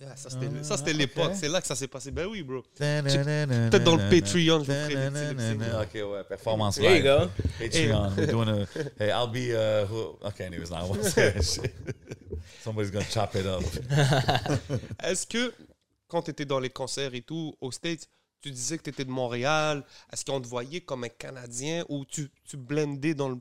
[0.04, 1.30] Ah, ça, c'était c'était l'époque.
[1.30, 1.36] ok.
[1.36, 2.10] C'est là que ça s'est passé.
[2.10, 2.62] Ben oui, bro.
[2.74, 3.04] Peut-être
[3.70, 5.80] Peut-être dans le Patreon, je vous sélections.
[5.80, 7.04] Ok, ouais, performance There you live.
[7.04, 7.44] go.
[7.60, 8.66] Patreon, we're doing a.
[8.98, 9.52] Hey, I'll be.
[9.54, 11.72] Uh, who, okay, anyways, now I won't say that shit.
[12.60, 13.62] Somebody's gonna chop it up.
[15.02, 15.52] Est-ce que,
[16.08, 18.08] quand tu étais dans les concerts et tout, aux States,
[18.42, 22.04] tu disais que tu étais de Montréal, est-ce qu'on te voyait comme un Canadien ou
[22.04, 23.36] tu, tu blendais dans le,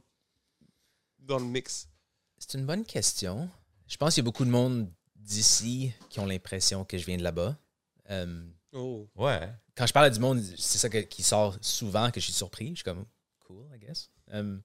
[1.19, 1.87] dans le mix?
[2.37, 3.49] C'est une bonne question.
[3.87, 7.17] Je pense qu'il y a beaucoup de monde d'ici qui ont l'impression que je viens
[7.17, 7.57] de là-bas.
[8.09, 8.43] Euh,
[8.73, 9.09] Oh.
[9.15, 9.49] Ouais.
[9.75, 12.33] quand je parle à du monde, c'est ça que- qui sort souvent que je suis
[12.33, 12.69] surpris.
[12.69, 13.05] Je suis comme
[13.45, 14.09] cool, I guess.
[14.33, 14.57] Euh,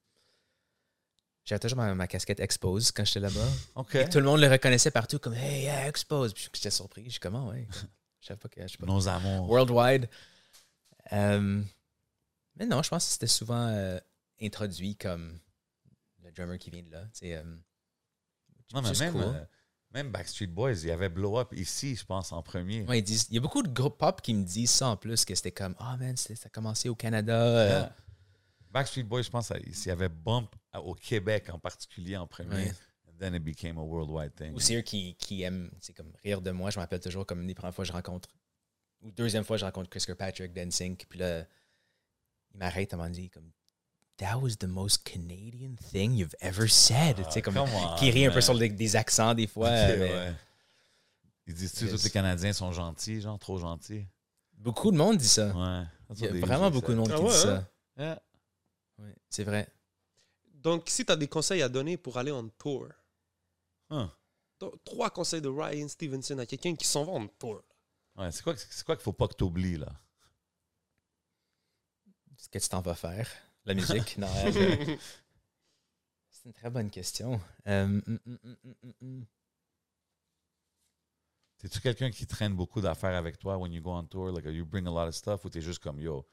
[1.44, 3.48] J'avais toujours ma, ma casquette Expose quand j'étais là-bas.
[3.74, 3.94] Ok.
[3.96, 6.32] Et Tout le monde le reconnaissait partout comme Hey, yeah, Expose.
[6.34, 7.04] Puis j'étais surpris.
[7.06, 7.66] Je suis comme, Ah ouais.
[8.26, 8.60] Je savais pas que.
[8.62, 8.86] Je sais pas.
[8.86, 9.48] Nos amours.
[9.48, 10.08] Worldwide.
[11.12, 11.62] Euh,
[12.56, 14.00] mais non, je pense que c'était souvent euh,
[14.42, 15.38] introduit comme
[16.24, 17.04] le drummer qui vient de là.
[17.12, 17.44] sais, euh,
[18.74, 19.46] Non, mais même, cool.
[19.92, 22.82] même Backstreet Boys, il y avait Blow Up ici, je pense, en premier.
[22.86, 24.96] Ouais, ils disent- il y a beaucoup de groupes pop qui me disent ça en
[24.96, 27.68] plus, que c'était comme Ah man, c'était- ça a commencé au Canada.
[27.68, 27.96] Yeah.
[28.72, 32.56] Backstreet Boys, je pense, il y avait Bump au Québec en particulier en premier.
[32.56, 32.74] Ouais.
[33.18, 34.52] Then it became a worldwide thing.
[34.54, 36.70] Ou c'est eux qui, qui aiment c'est comme rire de moi.
[36.70, 38.28] Je me rappelle toujours comme une des premières fois que je rencontre,
[39.02, 40.96] ou deuxième fois que je rencontre Chris Kirkpatrick, Dancing.
[41.08, 41.44] Puis là,
[42.52, 43.50] il m'arrête à m'en dire comme
[44.18, 47.16] That was the most Canadian thing you've ever said.
[47.16, 49.46] tu sais, comme, Ah, come on, qui rit un peu sur les- des accents des
[49.46, 49.68] fois.
[49.68, 50.32] Ok, mais ouais.
[51.46, 54.06] Ils disent-tu que les Canadiens sont gentils, genre trop gentils?
[54.54, 55.46] Beaucoup de monde dit ça.
[55.48, 55.84] Ouais.
[56.18, 57.00] Il y a vraiment beaucoup de say.
[57.00, 57.66] monde Ah qui ouais, dit hein?
[57.96, 58.02] ça.
[58.02, 58.22] Yeah.
[58.98, 59.68] Ouais, c'est vrai.
[60.54, 62.88] Donc, si tu as des conseils à donner pour aller en tour,
[63.90, 67.62] Donc, trois conseils de Ryan Stevenson à quelqu'un qui s'en va en tour.
[68.16, 69.92] Ouais, c'est quoi, c'est quoi qu'il faut pas que tu oublies, là?
[72.38, 73.28] Ce que tu t'en vas faire.
[73.64, 74.16] La musique.
[74.18, 74.96] non, euh,
[76.30, 77.40] c'est une très bonne question.
[77.66, 78.56] Euh, hum, hum,
[79.02, 79.26] hum.
[81.58, 84.30] T'es-tu quelqu'un qui traîne beaucoup d'affaires avec toi when you go on tour?
[84.30, 86.26] Like, you bring a lot of stuff ou t'es juste comme, yo,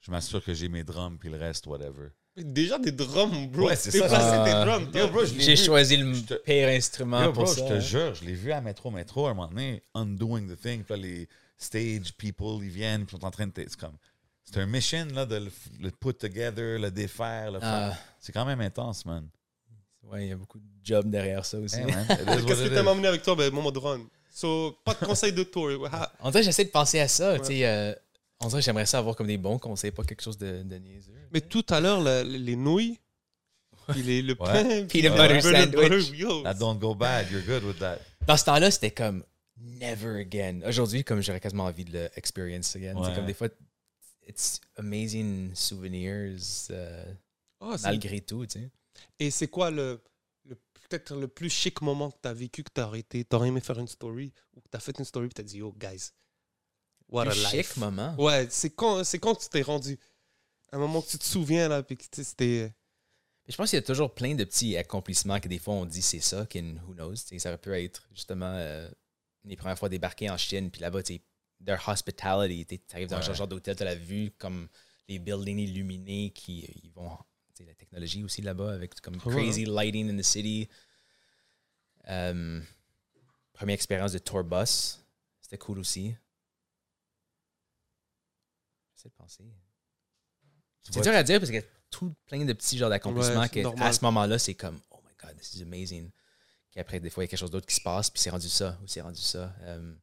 [0.00, 2.10] je m'assure que j'ai mes drums puis le reste, whatever?
[2.44, 3.66] Déjà des drums, bro.
[3.68, 4.06] Ouais, c'est ça.
[4.10, 4.44] Ah.
[4.44, 5.10] tes drums.
[5.10, 5.56] bro, J'ai vu.
[5.56, 7.62] choisi le te- pire instrument Yo, pour ça.
[7.62, 7.80] je te hein.
[7.80, 10.82] jure, je l'ai vu à Métro Métro à un moment donné, undoing the thing.
[10.84, 13.52] Puis là, les stage people, ils viennent, puis ils sont en train de.
[13.56, 13.96] C'est comme.
[14.44, 17.90] C'est un mission, là, de le, le put together, le défaire, le Ah.
[17.90, 17.98] faire.
[18.20, 19.28] C'est quand même intense, man.
[20.04, 21.76] Ouais, il y a beaucoup de job derrière ça aussi.
[21.76, 21.84] Hey,
[22.46, 22.88] Qu'est-ce que is.
[22.88, 23.34] emmener avec toi?
[23.34, 24.08] Ben, mon drum.
[24.30, 25.68] So, pas de conseils de tour.
[26.20, 27.32] On dirait j'essaie de penser à ça.
[27.32, 27.40] Ouais.
[27.40, 27.92] tu sais, euh,
[28.40, 30.76] on dirait que j'aimerais ça avoir comme des bons conseils, pas quelque chose de, de
[30.76, 31.12] niaiseux.
[31.32, 32.98] Mais tout à l'heure, la- les nouilles,
[33.88, 34.36] puis les, le Ouais.
[34.38, 36.10] pain, puis Peanut le butter sandwich.
[36.18, 36.42] yo.
[36.42, 37.98] That don't go bad, you're good with that.
[38.26, 39.24] Dans ce temps-là, c'était comme
[39.56, 40.60] never again.
[40.66, 42.94] Aujourd'hui, comme j'aurais quasiment envie de le experience again.
[43.02, 43.14] C'est Ouais.
[43.16, 43.48] comme des fois,
[44.26, 46.38] it's amazing souvenirs
[46.70, 47.04] euh,
[47.60, 48.46] Ah, c'est- malgré tout.
[48.46, 48.70] Tu sais.
[49.18, 50.00] Et c'est quoi le,
[50.44, 50.54] le-
[50.88, 53.60] peut-être le plus chic moment que tu as vécu, que tu as arrêté, tu aimé
[53.60, 55.72] faire une story, ou que tu as fait une story et tu as dit, yo,
[55.78, 56.10] guys,
[57.08, 57.76] what Plus a chic life.
[57.76, 58.14] moment.
[58.18, 59.98] Ouais, c'est quand, c'est quand tu t'es rendu.
[60.72, 62.72] Un moment que tu te souviens, là, puis que tu sais, c'était.
[63.48, 66.02] Je pense qu'il y a toujours plein de petits accomplissements que des fois on dit
[66.02, 67.16] c'est ça, qu'in who knows.
[67.16, 68.86] Ça peut être justement euh,
[69.44, 71.00] les premières fois débarquer en Chine, puis là-bas,
[71.64, 73.34] their hospitality, tu arrives dans un Ouais.
[73.34, 74.68] genre d'hôtel, tu as la vue comme
[75.08, 77.10] les buildings illuminés qui ils vont.
[77.66, 79.32] La technologie aussi là-bas avec comme Ouais.
[79.34, 80.68] crazy lighting in the city.
[82.08, 82.60] Euh,
[83.52, 85.02] première expérience de tour bus,
[85.40, 86.14] c'était cool aussi.
[88.98, 89.44] J'essaie de penser.
[90.82, 93.48] C'est dur à dire parce qu'il y a tout plein de petits genres d'accomplissements Ouais,
[93.48, 96.10] que à ce moment-là, c'est comme Oh my god, this is amazing.
[96.70, 98.30] Puis après, des fois, il y a quelque chose d'autre qui se passe, puis c'est
[98.30, 99.54] rendu ça, ou c'est rendu ça.
[99.62, 99.94] Euh,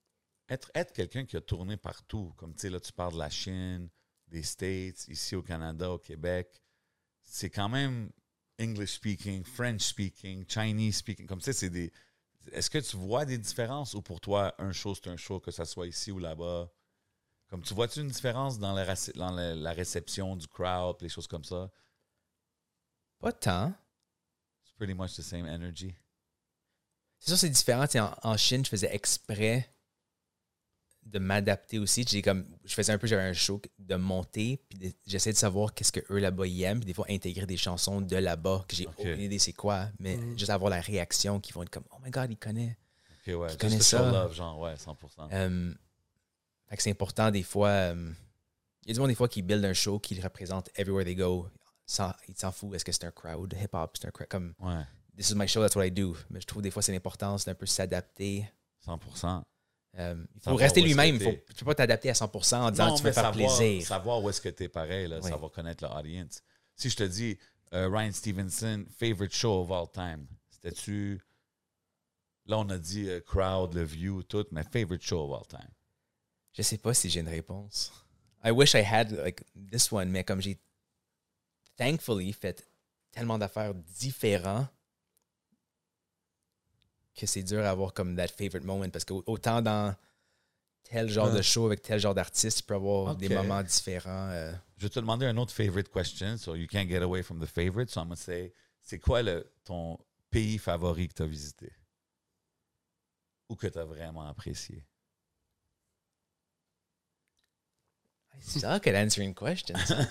[0.47, 3.29] Être, être quelqu'un qui a tourné partout, comme tu sais, là, tu parles de la
[3.29, 3.89] Chine,
[4.27, 6.61] des States, ici au Canada, au Québec,
[7.23, 8.11] c'est quand même
[8.59, 11.91] English speaking, French speaking, Chinese speaking, comme sais, c'est des.
[12.51, 15.51] Est-ce que tu vois des différences ou pour toi, un show, c'est un show, que
[15.51, 16.71] ça soit ici ou là-bas?
[17.49, 18.85] Comme tu vois-tu une différence dans, la,
[19.15, 21.69] dans la, la réception du crowd, les choses comme ça?
[23.19, 23.73] pas tant.
[24.63, 25.95] It's pretty much the same energy.
[27.19, 27.85] C'est sûr, c'est différent.
[28.23, 29.71] En, en Chine, je faisais exprès
[31.03, 32.03] de m'adapter aussi.
[32.07, 35.37] J'ai comme, je faisais un peu, j'avais un show de monter, puis de- j'essayais de
[35.37, 38.65] savoir qu'est-ce que eux là-bas ils aiment, puis des fois intégrer des chansons de là-bas
[38.67, 40.37] que j'ai aucune idée c'est quoi, mais Mhm.
[40.37, 42.77] juste avoir la réaction qui vont être comme Oh my god, il connaît.
[43.27, 43.55] Ok, ouais.
[43.57, 44.11] To show ça.
[44.11, 45.29] love, genre, ouais, 100%.
[45.31, 45.73] Euh,
[46.67, 47.69] fait que c'est important des fois.
[47.69, 48.11] euh,
[48.83, 51.15] Il y a du monde des fois qui build un show qui représente everywhere they
[51.15, 51.47] go.
[51.87, 52.73] Sans, il s'en fout.
[52.73, 53.53] Est-ce que c'est un crowd?
[53.61, 53.97] Hip-hop?
[53.99, 54.83] C'est un crowd comme Ouais,
[55.15, 56.15] This is my show, that's what I do.
[56.29, 58.49] Mais je trouve des fois c'est l'importance d'un peu s'adapter.
[58.85, 59.41] 100%.
[59.97, 61.17] Euh, il faut Savoir rester lui-même.
[61.19, 63.85] tu peux pas t'adapter à 100% en disant Non, que tu veux faire savoir, plaisir.
[63.87, 65.29] Savoir où est-ce que t'es pareil, là, Oui.
[65.29, 66.41] ça va connaître l'audience.
[66.75, 67.37] Si je te dis
[67.73, 71.21] euh, Ryan Stevenson, favorite show of all time, c'était-tu
[72.47, 75.69] Là, on a dit euh, crowd, le view, tout, mais favorite show of all time?
[76.55, 77.91] Je sais pas si j'ai une réponse.
[78.43, 80.57] I wish I had like this one, mais comme j'ai
[81.75, 82.65] thankfully fait
[83.11, 84.67] tellement d'affaires différents
[87.13, 89.95] que c'est dur à avoir comme that favorite moment parce que autant dans
[90.83, 94.29] tel genre de show avec tel genre d'artiste, tu peux avoir des moments différents.
[94.29, 94.53] euh.
[94.77, 97.47] Je vais te demander un autre favorite question, so you can't get away from the
[97.47, 97.89] favorite.
[97.89, 99.97] So I'm gonna say, c'est quoi le, ton
[100.29, 101.71] pays favori que tu as visité?
[103.49, 104.85] Ou que tu as vraiment apprécié?
[108.37, 109.91] I suck at answering questions.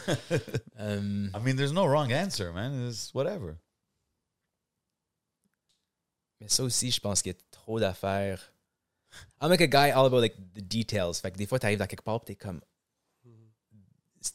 [0.76, 2.88] Um, I mean, there's no wrong answer, man.
[2.88, 3.58] It's whatever.
[6.40, 8.52] mais ça aussi, je pense qu'il y a trop d'affaires.
[9.40, 11.14] I'm like a guy all about like the details.
[11.20, 12.60] Fait que des fois, tu arrives dans quelque part t'es comme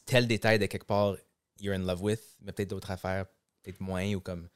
[0.06, 1.16] tel détail de quelque part
[1.60, 3.26] you're in love with, mais peut-être d'autres affaires,
[3.62, 4.48] peut-être moins ou comme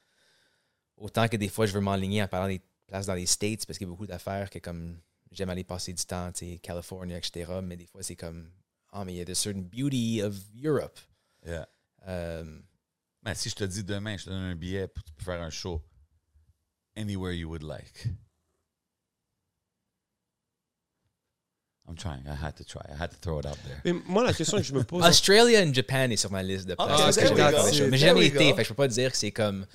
[0.96, 3.78] autant que des fois je veux m'enligner en parlant des places dans les States parce
[3.78, 4.98] qu'il y a beaucoup d'affaires que comme
[5.30, 7.60] j'aime aller passer du temps, tu sais, California, etc.
[7.62, 8.50] Mais des fois c'est comme
[8.94, 10.98] ah mais il y a the certain beauty of Europe.
[11.44, 11.66] Yeah.
[13.22, 15.82] Mais si je te dis demain, je te donne un billet pour, faire un show,
[16.96, 18.06] anywhere you would like.
[21.86, 22.26] I'm trying.
[22.26, 22.80] I had to try.
[22.88, 23.80] I had to throw it out there.
[23.84, 25.04] Mais moi, la question que je me pose.
[25.04, 27.88] Australia and Japan est sur ma liste de Ah, places shows.
[27.90, 29.66] Mais j'ai jamais été, fait que je peux pas dire que c'est comme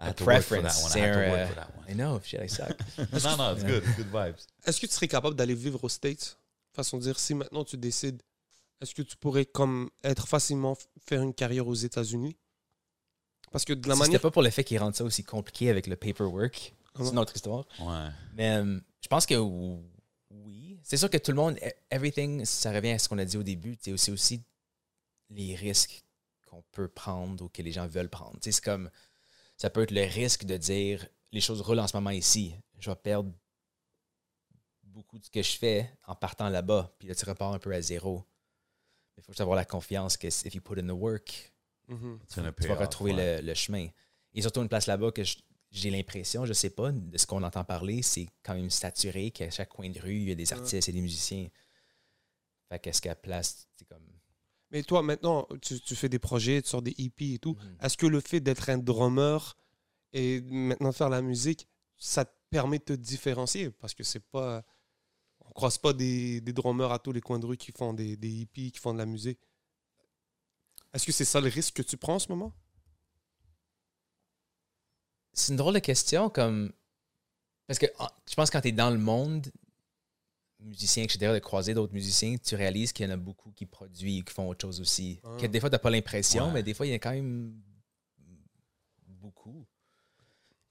[0.00, 0.76] I a had to work for preference.
[0.76, 0.88] that one.
[0.88, 1.84] I C'est had to un, work for that one.
[1.88, 2.76] I know, shit, I suck.
[2.98, 3.84] no, no, it's good.
[3.96, 4.46] Good vibes.
[4.66, 6.36] Est-ce que tu serais capable d'aller vivre aux States?
[6.74, 8.20] Façon de dire, si maintenant tu décides,
[8.80, 12.36] est-ce que tu pourrais comme être facilement faire une carrière aux États-Unis?
[13.52, 14.12] Parce que de la Si manière.
[14.14, 16.74] C'était pas pour le fait qu'ils rendent ça aussi compliqué avec le paperwork.
[16.98, 17.64] C'est une autre histoire.
[17.80, 18.08] Ouais.
[18.34, 20.78] Mais euh, je pense que oui.
[20.82, 23.36] C'est sûr que tout le monde, e- everything, ça revient à ce qu'on a dit
[23.36, 23.76] au début.
[23.80, 24.42] C'est aussi, aussi
[25.30, 26.04] les risques
[26.48, 28.34] qu'on peut prendre ou que les gens veulent prendre.
[28.34, 28.90] Tu sais, C'est comme,
[29.56, 32.54] ça peut être le risque de dire les choses roulent en ce moment ici.
[32.78, 33.32] Je vais perdre
[34.94, 36.94] beaucoup de ce que je fais en partant là-bas.
[36.98, 38.24] Puis là, tu repars un peu à zéro.
[39.16, 41.50] Il faut juste avoir la confiance que if you put in the work,
[41.86, 42.18] Mhm.
[42.34, 43.42] Gonna tu vas retrouver ouais.
[43.42, 43.88] le, le chemin.
[44.32, 45.22] Et surtout une place là-bas que
[45.70, 49.50] j'ai l'impression, je sais pas, de ce qu'on entend parler, c'est quand même saturé, qu'à
[49.50, 51.48] chaque coin de rue, il y a des artistes et des musiciens.
[52.70, 54.02] Fait qu'est-ce qu'à place, c'est comme.
[54.70, 57.54] Mais toi, maintenant, tu, tu fais des projets, tu sors des EP et tout.
[57.60, 57.76] Mhm.
[57.82, 59.54] Est-ce que le fait d'être un drummer
[60.14, 61.68] et maintenant faire la musique,
[61.98, 63.70] ça te permet de te différencier?
[63.70, 64.64] Parce que c'est pas.
[65.54, 68.28] Croise pas des, des drummers à tous les coins de rue qui font des, des
[68.30, 69.38] hippies, qui font de la musique.
[70.92, 72.52] Est-ce que c'est ça le risque que tu prends en ce moment?
[75.32, 76.72] C'est une drôle de question, comme.
[77.66, 79.50] Parce que en- je pense que quand tu es dans le monde,
[80.60, 84.22] musicien, etc., de croiser d'autres musiciens, tu réalises qu'il y en a beaucoup qui produisent,
[84.24, 85.20] qui font autre chose aussi.
[85.24, 85.36] Ah.
[85.40, 86.52] Que des fois, tu pas l'impression, Ouais.
[86.54, 87.60] mais des fois, il y a quand même
[89.06, 89.66] beaucoup.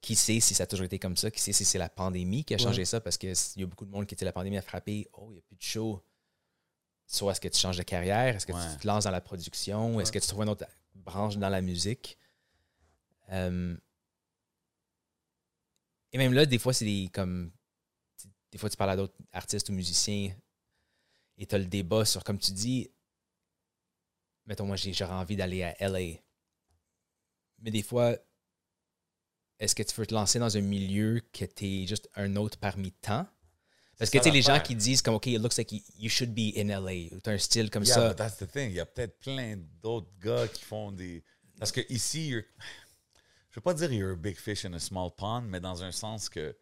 [0.03, 1.31] Qui sait si ça a toujours été comme ça?
[1.31, 2.85] Qui sait si c'est la pandémie qui a changé Ouais.
[2.85, 2.99] ça?
[2.99, 5.07] Parce qu'il y a beaucoup de monde qui était la pandémie a frappé.
[5.13, 6.03] Oh, il n'y a plus de show.
[7.07, 8.35] Soit est-ce que tu changes de carrière?
[8.35, 8.71] Est-ce que Ouais.
[8.73, 10.01] tu te lances dans la production?
[10.01, 12.17] Est-ce que tu trouves une autre branche dans la musique?
[13.31, 13.77] Euh,
[16.11, 17.51] et même là, des fois, c'est des comme.
[18.51, 20.35] Des fois, tu parles à d'autres artistes ou musiciens
[21.37, 22.91] et tu as le débat sur, comme tu dis,
[24.45, 26.19] mettons, moi, j'ai- j'aurais envie d'aller à LA.
[27.59, 28.15] Mais des fois,
[29.59, 32.57] est-ce que tu veux te lancer dans un milieu que tu es juste un autre
[32.57, 33.27] parmi tant?
[33.97, 36.09] Parce que tu sais, les gens qui disent comme, OK, it looks like you- you
[36.09, 37.13] should be in LA.
[37.15, 38.07] Ou tu as un style comme Yeah, ça.
[38.09, 38.69] but that's the thing.
[38.71, 41.23] Il y a peut-être plein d'autres gars qui font des.
[41.59, 42.43] Parce que ici, you're-
[43.51, 45.91] je veux pas dire you're a big fish in a small pond, mais dans un
[45.91, 46.57] sens que.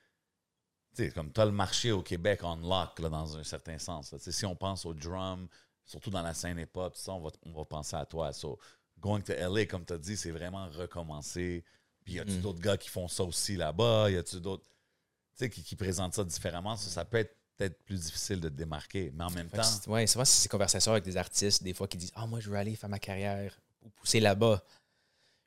[0.96, 3.80] Tu sais, comme tu as le marché au Québec on lock, là, dans un certain
[3.80, 4.14] sens.
[4.18, 5.48] Si on pense au drum,
[5.86, 8.34] surtout dans la scène hip-hop, on va, on va penser à toi.
[8.34, 8.60] So,
[9.00, 11.64] going to LA, comme tu as dit, c'est vraiment recommencer.
[12.04, 12.42] Puis y a-tu Mm.
[12.42, 14.10] d'autres gars qui font ça aussi là-bas?
[14.10, 14.64] Y a-tu d'autres.
[14.64, 16.76] Tu sais, qui, qui présentent ça différemment?
[16.76, 19.12] Ça, ça peut être peut-être plus difficile de te démarquer.
[19.14, 19.64] Mais en même Fait temps.
[19.64, 22.40] c'est- ouais, souvent, c'est ces conversations avec des artistes, des fois, qui disent Ah, moi,
[22.40, 24.64] je veux aller faire ma carrière ou pousser là-bas.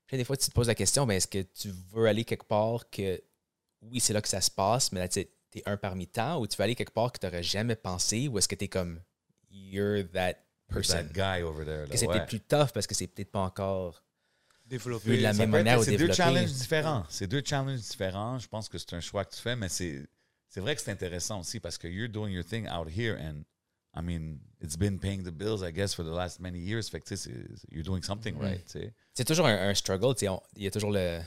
[0.06, 2.88] Puis des fois, tu te poses la question est-ce que tu veux aller quelque part
[2.90, 3.20] que,
[3.82, 6.46] oui, c'est là que ça se passe, mais là, tu es un parmi tant, ou
[6.46, 8.68] tu veux aller quelque part que tu n'aurais jamais pensé, ou est-ce que tu es
[8.68, 9.00] comme
[9.50, 10.34] You're that
[10.68, 11.86] person That guy over there.
[11.86, 12.06] là, Que ouais.
[12.06, 14.03] peut-être plus tough parce que c'est peut-être pas encore
[14.78, 15.10] Développer.
[15.10, 17.04] vu de la Ça même manière C'est deux challenges différents.
[17.08, 18.38] C'est deux challenges différents.
[18.38, 20.06] Je pense que c'est un choix que tu fais, mais c'est
[20.56, 23.44] vrai que c'est intéressant aussi parce que you're doing your thing out here and
[23.96, 26.88] I mean, it's been paying the bills, I guess, for the last many years.
[26.88, 27.14] Fait que
[27.70, 28.42] you're doing something Mhm.
[28.42, 28.76] right,
[29.12, 30.14] c'est toujours un, un struggle.
[30.56, 31.20] Il y a toujours le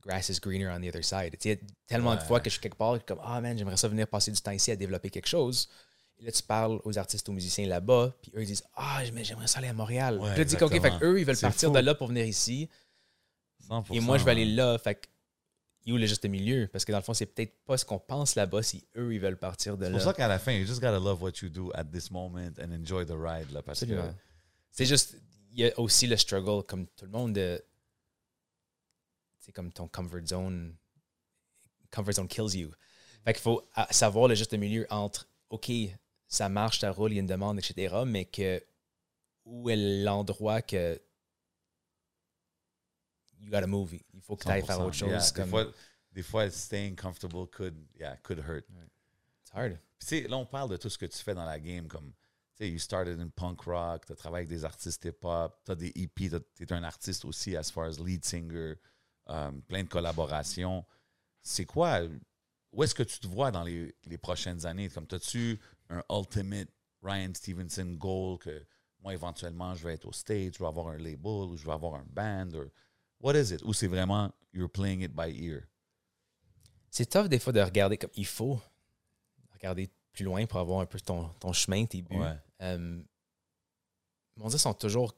[0.00, 1.34] grass is greener on the other side.
[1.44, 1.56] Il y a
[1.88, 2.26] tellement de Ouais.
[2.26, 4.52] fois que je suis quelque part, comme Ah man, j'aimerais ça venir passer du temps
[4.52, 5.68] ici à développer quelque chose.
[6.18, 9.24] Et là, tu parles aux artistes, aux musiciens là-bas, puis eux ils disent Ah, mais
[9.24, 10.18] j'aimerais ça aller à Montréal.
[10.18, 11.74] Ouais, puis là, tu dis OK, fait eux, ils veulent C'est partir fou.
[11.74, 12.68] de là pour venir ici.
[13.68, 14.78] 100%, Et moi, je vais aller là.
[14.78, 15.06] Fait que
[15.86, 16.66] il où le juste milieu?
[16.72, 19.20] Parce que dans le fond, c'est peut-être pas ce qu'on pense là-bas si eux, ils
[19.20, 19.96] veulent partir de C'est là.
[19.98, 22.52] pour ça qu'à la fin, you just gotta love what you do at this moment
[22.58, 23.50] and enjoy the ride.
[23.50, 24.08] Là, parce Absolument.
[24.08, 24.14] que
[24.70, 25.18] C'est juste,
[25.52, 27.62] il y a aussi le struggle, comme tout le monde, de.
[29.40, 30.74] C'est comme ton comfort zone.
[31.90, 32.70] Comfort zone kills you.
[33.24, 35.70] Fait qu'il faut ah, savoir le juste milieu entre, OK,
[36.28, 38.62] ça marche, ça roule, il y a une demande, etc., mais que
[39.44, 41.00] où est l'endroit que.
[43.40, 43.94] You gotta move?
[44.12, 45.10] Il faut que tu ailles faire 100%, autre chose.
[45.10, 45.44] yeah.
[45.44, 45.66] Des, fois,
[46.12, 48.64] des fois, staying comfortable could, yeah, could hurt.
[49.42, 49.78] It's hard.
[49.98, 52.12] Puis, là, on parle de tout ce que tu fais dans la game, comme,
[52.56, 55.72] tu sais, you started in punk rock, tu as travaillé avec des artistes hip-hop, tu
[55.72, 58.74] as des EP, tu es un artiste aussi as far as lead singer,
[59.26, 60.84] um, plein de collaborations.
[61.42, 62.00] C'est quoi,
[62.72, 64.88] où est-ce que tu te vois dans les, les prochaines années?
[64.88, 65.60] Comme, as-tu
[65.90, 66.68] un ultimate
[67.02, 68.64] Ryan Stevenson goal que
[69.00, 71.72] moi, éventuellement, je vais être au stage, je vais avoir un label, ou je vais
[71.72, 72.64] avoir un band, or
[73.20, 73.62] what is it?
[73.62, 75.62] Ou c'est vraiment, you're playing it by ear?
[76.90, 78.60] C'est tough des fois de regarder comme il faut
[79.52, 82.16] regarder plus loin pour avoir un peu ton, ton chemin, tes buts.
[82.16, 82.38] Ouais.
[82.62, 83.02] Euh,
[84.40, 85.12] on dirait sont toujours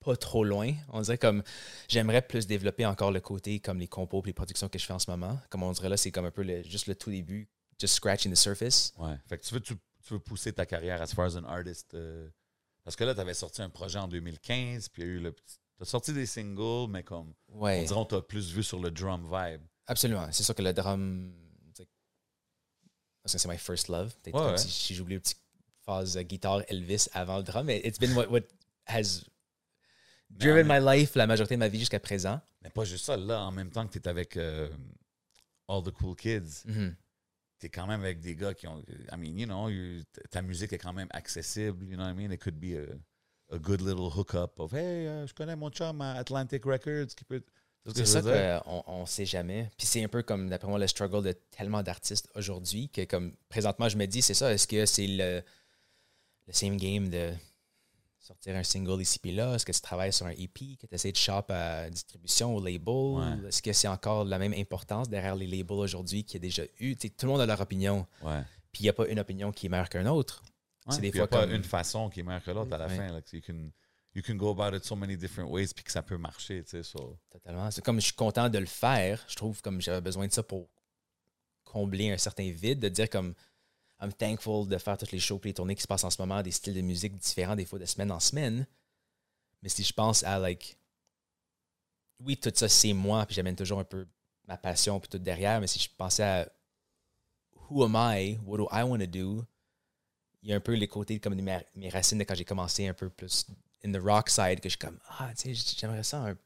[0.00, 0.72] pas trop loin.
[0.88, 1.42] On dirait comme
[1.88, 4.92] j'aimerais plus développer encore le côté comme les compos et les productions que je fais
[4.92, 5.38] en ce moment.
[5.48, 7.48] Comme on dirait là, c'est comme un peu le- juste le tout début,
[7.78, 8.92] just scratching the surface.
[8.98, 9.16] Ouais.
[9.28, 11.94] Fait que tu veux, tu, tu veux pousser ta carrière as far as an artist.
[11.94, 12.28] euh,
[12.84, 15.18] parce que là, tu avais sorti un projet en 2015, puis il y a eu
[15.20, 15.58] le petit.
[15.76, 17.34] Tu as sorti des singles, mais comme.
[17.48, 19.62] On Ouais, dirait qu'on t'a plus vu sur le drum vibe.
[19.86, 20.28] absolument.
[20.30, 21.32] C'est sûr que le drum,
[23.22, 24.14] parce que c'est my first love.
[24.22, 24.58] Peut-être Ouais, comme ouais.
[24.58, 25.40] si, j'ai oublié une petite
[25.84, 28.42] phase guitare Elvis avant le drum, mais it's been what, what
[28.86, 29.24] has
[30.30, 32.40] driven Mais my life la majorité de ma vie jusqu'à présent.
[32.62, 33.16] Mais pas juste ça.
[33.16, 34.68] Là, en même temps que tu es avec euh,
[35.68, 36.96] All the Cool Kids, tu
[37.66, 38.78] es quand même avec des gars qui ont.
[39.12, 41.84] I mean, you know, you- ta musique est quand même accessible.
[41.84, 42.32] You know what I mean?
[42.32, 46.00] It could be a, a good little hookup of Hey, euh, je connais mon chum
[46.00, 47.42] à Atlantic Records qui peut.
[47.94, 48.22] C'est ça
[48.62, 49.68] qu'on on sait jamais.
[49.76, 53.34] Puis c'est un peu comme, d'après moi, le struggle de tellement d'artistes aujourd'hui que, comme
[53.50, 55.42] présentement, je me dis, c'est ça, est-ce que c'est le,
[56.46, 57.32] le same game de
[58.24, 59.54] sortir un single ici puis là?
[59.54, 62.60] Est-ce que tu travailles sur un EP, que tu essaies de shop à distribution, au
[62.64, 62.88] label?
[63.42, 63.48] Ouais.
[63.48, 66.62] Est-ce que c'est encore la même importance derrière les labels aujourd'hui qu'il y a déjà
[66.80, 66.96] eu?
[66.96, 68.42] Tout le monde a leur opinion, Ouais.
[68.72, 70.42] puis il n'y a pas une opinion qui est meilleure qu'une autre.
[70.86, 72.50] Ouais, C'est des puis y a fois pas comme- une façon qui est meilleure que
[72.50, 73.20] l'autre à la fin.
[73.22, 73.70] Que you, can,
[74.14, 76.62] you can go about it so many different ways puis que ça peut marcher.
[76.82, 77.18] So.
[77.30, 77.70] Totalement.
[77.70, 79.24] C'est comme je suis content de le faire.
[79.28, 80.68] Je trouve comme j'avais besoin de ça pour
[81.64, 83.34] combler un certain vide, de dire comme
[84.04, 86.20] I'm thankful de faire toutes les shows et les tournées qui se passent en ce
[86.20, 88.66] moment, des styles de musique différents, des fois de semaine en semaine.
[89.62, 90.76] Mais si je pense à like
[92.20, 94.06] oui, tout ça c'est moi, puis j'amène toujours un peu
[94.46, 96.48] ma passion puis tout derrière, mais si je pensais à
[97.68, 99.44] who am I, what do I want to do,
[100.42, 102.86] il y a un peu les côtés comme mes, mes racines de quand j'ai commencé
[102.86, 103.46] un peu plus
[103.84, 106.36] in the rock side que je suis comme ah, tu sais, j'aimerais ça un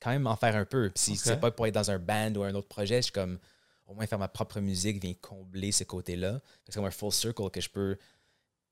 [0.00, 0.90] quand même en faire un peu.
[0.90, 3.12] Puis si c'est pas pour être dans un band ou un autre projet, je suis
[3.12, 3.38] comme
[3.86, 6.40] au moins faire ma propre musique vient combler ce côté-là.
[6.64, 7.96] C'est comme un full circle que je peux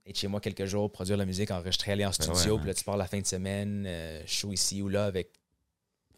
[0.06, 2.66] être chez moi quelques jours, produire la musique, enregistrer, aller en Ben ouais, studio, puis
[2.66, 5.32] là tu pars la fin de semaine, euh, show ici ou là avec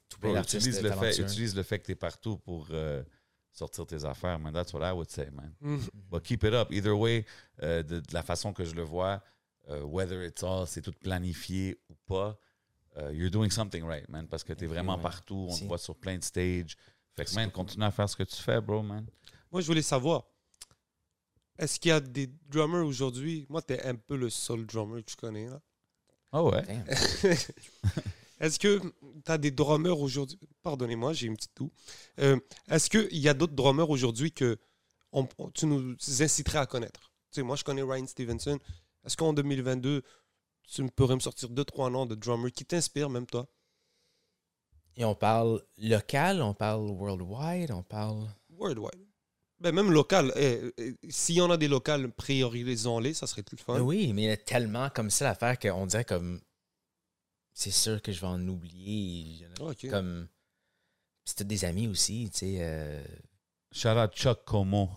[0.08, 3.02] tout plein d'artistes utilise, le fait, utilise le fait que tu es partout pour euh,
[3.52, 4.52] sortir tes affaires, man.
[4.52, 5.52] That's what I would say, man.
[5.60, 5.78] Mm.
[6.10, 6.72] But keep it up.
[6.72, 7.24] Either way,
[7.62, 9.22] euh, de, de la façon que je le vois,
[9.68, 12.38] whether it's all, c'est tout planifié ou pas,
[13.12, 14.26] you're doing something right, man.
[14.28, 15.34] Parce que tu es vraiment partout.
[15.34, 15.66] On te Merci.
[15.66, 16.76] voit sur plein de stages.
[17.16, 19.06] Fait que, man, continue à faire ce que tu fais, bro, man.
[19.50, 20.24] Moi, je voulais savoir,
[21.58, 23.46] est-ce qu'il y a des drummers aujourd'hui?
[23.48, 25.48] Moi, tu es un peu le seul drummer que je connais.
[25.48, 25.60] Là.
[26.32, 26.62] Ah ouais?
[26.62, 26.84] Damn.
[28.38, 28.78] Est-ce que
[29.24, 30.38] tu as des drummers aujourd'hui?
[30.62, 31.72] Pardonnez-moi, j'ai une petite toux.
[32.18, 32.38] Euh,
[32.68, 34.58] Est-ce qu'il y a d'autres drummers aujourd'hui que
[35.12, 37.10] on- on- tu nous inciterais à connaître?
[37.30, 38.58] Tu sais, moi, je connais Ryan Stevenson.
[39.06, 40.02] Est-ce qu'en 2022,
[40.68, 43.48] tu pourrais me sortir deux, trois noms de drummers qui t'inspirent, même toi?
[44.96, 48.26] Et on parle local, on parle worldwide, on parle.
[48.50, 49.06] Worldwide.
[49.60, 50.32] Ben, même local.
[50.36, 53.80] Eh, eh, S'il y en a des locales, priorisons-les, ça serait tout le fun.
[53.80, 56.40] Oui, mais il y a tellement comme ça l'affaire qu'on dirait comme.
[57.52, 59.46] C'est sûr que je vais en oublier.
[59.90, 60.28] Comme.
[61.24, 62.56] C'est des amis aussi, tu sais.
[62.60, 63.02] Euh,
[63.72, 64.90] Shout out Chuck Como.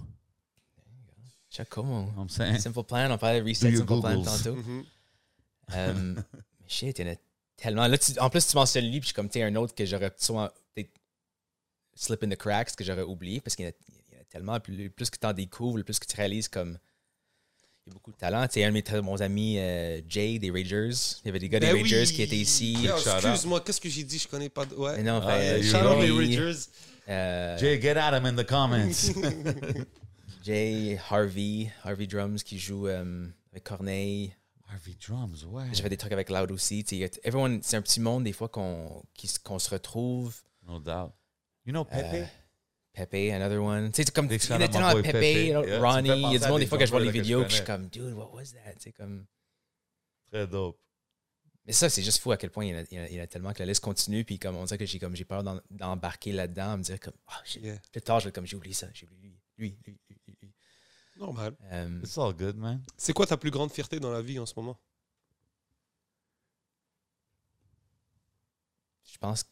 [2.17, 2.59] I'm saying?
[2.59, 4.57] Simple Plan, on parlait de Reset Simple Plan tantôt.
[5.75, 7.15] Euh, mais shit, il y en a
[7.61, 7.87] tellement.
[7.87, 9.85] Là, tu- en plus, tu mentionnes lui, puis je suis comme, tu un autre que
[9.85, 10.91] j'aurais souvent peut-être
[11.95, 13.73] slip in the cracks, que j'aurais oublié, parce qu'il y, en a-
[14.09, 14.59] il y en a tellement.
[14.59, 16.77] Plus, plus que tu en découvres, plus que tu réalises comme.
[17.85, 18.45] Il y a beaucoup de talent.
[18.47, 20.91] Tu sais, un de mes très bons amis, euh, Jay, des Ragers.
[21.23, 22.13] Il y avait des gars Ben des Ragers oui.
[22.13, 22.77] qui étaient ici.
[22.87, 24.19] Excuse-moi, qu'est-ce que j'ai dit?
[24.19, 24.65] Je connais pas.
[24.65, 24.97] de- Ouais.
[24.97, 26.53] Mais non, Ah, les Jay, Rangers.
[27.07, 29.11] euh, Jay, get at him in the comments.
[30.43, 34.33] Jay, Harvey, Harvey Drums qui joue euh, avec Corneille.
[34.71, 35.65] Harvey Drums, ouais.
[35.73, 36.83] J'ai fait des trucs avec Loud aussi.
[36.83, 39.03] Tu everyone, c'est un petit monde des fois qu'on
[39.43, 40.35] qu'on se retrouve.
[40.63, 41.11] No doubt.
[41.65, 42.15] You know Pepe?
[42.15, 42.25] Euh,
[42.93, 43.91] Pepe, another one.
[43.91, 44.27] Tu sais, c'est comme.
[44.27, 45.47] Boy Pepe, Pepe.
[45.47, 46.09] Yeah, tu Ronnie.
[46.09, 47.49] Il y a du monde, des fois, que je vois les là, que je vidéos,
[47.49, 48.73] suis comme, dude, what was that?
[48.79, 49.25] C'est comme.
[50.27, 50.79] Très dope.
[51.65, 53.03] Mais ça, c'est juste fou à quel point il y, en a, il y en
[53.03, 54.85] a- il y en a tellement que la liste continue, puis comme on dirait que
[54.85, 57.13] j'ai comme j'ai peur d'embarquer là-dedans, me dire comme,
[57.45, 57.61] shit.
[57.63, 57.75] Yeah.
[57.91, 59.21] plus tard, je vais comme, j'ai oublié ça, j'ai oublié
[59.57, 60.28] lui, lui, lui, lui.
[61.19, 61.53] Normal.
[61.71, 62.81] Euh, It's all good, man.
[62.97, 64.79] C'est quoi ta plus grande fierté dans la vie en ce moment?
[69.03, 69.43] Je pense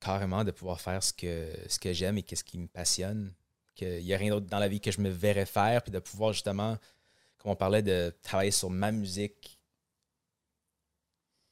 [0.00, 3.32] carrément de pouvoir faire ce que, ce que j'aime et qu'est-ce qui me passionne.
[3.74, 5.98] Qu'il n'y a rien d'autre dans la vie que je me verrais faire, puis de
[5.98, 6.76] pouvoir justement,
[7.38, 9.58] comme on parlait, de travailler sur ma musique,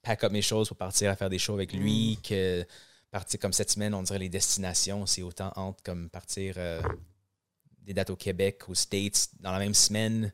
[0.03, 2.66] pack up mes choses pour partir à faire des shows avec lui, que
[3.11, 6.82] partir comme cette semaine, on dirait les destinations, c'est autant entre comme partir euh,
[7.82, 10.32] des dates au Québec, aux States, dans la même semaine,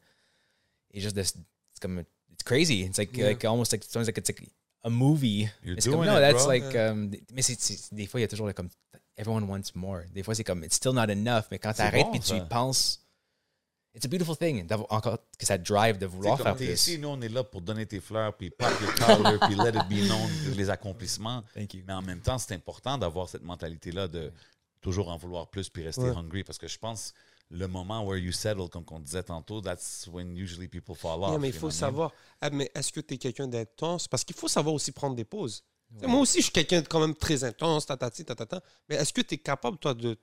[0.93, 2.81] et juste c'est comme, it's crazy.
[2.82, 3.28] It's like, Yeah.
[3.28, 4.48] like almost like, it's like it's like
[4.82, 5.48] a movie.
[5.62, 6.52] You're c'est comme, doing no, it, that's bro.
[6.52, 8.68] like, um, mais c'est, c'est- des fois, il y a toujours le comme,
[9.16, 10.02] everyone wants more.
[10.12, 12.35] Des fois, c'est comme, it's still not enough, mais quand C'est t'arrêtes bon, puis tu
[12.36, 13.02] y penses,
[13.94, 16.66] it's a beautiful thing, encore, que ça drive de vouloir comme faire plus.
[16.73, 19.70] ici, nous, on est là pour donner tes fleurs, puis pop your collar, puis let
[19.70, 21.43] it be known, les accomplissements.
[21.55, 21.82] Thank you.
[21.86, 24.32] Mais en même temps, c'est important d'avoir cette mentalité-là de
[24.81, 26.10] toujours en vouloir plus puis rester Ouais.
[26.16, 27.12] hungry parce que je pense
[27.51, 31.31] le moment where you settle, comme on disait tantôt, that's when usually people fall off.
[31.31, 32.12] Yeah, mais il you faut savoir.
[32.40, 34.09] Ah, mais est-ce que tu es quelqu'un d'intense?
[34.09, 35.62] Parce qu'il faut savoir aussi prendre des pauses.
[36.02, 38.60] Moi aussi, je suis quelqu'un de quand même très intense, tatati, tatata.
[38.89, 40.18] Mais est-ce que tu es capable, toi, de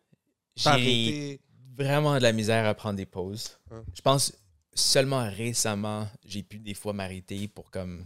[0.56, 1.42] J'ai t'arrêter?
[1.76, 3.58] vraiment de la misère à prendre des pauses.
[3.72, 3.84] Hein?
[3.96, 4.34] Je pense
[4.76, 8.06] seulement récemment, j'ai pu des fois m'arrêter pour comme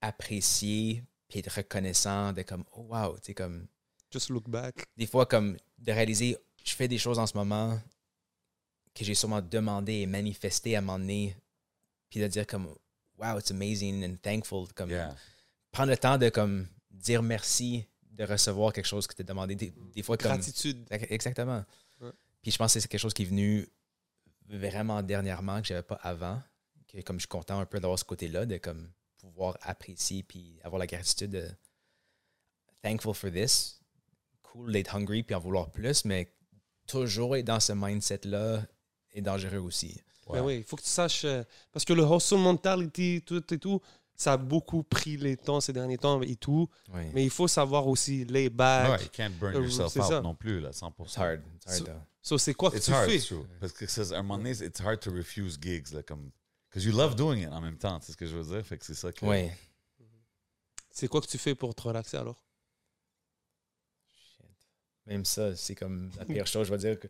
[0.00, 3.66] apprécier puis être reconnaissant de comme oh wow, tu sais comme
[4.10, 4.86] Just look back.
[4.96, 7.78] des fois comme de réaliser je fais des choses en ce moment
[8.94, 11.36] que j'ai sûrement demandé et manifesté à un moment donné
[12.10, 12.66] puis de dire comme
[13.16, 15.14] wow it's amazing and thankful comme Yeah.
[15.70, 19.54] prendre le temps de comme dire merci de recevoir quelque chose que tu as demandé
[19.54, 20.84] des, des fois comme Gratitude.
[20.90, 21.64] exactement
[22.00, 22.10] Ouais.
[22.42, 23.68] puis je pense que c'est quelque chose qui est venu
[24.48, 26.42] vraiment dernièrement que j'avais pas avant
[26.88, 30.58] que comme je suis content un peu d'avoir ce côté-là de comme pouvoir apprécier puis
[30.64, 31.48] avoir la gratitude de
[32.82, 33.80] thankful for this
[34.42, 36.32] cool d'être hungry puis en vouloir plus mais
[36.88, 38.62] toujours être dans ce mindset là
[39.12, 40.00] est dangereux aussi
[40.32, 41.24] Ben oui, il faut que tu saches.
[41.24, 41.42] euh,
[41.72, 43.80] parce que le hustle mentality, tout et tout,
[44.14, 46.68] ça a beaucoup pris les temps ces derniers temps et tout.
[46.92, 47.10] ouais.
[47.14, 48.90] Mais il faut savoir aussi lay back.
[48.98, 50.20] Ouais, you can't burn Euh, yourself c'est out ça.
[50.20, 51.04] non plus, là, 100%.
[51.04, 51.92] it's hard it's hard So-.
[52.20, 53.18] So, c'est quoi que It's tu hard, fais?
[53.20, 53.46] true.
[53.60, 56.30] Parce que c'est- à un moment donné, it's hard to refuse gigs, là, comme...
[56.68, 58.66] Because you love doing it en même temps, c'est ce que je veux dire.
[58.66, 59.24] Fait que c'est ça que...
[59.24, 59.56] ouais
[60.90, 62.42] C'est quoi que tu fais pour te relaxer alors?
[65.08, 66.66] Même ça, c'est comme la pire chose.
[66.68, 67.08] Je vais dire que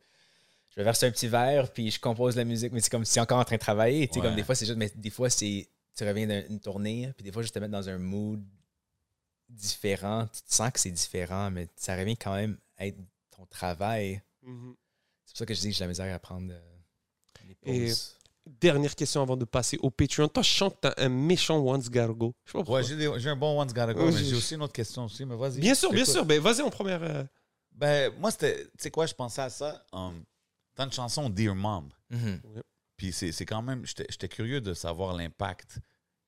[0.70, 3.12] je vais verser un petit verre, puis je compose la musique, mais c'est comme si
[3.12, 4.06] c'est encore en train de travailler.
[4.08, 4.26] Tu sais, Ouais.
[4.26, 7.32] comme des fois, c'est juste, mais des fois, c'est tu reviens d'une tournée, puis des
[7.32, 8.40] fois, juste te mettre dans un mood
[9.48, 10.26] différent.
[10.32, 12.98] Tu te sens que c'est différent, mais ça revient quand même à être
[13.36, 14.22] ton travail.
[14.42, 14.48] C'est
[15.32, 16.60] pour ça que je dis que j'ai la misère à prendre euh,
[17.44, 18.14] les Et- pauses.
[18.62, 20.26] Dernière question avant de passer au Patreon.
[20.28, 22.34] Toi, je sens que t'as un méchant Once Gotta Go.
[22.46, 22.78] Je sais pas pourquoi.
[22.80, 24.62] Ouais, j'ai des- j'ai un bon one's gotta go, Ouais, mais j'ai- j'ai aussi une
[24.62, 25.60] autre question aussi, mais vas-y.
[25.60, 26.24] bien sûr, bien sûr.
[26.24, 27.02] Ben, vas-y en première.
[27.02, 27.24] euh,
[27.78, 28.64] Ben, moi, c'était...
[28.64, 29.84] Tu sais quoi, je pensais à ça.
[29.92, 30.24] Um,
[30.74, 31.88] T'as une chanson Dear Mom.
[32.10, 32.40] Mhm.
[32.96, 33.86] Puis c'est c'est quand même...
[33.86, 35.78] J'étais j'étais curieux de savoir l'impact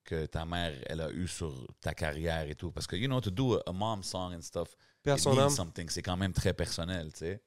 [0.05, 2.70] que ta mère, elle a eu sur ta carrière et tout.
[2.70, 5.51] Parce que, you know, to do a, a mom song and stuff, âme.
[5.51, 5.89] something.
[5.89, 7.43] C'est quand même très personnel, tu sais.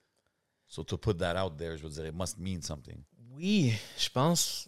[0.67, 3.03] So to put that out there, je veux dire, it must mean something.
[3.31, 4.67] Oui, je pense.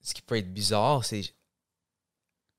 [0.00, 1.22] Ce qui peut être bizarre, c'est.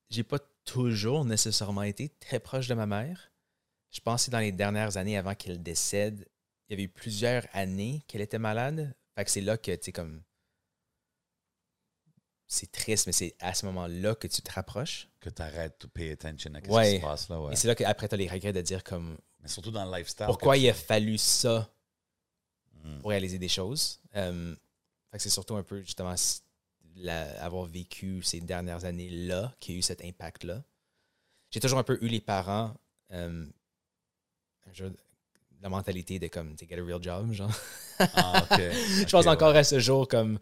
[0.09, 3.31] J'ai pas toujours nécessairement été très proche de ma mère.
[3.97, 6.27] Je pense que dans les dernières années avant qu'elle décède,
[6.69, 8.95] il y avait eu plusieurs années qu'elle était malade.
[9.15, 10.21] Fait que c'est là que, tu sais, comme.
[12.45, 15.09] C'est triste, mais c'est à ce moment-là que tu te rapproches.
[15.19, 16.91] Que tu arrêtes de pay attention à ce Ouais.
[16.91, 17.53] qui se passe là, ouais.
[17.53, 19.97] Et c'est là qu'après, tu as les regrets de dire, comme, Mais surtout dans le
[19.97, 20.27] lifestyle.
[20.27, 21.67] pourquoi il a fallu ça
[22.83, 22.99] Mm.
[22.99, 23.99] pour réaliser des choses?
[24.15, 24.55] Euh,
[25.11, 26.13] fait que c'est surtout un peu justement
[26.97, 30.63] la- avoir vécu ces dernières années-là qui a eu cet impact-là.
[31.49, 32.75] J'ai toujours un peu eu les parents,
[33.11, 33.45] euh,
[34.73, 34.85] je-
[35.61, 37.51] la mentalité de comme, tu get a real job, genre.
[37.99, 38.59] Ah, ok.
[39.07, 39.59] je pense encore ouais.
[39.59, 40.37] à ce jour comme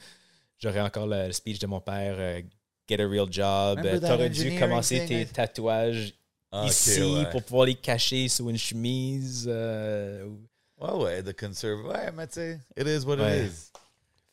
[0.59, 2.41] j'aurais encore le speech de mon père, euh,
[2.89, 6.13] get a real job, t'aurais dû commencer thing tes tatouages
[6.51, 7.29] Ah, ici ouais.
[7.31, 9.45] pour pouvoir les cacher sous une chemise.
[9.47, 10.47] euh, ou-
[10.77, 11.85] Ouais, ouais, de conserve.
[11.85, 13.45] Ouais, mais tu sais, it is what Ouais.
[13.45, 13.71] it is.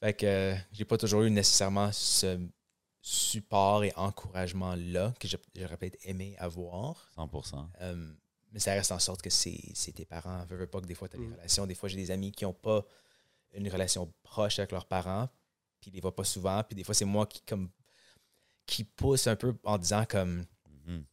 [0.00, 2.36] Fait que euh, j'ai pas toujours eu nécessairement ce
[3.00, 7.08] support et encouragement-là que j'aurais peut-être aimé avoir.
[7.16, 7.68] 100%.
[7.80, 8.12] Euh,
[8.52, 10.44] mais ça reste en sorte que c'est tes parents.
[10.44, 11.32] Veux, veux pas que des fois tu as des Mm.
[11.34, 11.66] relations.
[11.66, 12.84] Des fois, j'ai des amis qui ont pas
[13.52, 15.28] une relation proche avec leurs parents,
[15.80, 16.62] puis ils les voient pas souvent.
[16.62, 17.70] Puis des fois, c'est moi qui comme
[18.66, 20.46] qui pousse un peu en disant comme
[20.86, 21.04] Mhm.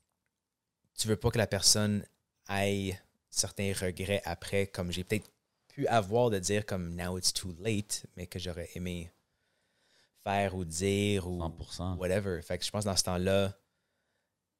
[0.98, 2.06] tu veux pas que la personne
[2.50, 2.98] ait
[3.30, 5.30] certains regrets après, comme j'ai peut-être
[5.68, 9.12] pu avoir de dire comme now it's too late, mais que j'aurais aimé
[10.24, 11.96] faire ou dire ou 100%.
[11.98, 12.42] whatever.
[12.42, 13.58] Fait que je pense que dans ce temps-là,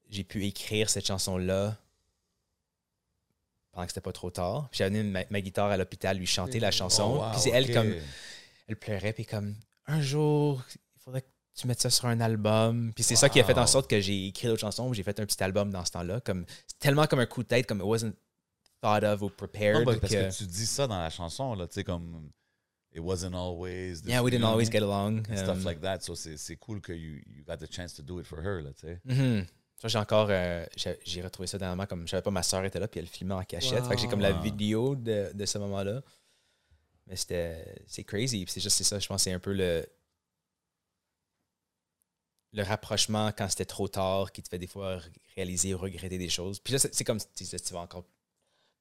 [0.10, 1.78] j'ai pu écrire cette chanson-là
[3.80, 4.68] pendant que c'était pas trop tard.
[4.74, 7.04] J'avais amené ma, ma guitare à l'hôpital, lui chanter la chanson.
[7.16, 7.94] Oh, wow, puis c'est elle comme
[8.68, 9.56] elle pleurait puis comme
[9.88, 13.40] un jour il faudrait que tu mettes ça sur un album puis c'est ça qui
[13.40, 15.84] a fait en sorte que j'ai écrit d'autres chansons j'ai fait un petit album dans
[15.86, 18.14] ce temps-là comme c'est tellement comme un coup de tête comme it wasn't
[18.82, 21.56] thought of or prepared Non, bah, parce que- que tu dis ça dans la chanson,
[21.56, 22.30] là, tu sais, comme
[22.94, 24.02] It wasn't always.
[24.06, 26.00] yeah we didn't always get along And stuff Um, like that.
[26.02, 28.72] So c'est cool que you, you got the chance to do it for her, là,
[28.74, 29.00] tu sais.
[29.06, 29.46] mhm.
[29.46, 29.54] Ça,
[29.88, 30.66] j'ai encore euh,
[31.06, 33.34] j'ai retrouvé ça dernièrement comme je savais pas ma soeur était là puis elle filmait
[33.34, 36.02] en cachette fait que j'ai comme la vidéo de, de ce moment-là
[37.08, 39.54] mais c'était c'est crazy puis c'est juste c'est ça je pense que c'est un peu
[39.54, 39.86] le
[42.54, 45.00] le rapprochement quand c'était trop tard qui te fait des fois
[45.36, 46.60] réaliser ou regretter des choses.
[46.60, 48.06] Puis là, c'est comme tu tu vas encore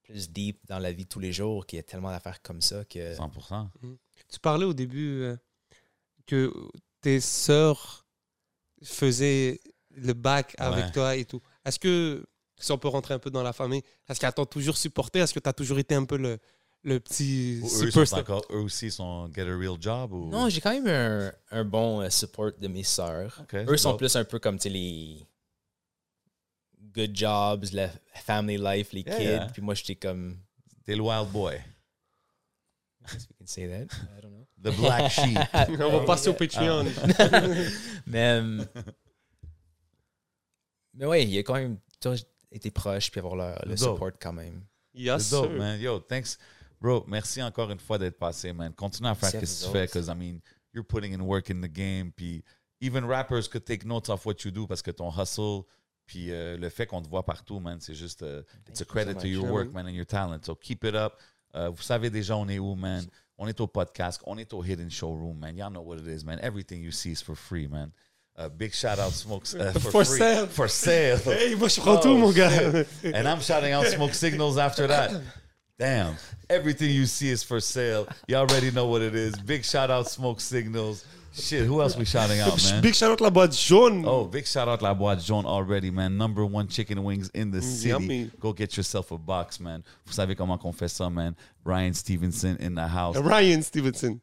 [0.03, 2.63] plus deep dans la vie de tous les jours, qu'il y a tellement d'affaires comme
[2.63, 3.15] ça que.
[3.15, 3.69] 100%.
[4.29, 5.37] Tu parlais au début euh,
[6.27, 6.53] que
[7.01, 8.07] tes sœurs
[8.83, 9.61] faisaient
[10.03, 10.93] le bac avec Ouais.
[10.93, 11.41] toi et tout.
[11.65, 12.25] Est-ce que,
[12.59, 15.19] si on peut rentrer un peu dans la famille, est-ce qu'elles t'ont toujours supporté?
[15.21, 16.39] Est-ce que tu as toujours été un peu le,
[16.83, 18.21] le petit Eux, sont superstar?
[18.21, 20.29] encore, eux aussi sont get a real job ou?
[20.31, 23.43] Non, j'ai quand même un, un bon euh, support de mes sœurs.
[23.55, 23.99] Eux sont dope.
[23.99, 25.27] plus un peu comme les
[26.95, 29.25] good jobs, la family life, les Yeah, kids.
[29.25, 29.47] yeah.
[29.53, 30.39] Puis moi, j'étais comme.
[30.85, 31.55] T'es le wild boy.
[31.55, 33.95] I guess we can say that.
[34.17, 34.47] I don't know.
[34.61, 35.39] The black sheep.
[35.81, 36.85] On va passer au Patreon.
[38.07, 38.65] Mais, euh,
[40.99, 42.19] mais ouais, il y a quand même toujours
[42.53, 43.79] été proche puis avoir le Dope.
[43.79, 44.63] support quand même.
[44.95, 45.59] Yes, C'est dope, sir.
[45.59, 45.81] man.
[45.81, 46.37] Yo, thanks.
[46.81, 48.73] Bro, merci encore une fois d'être passé, man.
[48.73, 50.41] Continue à faire ce que tu fais, because, I mean,
[50.73, 52.13] you're putting in work in the game.
[52.13, 52.43] Puis,
[52.81, 55.63] even rappers could take notes of what you do parce que ton hustle,
[56.07, 58.91] puis euh, le fait qu'on te voit partout, man, c'est juste, euh, it's a so
[58.91, 59.85] credit to your work, man.
[59.85, 60.41] man, and your talent.
[60.45, 61.15] So, keep it up.
[61.55, 63.05] Euh, vous savez déjà, on est où, man?
[63.39, 65.57] On est au podcast, on est au Hidden Showroom, man.
[65.57, 66.39] Y'all know what it is, man.
[66.43, 67.91] Everything you see is for free, man.
[68.39, 69.55] Uh, big shout out, Smokes.
[69.55, 70.19] Uh, for, For free.
[70.19, 70.47] sale.
[70.47, 71.19] For sale.
[71.25, 72.87] Hey, moi, je prends tout, mon gars.
[73.03, 75.11] And I'm shouting out smoke signals after that.
[75.77, 76.15] Damn.
[76.49, 78.07] Everything you see is for sale.
[78.29, 79.35] You already know what it is.
[79.41, 81.05] Big shout out smoke signals.
[81.35, 82.83] Shit, who else we shouting out, man?
[82.83, 84.05] Big shout out la boîte jaune.
[84.07, 86.17] Oh, big shout out La Boîte Jaune already, man.
[86.17, 87.91] Number one chicken wings in the city.
[87.91, 88.31] yummy.
[88.41, 89.85] Go get yourself a box, man.
[90.07, 91.37] Vous savez comment qu'on fait ça, man.
[91.63, 93.17] Brian Stevenson in the house.
[93.17, 94.21] Ryan Stevenson.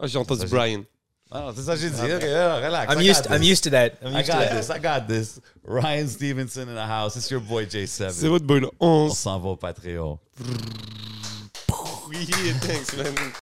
[0.00, 0.84] Oh, j'ai entendu Brian.
[1.30, 2.16] Ah, non, c'est ça que.
[2.16, 2.92] Ok, yeah, relax.
[2.92, 3.98] I'm I used, got I'm used to that.
[4.02, 4.56] I'm used to got that.
[4.56, 4.70] this.
[4.70, 5.40] I got this.
[5.62, 7.16] Ryan Stevenson in the house.
[7.16, 8.10] It's your boy J7.
[8.12, 10.18] C'est votre boy le On s'en va au Patreon.
[12.08, 12.26] Oui,
[12.62, 13.14] thanks, man.